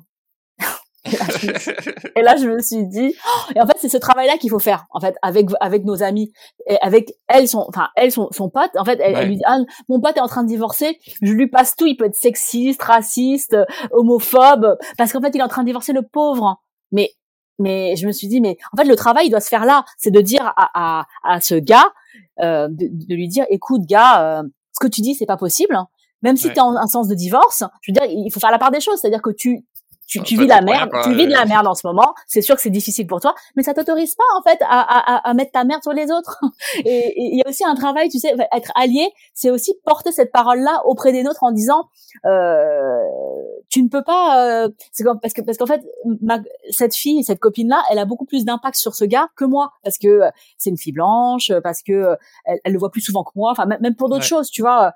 et, 2.16 2.22
là, 2.22 2.36
je 2.36 2.46
me 2.48 2.60
suis 2.60 2.86
dit, 2.86 3.14
oh, 3.26 3.52
et 3.54 3.60
en 3.60 3.66
fait, 3.66 3.76
c'est 3.78 3.88
ce 3.88 3.96
travail-là 3.96 4.36
qu'il 4.36 4.50
faut 4.50 4.58
faire, 4.58 4.86
en 4.90 5.00
fait, 5.00 5.16
avec 5.22 5.48
avec 5.60 5.84
nos 5.84 6.02
amis, 6.02 6.32
et 6.66 6.76
avec 6.82 7.14
elles, 7.28 7.48
son, 7.48 7.64
enfin, 7.68 7.88
elles 7.96 8.12
sont 8.12 8.28
son 8.30 8.50
pote. 8.50 8.70
En 8.76 8.84
fait, 8.84 8.98
elle, 9.00 9.28
lui 9.28 9.36
dit, 9.36 9.42
ah, 9.46 9.58
mon 9.88 10.00
pote 10.00 10.16
est 10.16 10.20
en 10.20 10.26
train 10.26 10.42
de 10.42 10.48
divorcer, 10.48 10.98
je 11.22 11.32
lui 11.32 11.48
passe 11.48 11.76
tout, 11.76 11.86
il 11.86 11.96
peut 11.96 12.06
être 12.06 12.16
sexiste, 12.16 12.82
raciste, 12.82 13.56
homophobe, 13.92 14.76
parce 14.98 15.12
qu'en 15.12 15.20
fait, 15.20 15.30
il 15.34 15.38
est 15.40 15.44
en 15.44 15.48
train 15.48 15.62
de 15.62 15.68
divorcer 15.68 15.92
le 15.92 16.02
pauvre. 16.02 16.60
Mais 16.92 17.12
mais 17.58 17.96
je 17.96 18.06
me 18.06 18.12
suis 18.12 18.28
dit, 18.28 18.40
mais 18.40 18.56
en 18.72 18.76
fait, 18.76 18.84
le 18.84 18.96
travail 18.96 19.26
il 19.26 19.30
doit 19.30 19.40
se 19.40 19.48
faire 19.48 19.64
là, 19.64 19.84
c'est 19.96 20.10
de 20.12 20.20
dire 20.20 20.52
à, 20.56 20.70
à, 20.74 21.06
à 21.24 21.40
ce 21.40 21.56
gars, 21.56 21.92
euh, 22.40 22.68
de, 22.68 22.88
de, 22.90 23.14
lui 23.14 23.28
dire, 23.28 23.46
écoute, 23.50 23.82
gars, 23.82 24.40
euh, 24.40 24.42
ce 24.72 24.86
que 24.86 24.90
tu 24.90 25.00
dis, 25.00 25.14
c'est 25.14 25.26
pas 25.26 25.36
possible. 25.36 25.74
Hein. 25.74 25.88
Même 26.22 26.36
si 26.36 26.52
tu 26.52 26.58
as 26.58 26.64
un, 26.64 26.86
sens 26.86 27.08
de 27.08 27.14
divorce, 27.14 27.62
je 27.82 27.92
veux 27.92 27.94
dire, 27.94 28.04
il 28.08 28.30
faut 28.32 28.40
faire 28.40 28.50
la 28.50 28.58
part 28.58 28.70
des 28.70 28.80
choses, 28.80 29.00
c'est-à-dire 29.00 29.22
que 29.22 29.30
tu 29.30 29.64
tu, 30.08 30.22
tu 30.22 30.38
vis 30.38 30.46
la 30.46 30.62
merde, 30.62 30.90
tu 31.04 31.14
vis 31.14 31.26
de 31.26 31.32
la 31.32 31.44
merde 31.44 31.66
en 31.66 31.74
ce 31.74 31.86
moment. 31.86 32.14
C'est 32.26 32.40
sûr 32.40 32.56
que 32.56 32.62
c'est 32.62 32.70
difficile 32.70 33.06
pour 33.06 33.20
toi, 33.20 33.34
mais 33.56 33.62
ça 33.62 33.74
t'autorise 33.74 34.14
pas 34.14 34.24
en 34.38 34.42
fait 34.42 34.58
à, 34.62 34.80
à, 34.80 35.28
à, 35.28 35.34
mettre 35.34 35.52
ta 35.52 35.64
merde 35.64 35.82
sur 35.82 35.92
les 35.92 36.10
autres. 36.10 36.40
Et 36.86 37.12
il 37.16 37.38
y 37.38 37.42
a 37.44 37.48
aussi 37.48 37.62
un 37.64 37.74
travail, 37.74 38.08
tu 38.08 38.18
sais, 38.18 38.34
être 38.52 38.72
allié, 38.74 39.10
c'est 39.34 39.50
aussi 39.50 39.74
porter 39.84 40.10
cette 40.10 40.32
parole-là 40.32 40.80
auprès 40.86 41.12
des 41.12 41.22
nôtres 41.22 41.42
en 41.42 41.52
disant, 41.52 41.90
euh, 42.24 43.02
tu 43.68 43.82
ne 43.82 43.88
peux 43.88 44.02
pas, 44.02 44.64
euh, 44.64 44.68
parce 45.20 45.34
que 45.34 45.42
parce 45.42 45.58
qu'en 45.58 45.66
fait, 45.66 45.82
ma, 46.22 46.38
cette 46.70 46.94
fille, 46.94 47.22
cette 47.22 47.38
copine-là, 47.38 47.82
elle 47.90 47.98
a 47.98 48.06
beaucoup 48.06 48.24
plus 48.24 48.46
d'impact 48.46 48.76
sur 48.76 48.94
ce 48.94 49.04
gars 49.04 49.28
que 49.36 49.44
moi, 49.44 49.72
parce 49.84 49.98
que 49.98 50.08
euh, 50.08 50.30
c'est 50.56 50.70
une 50.70 50.78
fille 50.78 50.94
blanche, 50.94 51.52
parce 51.62 51.82
que 51.82 51.92
euh, 51.92 52.16
elle, 52.46 52.58
elle, 52.64 52.72
le 52.72 52.78
voit 52.78 52.90
plus 52.90 53.02
souvent 53.02 53.24
que 53.24 53.32
moi, 53.36 53.50
enfin 53.50 53.66
même 53.66 53.94
pour 53.94 54.08
d'autres 54.08 54.24
choses, 54.24 54.50
tu 54.50 54.62
vois. 54.62 54.92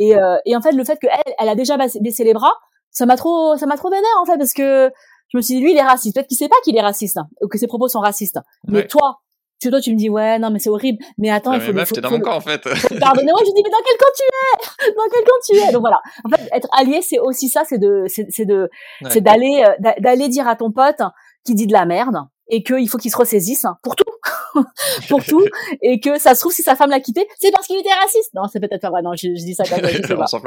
Et, 0.00 0.14
et 0.44 0.56
en 0.56 0.60
fait, 0.60 0.72
le 0.72 0.84
fait 0.84 0.98
qu'elle, 0.98 1.10
elle 1.38 1.48
a 1.48 1.54
déjà 1.54 1.76
baissé 1.76 2.24
les 2.24 2.34
bras 2.34 2.52
ça 2.96 3.04
m'a 3.04 3.16
trop, 3.18 3.58
ça 3.58 3.66
m'a 3.66 3.76
trop 3.76 3.90
vénère 3.90 4.18
en 4.22 4.24
fait 4.24 4.38
parce 4.38 4.54
que 4.54 4.90
je 5.28 5.36
me 5.36 5.42
suis 5.42 5.56
dit 5.56 5.60
lui 5.60 5.72
il 5.72 5.76
est 5.76 5.82
raciste. 5.82 6.14
Peut-être 6.14 6.28
qu'il 6.28 6.38
sait 6.38 6.48
pas 6.48 6.56
qu'il 6.64 6.74
est 6.78 6.80
raciste 6.80 7.18
hein, 7.18 7.28
ou 7.42 7.46
que 7.46 7.58
ses 7.58 7.66
propos 7.66 7.88
sont 7.88 8.00
racistes. 8.00 8.38
Mais 8.68 8.86
toi, 8.86 9.18
tu 9.60 9.68
toi 9.68 9.82
tu 9.82 9.92
me 9.92 9.98
dis 9.98 10.08
ouais 10.08 10.38
non 10.38 10.48
mais 10.48 10.58
c'est 10.58 10.70
horrible. 10.70 11.04
Mais 11.18 11.28
attends, 11.28 11.52
il 11.52 11.60
faut. 11.60 11.74
Mais 11.74 11.80
meuf, 11.80 11.92
t'es 11.92 12.00
dans 12.00 12.10
mon 12.10 12.20
camp 12.20 12.36
en 12.36 12.40
fait. 12.40 12.62
Pardonnez-moi, 12.62 13.40
je 13.40 13.52
dis 13.54 13.62
mais 13.62 13.70
dans 13.70 13.84
quel 13.84 13.98
camp 13.98 14.12
tu 14.16 14.22
es? 14.22 14.92
Dans 14.92 15.02
quel 15.12 15.24
camp 15.24 15.40
tu 15.46 15.56
es? 15.56 15.72
Donc 15.72 15.82
voilà. 15.82 16.00
En 16.24 16.30
fait, 16.30 16.48
être 16.56 16.68
allié 16.72 17.02
c'est 17.02 17.18
aussi 17.18 17.50
ça, 17.50 17.64
c'est 17.68 17.78
de, 17.78 18.04
c'est 18.08 18.46
de, 18.46 18.70
c'est 19.10 19.20
d'aller, 19.20 19.62
euh, 19.66 19.92
d'aller 20.00 20.30
dire 20.30 20.48
à 20.48 20.56
ton 20.56 20.72
pote 20.72 21.02
qui 21.44 21.54
dit 21.54 21.66
de 21.66 21.74
la 21.74 21.84
merde 21.84 22.16
et 22.48 22.62
qu'il 22.62 22.88
faut 22.88 22.98
qu'il 22.98 23.10
se 23.10 23.16
ressaisisse 23.16 23.64
hein, 23.64 23.76
pour 23.82 23.96
tout, 23.96 24.04
pour 25.08 25.24
tout, 25.24 25.44
et 25.82 26.00
que 26.00 26.18
ça 26.18 26.34
se 26.34 26.40
trouve 26.40 26.52
si 26.52 26.62
sa 26.62 26.76
femme 26.76 26.90
l'a 26.90 27.00
quitté, 27.00 27.26
c'est 27.38 27.50
parce 27.50 27.66
qu'il 27.66 27.78
était 27.78 27.92
raciste. 27.92 28.32
Non, 28.34 28.42
c'est 28.50 28.60
peut-être 28.60 28.80
pas 28.80 28.90
vrai. 28.90 29.02
Non, 29.02 29.12
je, 29.14 29.28
dis 29.28 29.54
ça 29.54 29.64
comme 29.64 29.80
ça. 29.80 29.88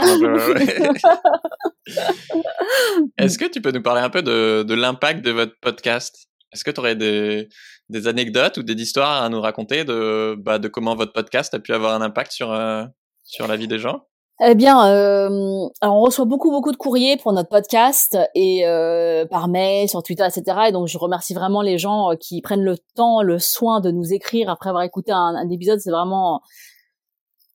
Est-ce 3.18 3.38
que 3.38 3.46
tu 3.46 3.62
peux 3.62 3.72
nous 3.72 3.82
parler 3.82 4.02
un 4.02 4.10
peu 4.10 4.22
de, 4.22 4.64
de 4.64 4.74
l'impact 4.74 5.24
de 5.24 5.32
votre 5.32 5.54
podcast? 5.62 6.28
Est-ce 6.52 6.64
que 6.64 6.72
tu 6.72 6.80
aurais 6.80 6.96
des, 6.96 7.48
des 7.90 8.08
anecdotes 8.08 8.58
ou 8.58 8.64
des 8.64 8.74
histoires 8.82 9.24
à 9.24 9.30
nous 9.30 9.42
raconter 9.42 9.84
de, 9.84 10.36
bah, 10.38 10.60
de 10.60 10.68
comment 10.68 10.96
votre 10.96 11.14
podcast 11.14 11.54
a 11.54 11.60
pu 11.60 11.74
avoir 11.74 11.94
un 11.94 12.02
impact 12.02 12.32
sur, 12.32 12.52
euh, 12.52 12.86
sur 13.24 13.48
la 13.48 13.56
vie 13.58 13.68
des 13.68 13.80
gens? 13.80 14.08
Eh 14.42 14.56
bien, 14.56 14.88
euh, 14.88 15.68
on 15.82 16.00
reçoit 16.00 16.24
beaucoup 16.24 16.50
beaucoup 16.50 16.72
de 16.72 16.78
courriers 16.78 17.18
pour 17.18 17.34
notre 17.34 17.50
podcast 17.50 18.18
et 18.36 18.66
euh, 18.66 19.26
par 19.26 19.50
mail, 19.50 19.90
sur 19.90 20.02
Twitter, 20.02 20.26
etc. 20.26 20.68
Et 20.70 20.72
donc, 20.72 20.88
je 20.88 20.98
remercie 20.98 21.34
vraiment 21.34 21.62
les 21.62 21.78
gens 21.78 22.12
euh, 22.12 22.16
qui 22.16 22.42
prennent 22.42 22.64
le 22.64 22.78
temps, 22.96 23.22
le 23.22 23.38
soin 23.38 23.82
de 23.82 23.92
nous 23.92 24.14
écrire 24.14 24.50
après 24.50 24.70
avoir 24.70 24.84
écouté 24.84 25.12
un, 25.12 25.36
un 25.36 25.50
épisode. 25.50 25.82
C'est 25.82 25.92
vraiment 25.92 26.42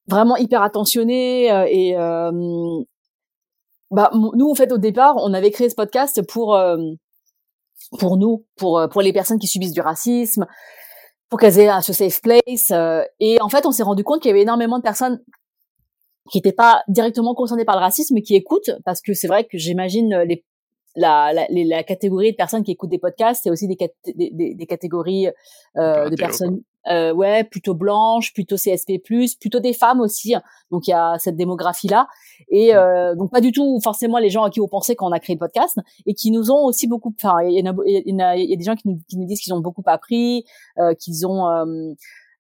vraiment 0.08 0.36
hyper 0.36 0.60
attentionné 0.60 1.50
euh, 1.50 1.64
et 1.70 1.96
euh, 1.96 2.30
bah 3.90 4.10
nous 4.12 4.50
en 4.50 4.54
fait 4.54 4.70
au 4.70 4.78
départ, 4.78 5.16
on 5.16 5.32
avait 5.32 5.50
créé 5.50 5.70
ce 5.70 5.74
podcast 5.74 6.20
pour 6.26 6.58
pour 7.98 8.16
nous, 8.18 8.44
pour 8.56 8.86
pour 8.90 9.00
les 9.02 9.12
personnes 9.14 9.38
qui 9.38 9.46
subissent 9.46 9.72
du 9.72 9.80
racisme, 9.80 10.46
pour 11.30 11.38
qu'elles 11.38 11.58
aient 11.60 11.70
ce 11.80 11.94
safe 11.94 12.20
place. 12.20 12.72
et 13.20 13.40
en 13.40 13.48
fait, 13.48 13.64
on 13.66 13.70
s'est 13.70 13.82
rendu 13.82 14.04
compte 14.04 14.20
qu'il 14.20 14.28
y 14.30 14.32
avait 14.32 14.42
énormément 14.42 14.78
de 14.78 14.82
personnes 14.82 15.20
qui 16.30 16.38
n'étaient 16.38 16.52
pas 16.52 16.82
directement 16.88 17.34
concernés 17.34 17.64
par 17.64 17.76
le 17.76 17.82
racisme, 17.82 18.14
mais 18.14 18.22
qui 18.22 18.34
écoutent, 18.34 18.70
parce 18.84 19.00
que 19.00 19.14
c'est 19.14 19.28
vrai 19.28 19.44
que 19.44 19.58
j'imagine 19.58 20.12
euh, 20.14 20.24
les 20.24 20.44
la, 20.96 21.32
la, 21.32 21.46
la, 21.50 21.82
catégorie 21.82 22.32
de 22.32 22.36
personnes 22.36 22.62
qui 22.62 22.70
écoutent 22.70 22.90
des 22.90 22.98
podcasts, 22.98 23.42
c'est 23.42 23.50
aussi 23.50 23.66
des, 23.66 23.76
des, 24.14 24.54
des, 24.54 24.66
catégories 24.66 25.28
euh, 25.76 26.08
de 26.08 26.16
personnes, 26.16 26.60
euh, 26.88 27.12
ouais, 27.12 27.44
plutôt 27.44 27.74
blanches, 27.74 28.32
plutôt 28.32 28.56
CSP+, 28.56 29.00
plutôt 29.40 29.60
des 29.60 29.72
femmes 29.72 30.00
aussi. 30.00 30.34
Donc 30.70 30.86
il 30.86 30.90
y 30.90 30.94
a 30.94 31.18
cette 31.18 31.36
démographie 31.36 31.88
là, 31.88 32.06
et 32.48 32.72
mm. 32.72 32.76
euh, 32.76 33.14
donc 33.16 33.32
pas 33.32 33.40
du 33.40 33.50
tout 33.50 33.80
forcément 33.82 34.18
les 34.18 34.30
gens 34.30 34.44
à 34.44 34.50
qui 34.50 34.60
on 34.60 34.68
pensait 34.68 34.94
quand 34.94 35.08
on 35.08 35.12
a 35.12 35.18
créé 35.18 35.34
le 35.34 35.40
podcast, 35.40 35.78
et 36.06 36.14
qui 36.14 36.30
nous 36.30 36.50
ont 36.50 36.64
aussi 36.64 36.86
beaucoup. 36.86 37.12
Enfin, 37.20 37.42
il 37.42 37.52
y, 37.52 37.60
y, 37.60 38.14
y, 38.14 38.52
a 38.52 38.56
des 38.56 38.64
gens 38.64 38.76
qui 38.76 38.88
nous, 38.88 39.00
qui 39.08 39.18
nous 39.18 39.26
disent 39.26 39.40
qu'ils 39.40 39.54
ont 39.54 39.60
beaucoup 39.60 39.82
appris, 39.86 40.44
euh, 40.78 40.94
qu'ils 40.94 41.26
ont 41.26 41.48
euh, 41.48 41.94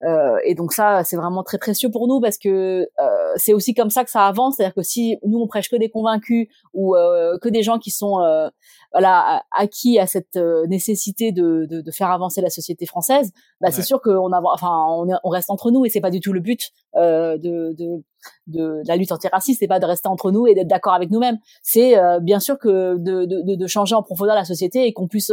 euh, 0.04 0.38
et 0.44 0.54
donc 0.54 0.72
ça, 0.72 1.02
c'est 1.04 1.16
vraiment 1.16 1.42
très 1.42 1.58
précieux 1.58 1.90
pour 1.90 2.06
nous 2.08 2.20
parce 2.20 2.36
que 2.36 2.88
euh, 3.00 3.13
c'est 3.36 3.52
aussi 3.52 3.74
comme 3.74 3.90
ça 3.90 4.04
que 4.04 4.10
ça 4.10 4.26
avance. 4.26 4.56
C'est-à-dire 4.56 4.74
que 4.74 4.82
si 4.82 5.18
nous 5.26 5.38
on 5.38 5.46
prêche 5.46 5.68
que 5.68 5.76
des 5.76 5.88
convaincus 5.88 6.48
ou 6.72 6.96
euh, 6.96 7.38
que 7.38 7.48
des 7.48 7.62
gens 7.62 7.78
qui 7.78 7.90
sont 7.90 8.20
euh, 8.20 8.48
voilà 8.92 9.44
acquis 9.50 9.98
à 9.98 10.06
cette 10.06 10.36
euh, 10.36 10.66
nécessité 10.66 11.32
de, 11.32 11.66
de, 11.68 11.80
de, 11.80 11.90
faire 11.90 12.10
avancer 12.10 12.40
la 12.40 12.50
société 12.50 12.86
française, 12.86 13.32
bah 13.60 13.70
c'est 13.70 13.82
sûr 13.82 14.00
qu'on 14.00 14.32
enfin 14.32 14.84
on, 14.88 15.06
on, 15.22 15.28
reste 15.28 15.50
entre 15.50 15.70
nous 15.70 15.84
et 15.84 15.88
c'est 15.88 16.00
pas 16.00 16.10
du 16.10 16.20
tout 16.20 16.32
le 16.32 16.40
but 16.40 16.70
de, 16.94 17.36
de, 17.74 18.02
de, 18.46 18.82
la 18.86 18.96
lutte 18.96 19.12
antiraciste. 19.12 19.60
C'est 19.60 19.68
pas 19.68 19.80
de 19.80 19.86
rester 19.86 20.08
entre 20.08 20.30
nous 20.30 20.46
et 20.46 20.54
d'être 20.54 20.68
d'accord 20.68 20.94
avec 20.94 21.10
nous-mêmes. 21.10 21.38
C'est 21.62 21.96
bien 22.20 22.40
sûr 22.40 22.58
que 22.58 22.96
de, 22.98 23.24
de, 23.24 23.54
de, 23.54 23.66
changer 23.66 23.94
en 23.94 24.02
profondeur 24.02 24.34
la 24.34 24.44
société 24.44 24.86
et 24.86 24.92
qu'on 24.92 25.08
puisse 25.08 25.32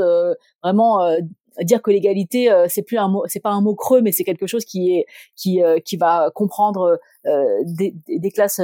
vraiment 0.63 0.99
dire 1.59 1.81
que 1.81 1.91
l'égalité 1.91 2.51
euh, 2.51 2.67
c'est 2.69 2.81
plus 2.81 2.97
un 2.97 3.07
mot 3.07 3.23
c'est 3.27 3.39
pas 3.39 3.51
un 3.51 3.61
mot 3.61 3.75
creux 3.75 4.01
mais 4.01 4.11
c'est 4.11 4.23
quelque 4.23 4.47
chose 4.47 4.65
qui 4.65 4.95
est 4.95 5.05
qui 5.35 5.63
euh, 5.63 5.79
qui 5.79 5.97
va 5.97 6.31
comprendre 6.33 6.99
euh, 7.25 7.45
des, 7.65 7.93
des, 8.07 8.31
classes 8.31 8.61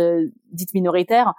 dites 0.52 0.74
minoritaires. 0.74 1.34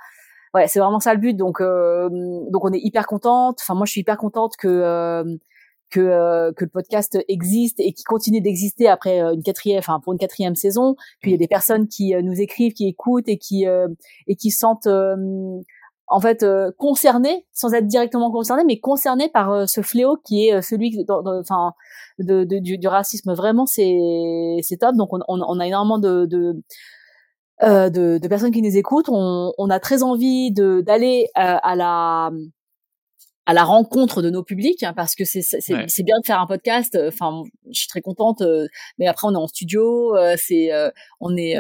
Ouais 0.55 0.67
c'est 0.67 0.79
vraiment 0.79 1.01
ça 1.01 1.15
le 1.15 1.21
but. 1.21 1.35
Donc 1.35 1.61
donc 1.61 2.65
on 2.65 2.73
est 2.73 2.81
hyper 2.81 3.07
contente. 3.07 3.59
Enfin 3.63 3.75
moi 3.75 3.87
je 3.87 3.93
suis 3.93 4.01
hyper 4.03 4.17
contente 4.17 4.57
que 4.57 5.39
que 5.91 6.53
que 6.53 6.65
le 6.65 6.71
podcast 6.71 7.19
existe 7.29 7.81
et 7.81 7.93
qui 7.93 8.05
continue 8.05 8.41
d'exister 8.41 8.89
après 8.89 9.21
une 9.21 9.43
quatrième 9.43 9.79
enfin 9.79 10.01
pour 10.03 10.13
une 10.13 10.19
quatrième 10.19 10.55
saison. 10.55 10.97
Qu'il 11.23 11.33
y 11.33 11.35
a 11.35 11.39
des 11.39 11.49
personnes 11.49 11.89
qui 11.89 12.15
nous 12.23 12.41
écrivent 12.41 12.73
qui 12.73 12.89
écoutent 12.89 13.29
et 13.29 13.39
qui 13.39 13.67
et 14.27 14.37
qui 14.37 14.51
sentent 14.51 14.89
en 16.11 16.21
fait 16.21 16.43
euh, 16.43 16.71
concernés 16.79 17.47
sans 17.53 17.75
être 17.75 17.87
directement 17.87 18.31
concernés 18.31 18.65
mais 18.67 18.79
concernés 18.79 19.29
par 19.29 19.53
euh, 19.53 19.67
ce 19.67 19.83
fléau 19.83 20.17
qui 20.25 20.47
est 20.47 20.55
euh, 20.55 20.63
celui 20.63 21.05
enfin 21.09 21.73
de, 22.19 22.45
de, 22.45 22.59
du, 22.59 22.79
du, 22.79 22.89
racisme. 22.89 23.33
Vraiment 23.35 23.67
c'est 23.67 23.97
c'est 24.63 24.79
top. 24.79 24.97
Donc 24.97 25.13
on, 25.13 25.21
on, 25.29 25.61
a 25.61 25.67
énormément 25.67 25.99
de 25.99 26.27
de, 26.27 26.63
euh, 27.63 27.91
de, 27.91 28.19
de 28.19 28.29
personnes 28.29 28.53
qui 28.53 28.63
nous 28.63 28.77
écoutent. 28.77 29.09
On, 29.09 29.53
on 29.59 29.71
a 29.71 29.81
très 29.81 30.03
envie 30.03 30.53
de 30.53 30.81
d'aller 30.81 31.29
à 31.35 31.77
la 31.77 32.31
à 33.49 33.55
la 33.55 33.65
rencontre 33.65 34.21
de 34.21 34.29
nos 34.29 34.43
publics 34.43 34.83
hein, 34.83 34.93
parce 34.95 35.15
que 35.15 35.25
c'est 35.25 35.41
c'est 35.41 36.03
bien 36.03 36.17
de 36.21 36.27
faire 36.27 36.39
un 36.39 36.47
podcast 36.47 36.95
euh, 36.95 37.09
enfin 37.09 37.45
je 37.73 37.79
suis 37.79 37.89
très 37.89 38.03
contente 38.03 38.43
euh, 38.43 38.69
mais 38.99 39.07
après 39.07 39.27
on 39.27 39.33
est 39.33 39.39
en 39.39 39.47
studio 39.47 40.15
euh, 40.17 40.37
c'est 40.37 40.71
on 41.21 41.35
est 41.35 41.57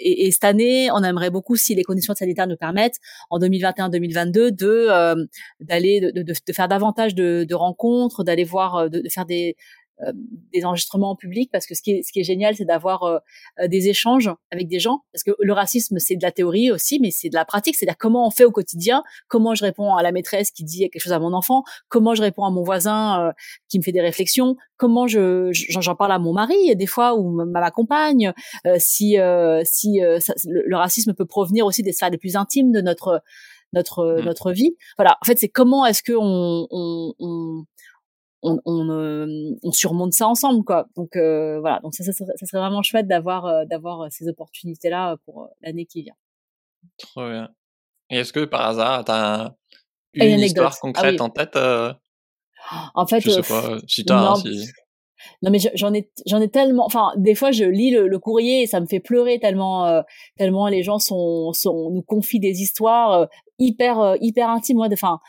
et, 0.00 0.26
et, 0.26 0.30
cette 0.30 0.44
année 0.44 0.90
on 0.92 1.02
aimerait 1.02 1.30
beaucoup 1.30 1.56
si 1.56 1.74
les 1.74 1.84
conditions 1.84 2.14
sanitaires 2.14 2.46
nous 2.46 2.58
permettent 2.58 2.98
en 3.30 3.38
2021-2022 3.38 4.50
de 4.50 5.26
d'aller 5.60 6.00
de, 6.00 6.10
de, 6.10 6.22
de, 6.22 6.52
faire 6.52 6.68
davantage 6.68 7.14
de, 7.14 7.46
de 7.48 7.54
rencontres 7.54 8.22
d'aller 8.22 8.44
voir 8.44 8.90
de, 8.90 9.02
faire 9.08 9.24
des 9.24 9.56
euh, 10.02 10.12
des 10.52 10.66
enregistrements 10.66 11.12
en 11.12 11.16
public 11.16 11.48
parce 11.50 11.64
que 11.64 11.74
ce 11.74 11.80
qui 11.80 11.92
est, 11.92 12.02
ce 12.02 12.12
qui 12.12 12.20
est 12.20 12.24
génial, 12.24 12.54
c'est 12.54 12.66
d'avoir 12.66 13.04
euh, 13.04 13.18
euh, 13.60 13.66
des 13.66 13.88
échanges 13.88 14.30
avec 14.50 14.68
des 14.68 14.78
gens 14.78 15.00
parce 15.10 15.22
que 15.22 15.30
le 15.38 15.52
racisme, 15.54 15.98
c'est 15.98 16.16
de 16.16 16.22
la 16.22 16.32
théorie 16.32 16.70
aussi, 16.70 17.00
mais 17.00 17.10
c'est 17.10 17.30
de 17.30 17.34
la 17.34 17.46
pratique, 17.46 17.76
c'est-à-dire 17.76 17.96
comment 17.96 18.26
on 18.26 18.30
fait 18.30 18.44
au 18.44 18.50
quotidien, 18.50 19.02
comment 19.28 19.54
je 19.54 19.64
réponds 19.64 19.94
à 19.94 20.02
la 20.02 20.12
maîtresse 20.12 20.50
qui 20.50 20.64
dit 20.64 20.90
quelque 20.90 21.00
chose 21.00 21.14
à 21.14 21.18
mon 21.18 21.32
enfant, 21.32 21.62
comment 21.88 22.14
je 22.14 22.20
réponds 22.20 22.44
à 22.44 22.50
mon 22.50 22.62
voisin 22.62 23.32
qui 23.70 23.78
me 23.78 23.82
fait 23.82 23.92
des 23.92 24.02
réflexions, 24.02 24.56
comment 24.76 25.06
je 25.06 25.48
j'en 25.52 25.94
parle 25.94 26.12
à 26.12 26.18
mon 26.18 26.34
mari 26.34 26.76
des 26.76 26.86
fois 26.86 27.14
ou 27.16 27.40
à 27.40 27.46
ma 27.46 27.70
compagne, 27.70 28.34
si 28.76 29.16
si 29.64 29.98
le, 30.00 30.76
racisme 30.76 31.14
peut 31.14 31.24
provenir 31.24 31.64
aussi 31.64 31.82
des 31.82 31.92
sphères 31.92 32.10
les 32.10 32.18
plus 32.18 32.36
intimes 32.36 32.70
de 32.70 32.82
notre 32.82 33.22
notre 33.72 34.20
mmh. 34.20 34.24
notre 34.24 34.52
vie. 34.52 34.76
Voilà, 34.98 35.16
en 35.22 35.24
fait, 35.24 35.38
c'est 35.38 35.48
comment 35.48 35.86
est-ce 35.86 36.02
que 36.02 36.12
on, 36.12 36.66
on, 36.70 37.14
on 37.18 37.64
on, 38.42 38.60
on, 38.64 39.72
surmonte 39.72 40.12
ça 40.12 40.28
ensemble 40.28 40.64
quoi. 40.64 40.86
Donc 40.96 41.10
voilà, 41.14 41.80
donc 41.82 41.94
ça, 41.94 42.04
ça, 42.04 42.12
serait, 42.12 42.32
ça 42.36 42.46
serait 42.46 42.58
vraiment 42.58 42.82
chouette 42.82 43.08
d'avoir 43.08 43.66
d'avoir 43.66 44.10
ces 44.10 44.28
opportunités 44.28 44.90
là 44.90 45.16
pour 45.24 45.48
l'année 45.62 45.86
qui 45.86 46.02
vient. 46.02 46.16
Trop 46.98 47.28
bien. 47.28 47.48
Et 48.10 48.18
est-ce 48.18 48.32
que 48.32 48.44
par 48.44 48.62
hasard 48.68 49.04
t'as 49.04 49.52
une, 50.14 50.24
une 50.24 50.40
histoire 50.40 50.74
ah 50.74 50.80
concrète 50.80 51.20
en 51.20 51.30
tête 51.30 51.58
En 52.94 53.06
fait, 53.06 53.20
je 53.20 53.30
sais 53.30 53.42
pas 53.42 53.78
si 53.86 54.04
t'as. 54.04 54.32
Hein, 54.32 54.36
si... 54.36 54.70
Non 55.42 55.50
mais 55.50 55.58
j'en 55.74 55.92
ai 55.94 56.10
j'en 56.26 56.40
ai 56.40 56.48
tellement 56.48 56.84
enfin 56.86 57.12
des 57.16 57.34
fois 57.34 57.50
je 57.50 57.64
lis 57.64 57.90
le, 57.90 58.18
courrier 58.18 58.62
et 58.62 58.66
ça 58.66 58.80
me 58.80 58.86
fait 58.86 59.00
pleurer 59.00 59.38
tellement 59.38 59.86
euh, 59.86 60.02
tellement 60.36 60.68
les 60.68 60.82
gens 60.82 60.98
sont 60.98 61.52
sont 61.52 61.90
nous 61.90 62.02
confient 62.02 62.40
des 62.40 62.62
histoires 62.62 63.12
euh, 63.12 63.26
hyper 63.58 64.00
euh, 64.00 64.16
hyper 64.20 64.50
intimes 64.50 64.76
moi 64.76 64.88
enfin 64.92 65.20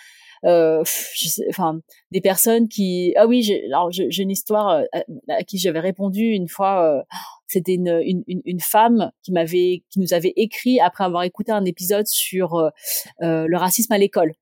enfin 0.44 1.80
des 2.12 2.22
personnes 2.22 2.68
qui 2.68 3.14
ah 3.18 3.28
oui 3.28 3.44
j'ai 3.44 3.66
alors 3.66 3.92
j'ai 3.92 4.24
une 4.24 4.32
histoire 4.32 4.84
à, 5.30 5.44
qui 5.44 5.58
j'avais 5.58 5.80
répondu 5.80 6.22
une 6.22 6.48
fois 6.48 7.06
c'était 7.48 7.76
une, 7.76 8.02
une, 8.28 8.42
une 8.46 8.60
femme 8.60 9.12
qui 9.24 9.32
m'avait 9.32 9.84
qui 9.90 10.00
nous 10.00 10.14
avait 10.14 10.34
écrit 10.36 10.80
après 10.80 11.04
avoir 11.04 11.24
écouté 11.24 11.52
un 11.52 11.66
épisode 11.66 12.08
sur 12.08 12.72
le 13.20 13.58
racisme 13.58 13.94
à 13.94 13.98
l'école 13.98 14.34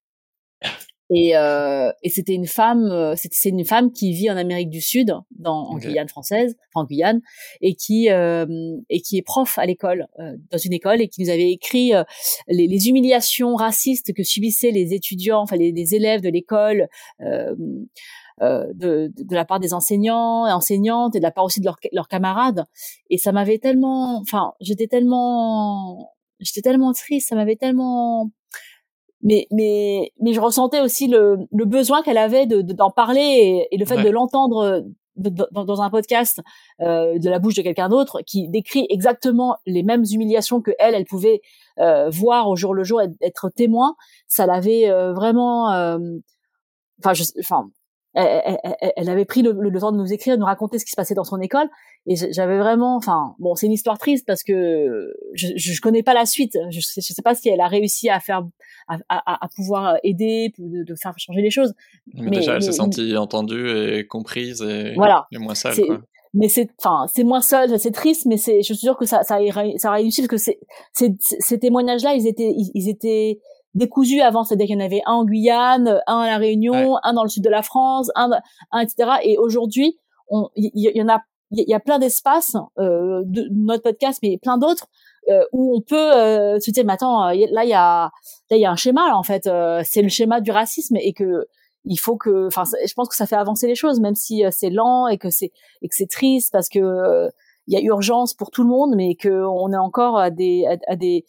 et, 1.12 1.38
euh, 1.38 1.92
et 2.02 2.10
c'était 2.10 2.34
une 2.34 2.48
femme, 2.48 2.86
euh, 2.86 3.14
c'est 3.16 3.50
une 3.50 3.64
femme 3.64 3.92
qui 3.92 4.12
vit 4.12 4.30
en 4.32 4.38
Amérique 4.38 4.70
du 4.70 4.82
Sud, 4.82 5.14
dans, 5.38 5.70
en 5.70 5.78
Guyane 5.78 6.10
française, 6.10 6.56
enfin 6.74 6.84
en 6.84 6.86
Guyane, 6.86 7.22
et 7.62 7.76
qui 7.76 8.10
euh, 8.10 8.46
et 8.90 9.02
qui 9.02 9.18
est 9.18 9.22
prof 9.22 9.60
à 9.60 9.66
l'école, 9.66 10.08
euh, 10.20 10.36
dans 10.52 10.58
une 10.58 10.74
école, 10.74 11.02
et 11.02 11.08
qui 11.08 11.22
nous 11.22 11.30
avait 11.30 11.52
écrit 11.52 11.94
euh, 11.94 12.04
les, 12.48 12.68
les, 12.68 12.90
humiliations 12.90 13.56
racistes 13.56 14.14
que 14.14 14.24
subissaient 14.24 14.72
les 14.72 14.94
étudiants, 14.94 15.42
enfin 15.42 15.58
les, 15.58 15.72
les 15.72 15.96
élèves 15.96 16.22
de 16.22 16.30
l'école. 16.30 16.88
Euh, 18.42 18.66
de, 18.74 19.14
de, 19.16 19.34
la 19.34 19.46
part 19.46 19.62
des 19.62 19.74
enseignants 19.74 20.46
et 20.46 20.52
enseignantes 20.52 21.16
et 21.16 21.20
de 21.20 21.24
la 21.24 21.32
part 21.32 21.46
aussi 21.46 21.62
de 21.62 21.66
leurs, 21.66 21.80
leurs 21.94 22.10
camarades 22.10 22.66
et 23.10 23.18
ça 23.18 23.32
m'avait 23.32 23.60
tellement 23.60 24.20
enfin 24.20 24.52
j'étais 24.60 24.88
tellement 24.88 26.12
j'étais 26.42 26.60
tellement 26.60 26.92
triste 26.92 27.30
ça 27.30 27.36
m'avait 27.36 27.56
tellement 27.56 28.32
mais 29.26 29.48
mais 29.52 30.14
mais 30.22 30.32
je 30.32 30.40
ressentais 30.40 30.80
aussi 30.80 31.08
le, 31.08 31.40
le 31.52 31.66
besoin 31.66 32.02
qu'elle 32.04 32.18
avait 32.18 32.46
de 32.46 32.62
d'en 32.62 32.92
parler 32.92 33.68
et, 33.70 33.78
le 33.78 33.86
fait 33.86 34.02
de 34.02 34.10
l'entendre 34.10 34.86
dans, 35.18 35.82
un 35.82 35.90
podcast 35.90 36.42
euh, 36.82 37.18
de 37.18 37.30
la 37.30 37.40
bouche 37.40 37.56
de 37.56 37.62
quelqu'un 37.62 37.90
d'autre 37.90 38.22
qui 38.26 38.50
décrit 38.50 38.86
exactement 38.90 39.58
les 39.66 39.84
mêmes 39.84 40.04
humiliations 40.10 40.62
que 40.62 40.72
elle 40.80 40.94
elle 40.94 41.06
pouvait 41.06 41.42
euh, 41.80 42.10
voir 42.10 42.50
au 42.50 42.56
jour 42.56 42.74
le 42.74 42.84
jour 42.84 43.02
et 43.02 43.08
être 43.22 43.50
témoin 43.50 43.96
ça 44.28 44.46
l'avait 44.46 44.90
euh, 44.90 45.14
vraiment 45.14 45.72
euh, 45.72 45.98
enfin 47.04 47.14
enfin 47.40 47.70
elle, 48.16 48.58
elle, 48.64 48.94
elle, 48.96 49.10
avait 49.10 49.26
pris 49.26 49.42
le, 49.42 49.52
le, 49.52 49.80
temps 49.80 49.92
de 49.92 49.98
nous 49.98 50.14
écrire, 50.14 50.36
de 50.36 50.40
nous 50.40 50.46
raconter 50.46 50.80
ce 50.80 50.86
qui 50.86 50.92
se 50.92 50.96
passait 50.96 51.14
dans 51.14 51.24
son 51.24 51.40
école, 51.40 51.68
et 52.08 52.16
j'avais 52.16 52.58
vraiment, 52.58 52.96
enfin, 52.96 53.36
bon, 53.40 53.56
c'est 53.56 53.66
une 53.66 53.72
histoire 53.72 53.98
triste 53.98 54.26
parce 54.26 54.44
que 54.44 55.14
je, 55.34 55.48
je 55.56 55.82
connais 55.82 56.04
pas 56.04 56.14
la 56.14 56.26
suite. 56.26 56.58
Je, 56.70 56.80
je 56.80 57.02
sais 57.02 57.22
pas 57.22 57.36
si 57.36 57.50
elle 57.50 57.62
a 57.62 57.68
réussi 57.68 58.10
à 58.10 58.20
faire 58.20 58.44
à, 58.88 58.98
à, 59.10 59.46
à 59.46 59.48
pouvoir 59.56 59.98
aider, 60.04 60.54
de, 60.60 60.84
de, 60.84 60.96
faire 60.96 61.14
changer 61.18 61.42
les 61.42 61.50
choses. 61.50 61.74
Mais, 62.14 62.30
déjà, 62.30 62.56
elle 62.56 62.62
s'est 62.62 62.72
sentie 62.72 63.18
entendue 63.18 63.70
et 63.70 64.06
comprise 64.06 64.62
et, 64.62 64.94
voilà. 64.96 65.28
et 65.32 65.38
moins 65.38 65.56
seule. 65.56 65.76
Quoi. 65.86 66.02
Mais 66.36 66.50
c'est, 66.50 66.70
enfin, 66.80 67.06
c'est 67.12 67.24
moins 67.24 67.42
seul, 67.42 67.80
c'est 67.80 67.92
triste, 67.92 68.26
mais 68.26 68.36
c'est, 68.36 68.58
je 68.58 68.74
suis 68.74 68.76
sûre 68.76 68.98
que 68.98 69.06
ça, 69.06 69.24
ça, 69.24 69.40
ça 69.78 69.90
a 69.90 69.94
réussi 69.94 70.22
parce 70.22 70.28
que 70.28 70.38
c'est, 70.38 70.60
ces 71.20 71.60
témoignages-là, 71.60 72.14
ils 72.14 72.28
étaient, 72.28 72.54
ils, 72.54 72.90
étaient 72.90 73.40
décousus 73.76 74.22
avant, 74.22 74.44
c'est-à-dire 74.44 74.68
qu'il 74.68 74.76
y 74.76 74.82
en 74.82 74.86
avait 74.86 75.02
un 75.06 75.14
en 75.14 75.26
Guyane, 75.26 76.02
un 76.08 76.20
à 76.20 76.28
la 76.28 76.38
Réunion, 76.38 76.98
un 77.04 77.14
dans 77.14 77.24
le 77.24 77.30
sud 77.30 77.44
de 77.44 77.50
la 77.50 77.62
France, 77.62 78.10
un, 78.16 78.32
un 78.72 78.80
etc. 78.80 79.20
Et 79.24 79.38
aujourd'hui, 79.38 79.98
il 80.56 80.72
y, 80.74 80.98
y, 80.98 81.02
en 81.02 81.10
a, 81.10 81.22
il 81.52 81.66
y 81.68 81.74
a 81.74 81.80
plein 81.80 82.00
d'espaces 82.00 82.56
euh, 82.80 83.22
de 83.26 83.48
notre 83.52 83.84
podcast, 83.84 84.20
mais 84.24 84.40
plein 84.42 84.58
d'autres 84.58 84.88
euh, 85.28 85.44
où 85.52 85.76
on 85.76 85.82
peut 85.82 86.14
euh, 86.16 86.60
se 86.60 86.70
dire 86.70 86.86
mais 86.86 86.94
attends 86.94 87.28
euh, 87.28 87.34
là 87.50 87.64
il 87.64 87.70
y 87.70 87.74
a 87.74 88.12
là 88.52 88.58
il 88.58 88.60
y 88.60 88.66
a 88.66 88.72
un 88.72 88.76
schéma 88.76 89.08
là, 89.08 89.18
en 89.18 89.24
fait 89.24 89.50
c'est 89.84 90.04
le 90.04 90.10
schéma 90.10 90.40
du 90.40 90.52
racisme 90.52 90.98
et 90.98 91.14
que 91.14 91.48
il 91.84 91.98
faut 91.98 92.16
que 92.16 92.46
enfin 92.46 92.64
je 92.64 92.94
pense 92.94 93.10
que 93.10 93.16
ça 93.16 93.26
fait 93.26 93.36
avancer 93.36 93.66
les 93.66 93.74
choses 93.74 94.00
même 94.00 94.14
si 94.14 94.44
c'est 94.52 94.70
lent 94.70 95.08
et 95.08 95.18
que 95.18 95.32
c'est 95.32 95.52
et 95.82 95.88
que 95.90 95.96
c'est 95.96 96.10
triste 96.10 96.52
parce 96.52 96.70
que 96.70 97.32
il 97.66 97.74
y 97.74 97.78
a 97.78 97.82
urgence 97.82 98.36
pour 98.36 98.52
tout 98.52 98.62
le 98.62 98.70
monde 98.70 98.94
mais 98.96 99.16
que 99.16 99.30
on 99.30 99.72
est 99.74 99.78
encore 99.78 100.20
à 100.20 100.30
des 100.30 100.68
à 100.88 100.96
des 100.96 101.26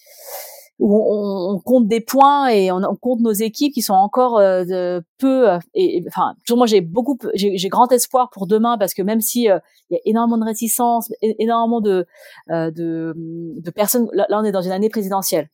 où 0.78 0.94
on, 0.94 1.58
compte 1.60 1.88
des 1.88 2.00
points 2.00 2.48
et 2.48 2.70
on, 2.70 2.80
compte 3.00 3.20
nos 3.20 3.32
équipes 3.32 3.72
qui 3.72 3.82
sont 3.82 3.94
encore 3.94 4.38
euh, 4.38 4.64
de 4.64 5.02
peu 5.18 5.48
et, 5.74 6.04
enfin 6.06 6.34
toujours 6.44 6.58
moi 6.58 6.66
j'ai 6.66 6.82
beaucoup 6.82 7.18
j'ai 7.34 7.68
grand 7.68 7.90
espoir 7.92 8.28
pour 8.30 8.46
demain 8.46 8.76
parce 8.76 8.92
que 8.92 9.02
même 9.02 9.20
si 9.20 9.50
euh, 9.50 9.58
il 9.88 9.94
y 9.94 9.96
a 9.96 10.00
énormément 10.04 10.38
de 10.38 10.44
réticence 10.44 11.10
énormément 11.22 11.80
de 11.80 12.06
euh, 12.50 12.70
de, 12.70 13.14
de 13.16 13.70
personnes 13.70 14.08
là, 14.12 14.26
on 14.30 14.44
est 14.44 14.52
dans 14.52 14.62
une 14.62 14.72
année 14.72 14.90
présidentielle. 14.90 15.48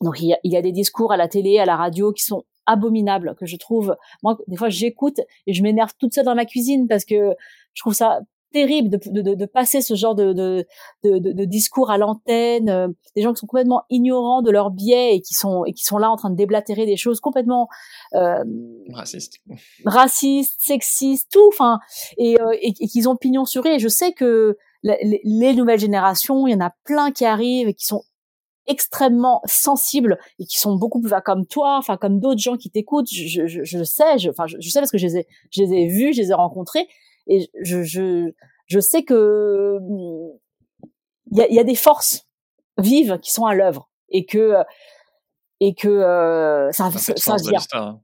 Donc 0.00 0.20
il 0.20 0.28
y, 0.28 0.32
a, 0.32 0.38
il 0.44 0.52
y 0.52 0.56
a 0.56 0.62
des 0.62 0.72
discours 0.72 1.12
à 1.12 1.16
la 1.16 1.28
télé 1.28 1.58
à 1.58 1.66
la 1.66 1.76
radio 1.76 2.12
qui 2.12 2.24
sont 2.24 2.44
abominables 2.66 3.36
que 3.38 3.46
je 3.46 3.56
trouve 3.56 3.96
moi 4.22 4.36
des 4.48 4.56
fois 4.56 4.68
j'écoute 4.68 5.20
et 5.46 5.52
je 5.52 5.62
m'énerve 5.62 5.92
toute 5.98 6.14
seule 6.14 6.24
dans 6.24 6.34
ma 6.34 6.44
cuisine 6.44 6.88
parce 6.88 7.04
que 7.04 7.34
je 7.74 7.82
trouve 7.82 7.94
ça 7.94 8.20
terrible 8.52 8.90
de, 8.90 8.98
de, 9.22 9.34
de, 9.34 9.46
passer 9.46 9.80
ce 9.80 9.94
genre 9.94 10.14
de, 10.14 10.32
de, 10.32 10.66
de 11.04 11.44
discours 11.44 11.90
à 11.90 11.98
l'antenne, 11.98 12.68
euh, 12.68 12.88
des 13.16 13.22
gens 13.22 13.32
qui 13.32 13.40
sont 13.40 13.46
complètement 13.46 13.82
ignorants 13.90 14.42
de 14.42 14.50
leurs 14.50 14.70
biais 14.70 15.16
et 15.16 15.20
qui 15.20 15.34
sont 15.34 15.64
et 15.64 15.72
qui 15.72 15.84
sont 15.84 15.98
là 15.98 16.10
en 16.10 16.16
train 16.16 16.30
de 16.30 16.36
déblatérer 16.36 16.86
des 16.86 16.96
choses 16.96 17.20
complètement 17.20 17.68
euh, 18.14 18.44
racistes, 18.92 19.40
racistes, 19.84 20.56
sexistes, 20.58 21.30
tout, 21.32 21.48
enfin, 21.48 21.78
et, 22.18 22.40
euh, 22.40 22.56
et, 22.60 22.72
qu'ils 22.72 23.08
ont 23.08 23.16
pignon 23.16 23.44
sur 23.44 23.62
eux. 23.66 23.70
Et 23.70 23.78
je 23.78 23.88
sais 23.88 24.12
que 24.12 24.56
les, 24.82 25.20
les 25.24 25.54
nouvelles 25.54 25.80
générations, 25.80 26.46
il 26.46 26.52
y 26.52 26.54
en 26.54 26.60
a 26.60 26.72
plein 26.84 27.10
qui 27.12 27.24
arrivent 27.24 27.68
et 27.68 27.74
qui 27.74 27.86
sont 27.86 28.02
extrêmement 28.66 29.42
sensibles 29.46 30.18
et 30.38 30.46
qui 30.46 30.58
sont 30.58 30.76
beaucoup 30.76 31.00
plus 31.00 31.12
comme 31.24 31.46
toi, 31.46 31.76
enfin 31.78 31.96
comme 31.96 32.20
d'autres 32.20 32.40
gens 32.40 32.56
qui 32.56 32.70
t'écoutent. 32.70 33.08
Je, 33.10 33.46
je, 33.46 33.64
je, 33.64 33.84
sais, 33.84 34.18
je, 34.18 34.30
enfin 34.30 34.46
je, 34.46 34.56
je, 34.60 34.70
sais 34.70 34.78
parce 34.78 34.90
que 34.92 34.98
je 34.98 35.06
les 35.06 35.16
ai, 35.18 35.26
je 35.50 35.62
les 35.62 35.72
ai 35.72 35.86
vus, 35.88 36.12
je 36.14 36.22
les 36.22 36.30
ai 36.30 36.34
rencontrés 36.34 36.86
et 37.30 37.48
je, 37.62 37.82
je, 37.82 38.32
je 38.66 38.80
sais 38.80 39.04
que 39.04 39.78
il 41.32 41.38
y 41.38 41.40
a, 41.40 41.48
y 41.48 41.58
a, 41.58 41.64
des 41.64 41.76
forces 41.76 42.26
vives 42.76 43.18
qui 43.20 43.30
sont 43.30 43.46
à 43.46 43.54
l'œuvre 43.54 43.88
et 44.08 44.26
que 44.26 44.56
et 45.60 45.74
que 45.74 45.88
euh, 45.88 46.72
ça, 46.72 46.90
ça, 46.90 47.14
ça 47.16 47.36
vient. 47.36 47.60
Hein, 47.72 48.00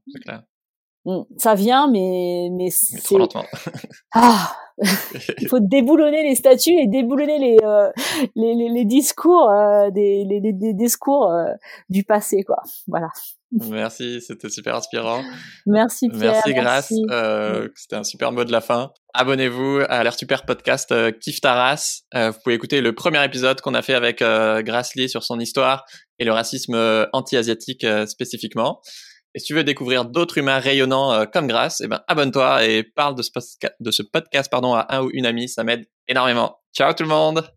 mmh, 1.05 1.21
ça 1.37 1.55
vient, 1.55 1.87
mais 1.87 2.49
mais 2.51 2.69
c'est 2.71 3.01
trop 3.01 3.17
lentement. 3.17 3.45
ah, 4.13 4.55
il 5.41 5.47
faut 5.47 5.59
déboulonner 5.59 6.23
les 6.23 6.35
statuts 6.35 6.77
et 6.77 6.87
déboulonner 6.87 7.39
les 7.39 7.57
euh, 7.63 7.89
les, 8.35 8.53
les, 8.53 8.69
les, 8.69 8.85
discours 8.85 9.49
euh, 9.49 9.89
des, 9.89 10.23
les, 10.25 10.39
les, 10.39 10.73
discours 10.73 11.31
euh, 11.31 11.45
du 11.89 12.03
passé 12.03 12.43
quoi. 12.43 12.57
Voilà. 12.87 13.09
Merci, 13.51 14.21
c'était 14.21 14.49
super 14.49 14.75
inspirant. 14.75 15.23
Merci 15.65 16.09
Pierre. 16.09 16.33
Merci 16.33 16.53
Grace, 16.53 16.93
euh, 17.11 17.69
c'était 17.75 17.95
un 17.95 18.03
super 18.03 18.31
mot 18.31 18.43
de 18.43 18.51
la 18.51 18.61
fin. 18.61 18.91
Abonnez-vous 19.13 19.81
à 19.89 20.03
l'air 20.03 20.13
super 20.13 20.45
podcast 20.45 20.91
euh, 20.91 21.11
Kif 21.11 21.41
Taras. 21.41 22.01
Euh, 22.13 22.31
vous 22.31 22.37
pouvez 22.43 22.55
écouter 22.55 22.81
le 22.81 22.93
premier 22.93 23.23
épisode 23.25 23.61
qu'on 23.61 23.73
a 23.73 23.81
fait 23.81 23.95
avec 23.95 24.21
euh, 24.21 24.61
Grace 24.61 24.93
Lee 24.95 25.09
sur 25.09 25.23
son 25.23 25.39
histoire 25.39 25.85
et 26.19 26.25
le 26.25 26.33
racisme 26.33 26.75
anti-asiatique 27.13 27.85
spécifiquement. 28.05 28.81
Et 29.37 29.39
si 29.39 29.45
tu 29.45 29.53
veux 29.53 29.63
découvrir 29.63 30.05
d'autres 30.05 30.39
humains 30.39 30.57
rayonnants 30.57 31.27
comme 31.27 31.45
Grace, 31.45 31.81
eh 31.81 31.87
ben 31.87 32.01
abonne-toi 32.07 32.65
et 32.65 32.81
parle 32.81 33.13
de 33.13 33.21
ce, 33.21 33.29
de 33.79 33.91
ce 33.91 34.01
podcast 34.01 34.49
pardon 34.49 34.73
à 34.73 34.87
un 34.89 35.03
ou 35.03 35.11
une 35.13 35.27
amie, 35.27 35.47
ça 35.47 35.63
m'aide 35.63 35.85
énormément. 36.07 36.57
Ciao 36.75 36.91
tout 36.93 37.03
le 37.03 37.09
monde. 37.09 37.47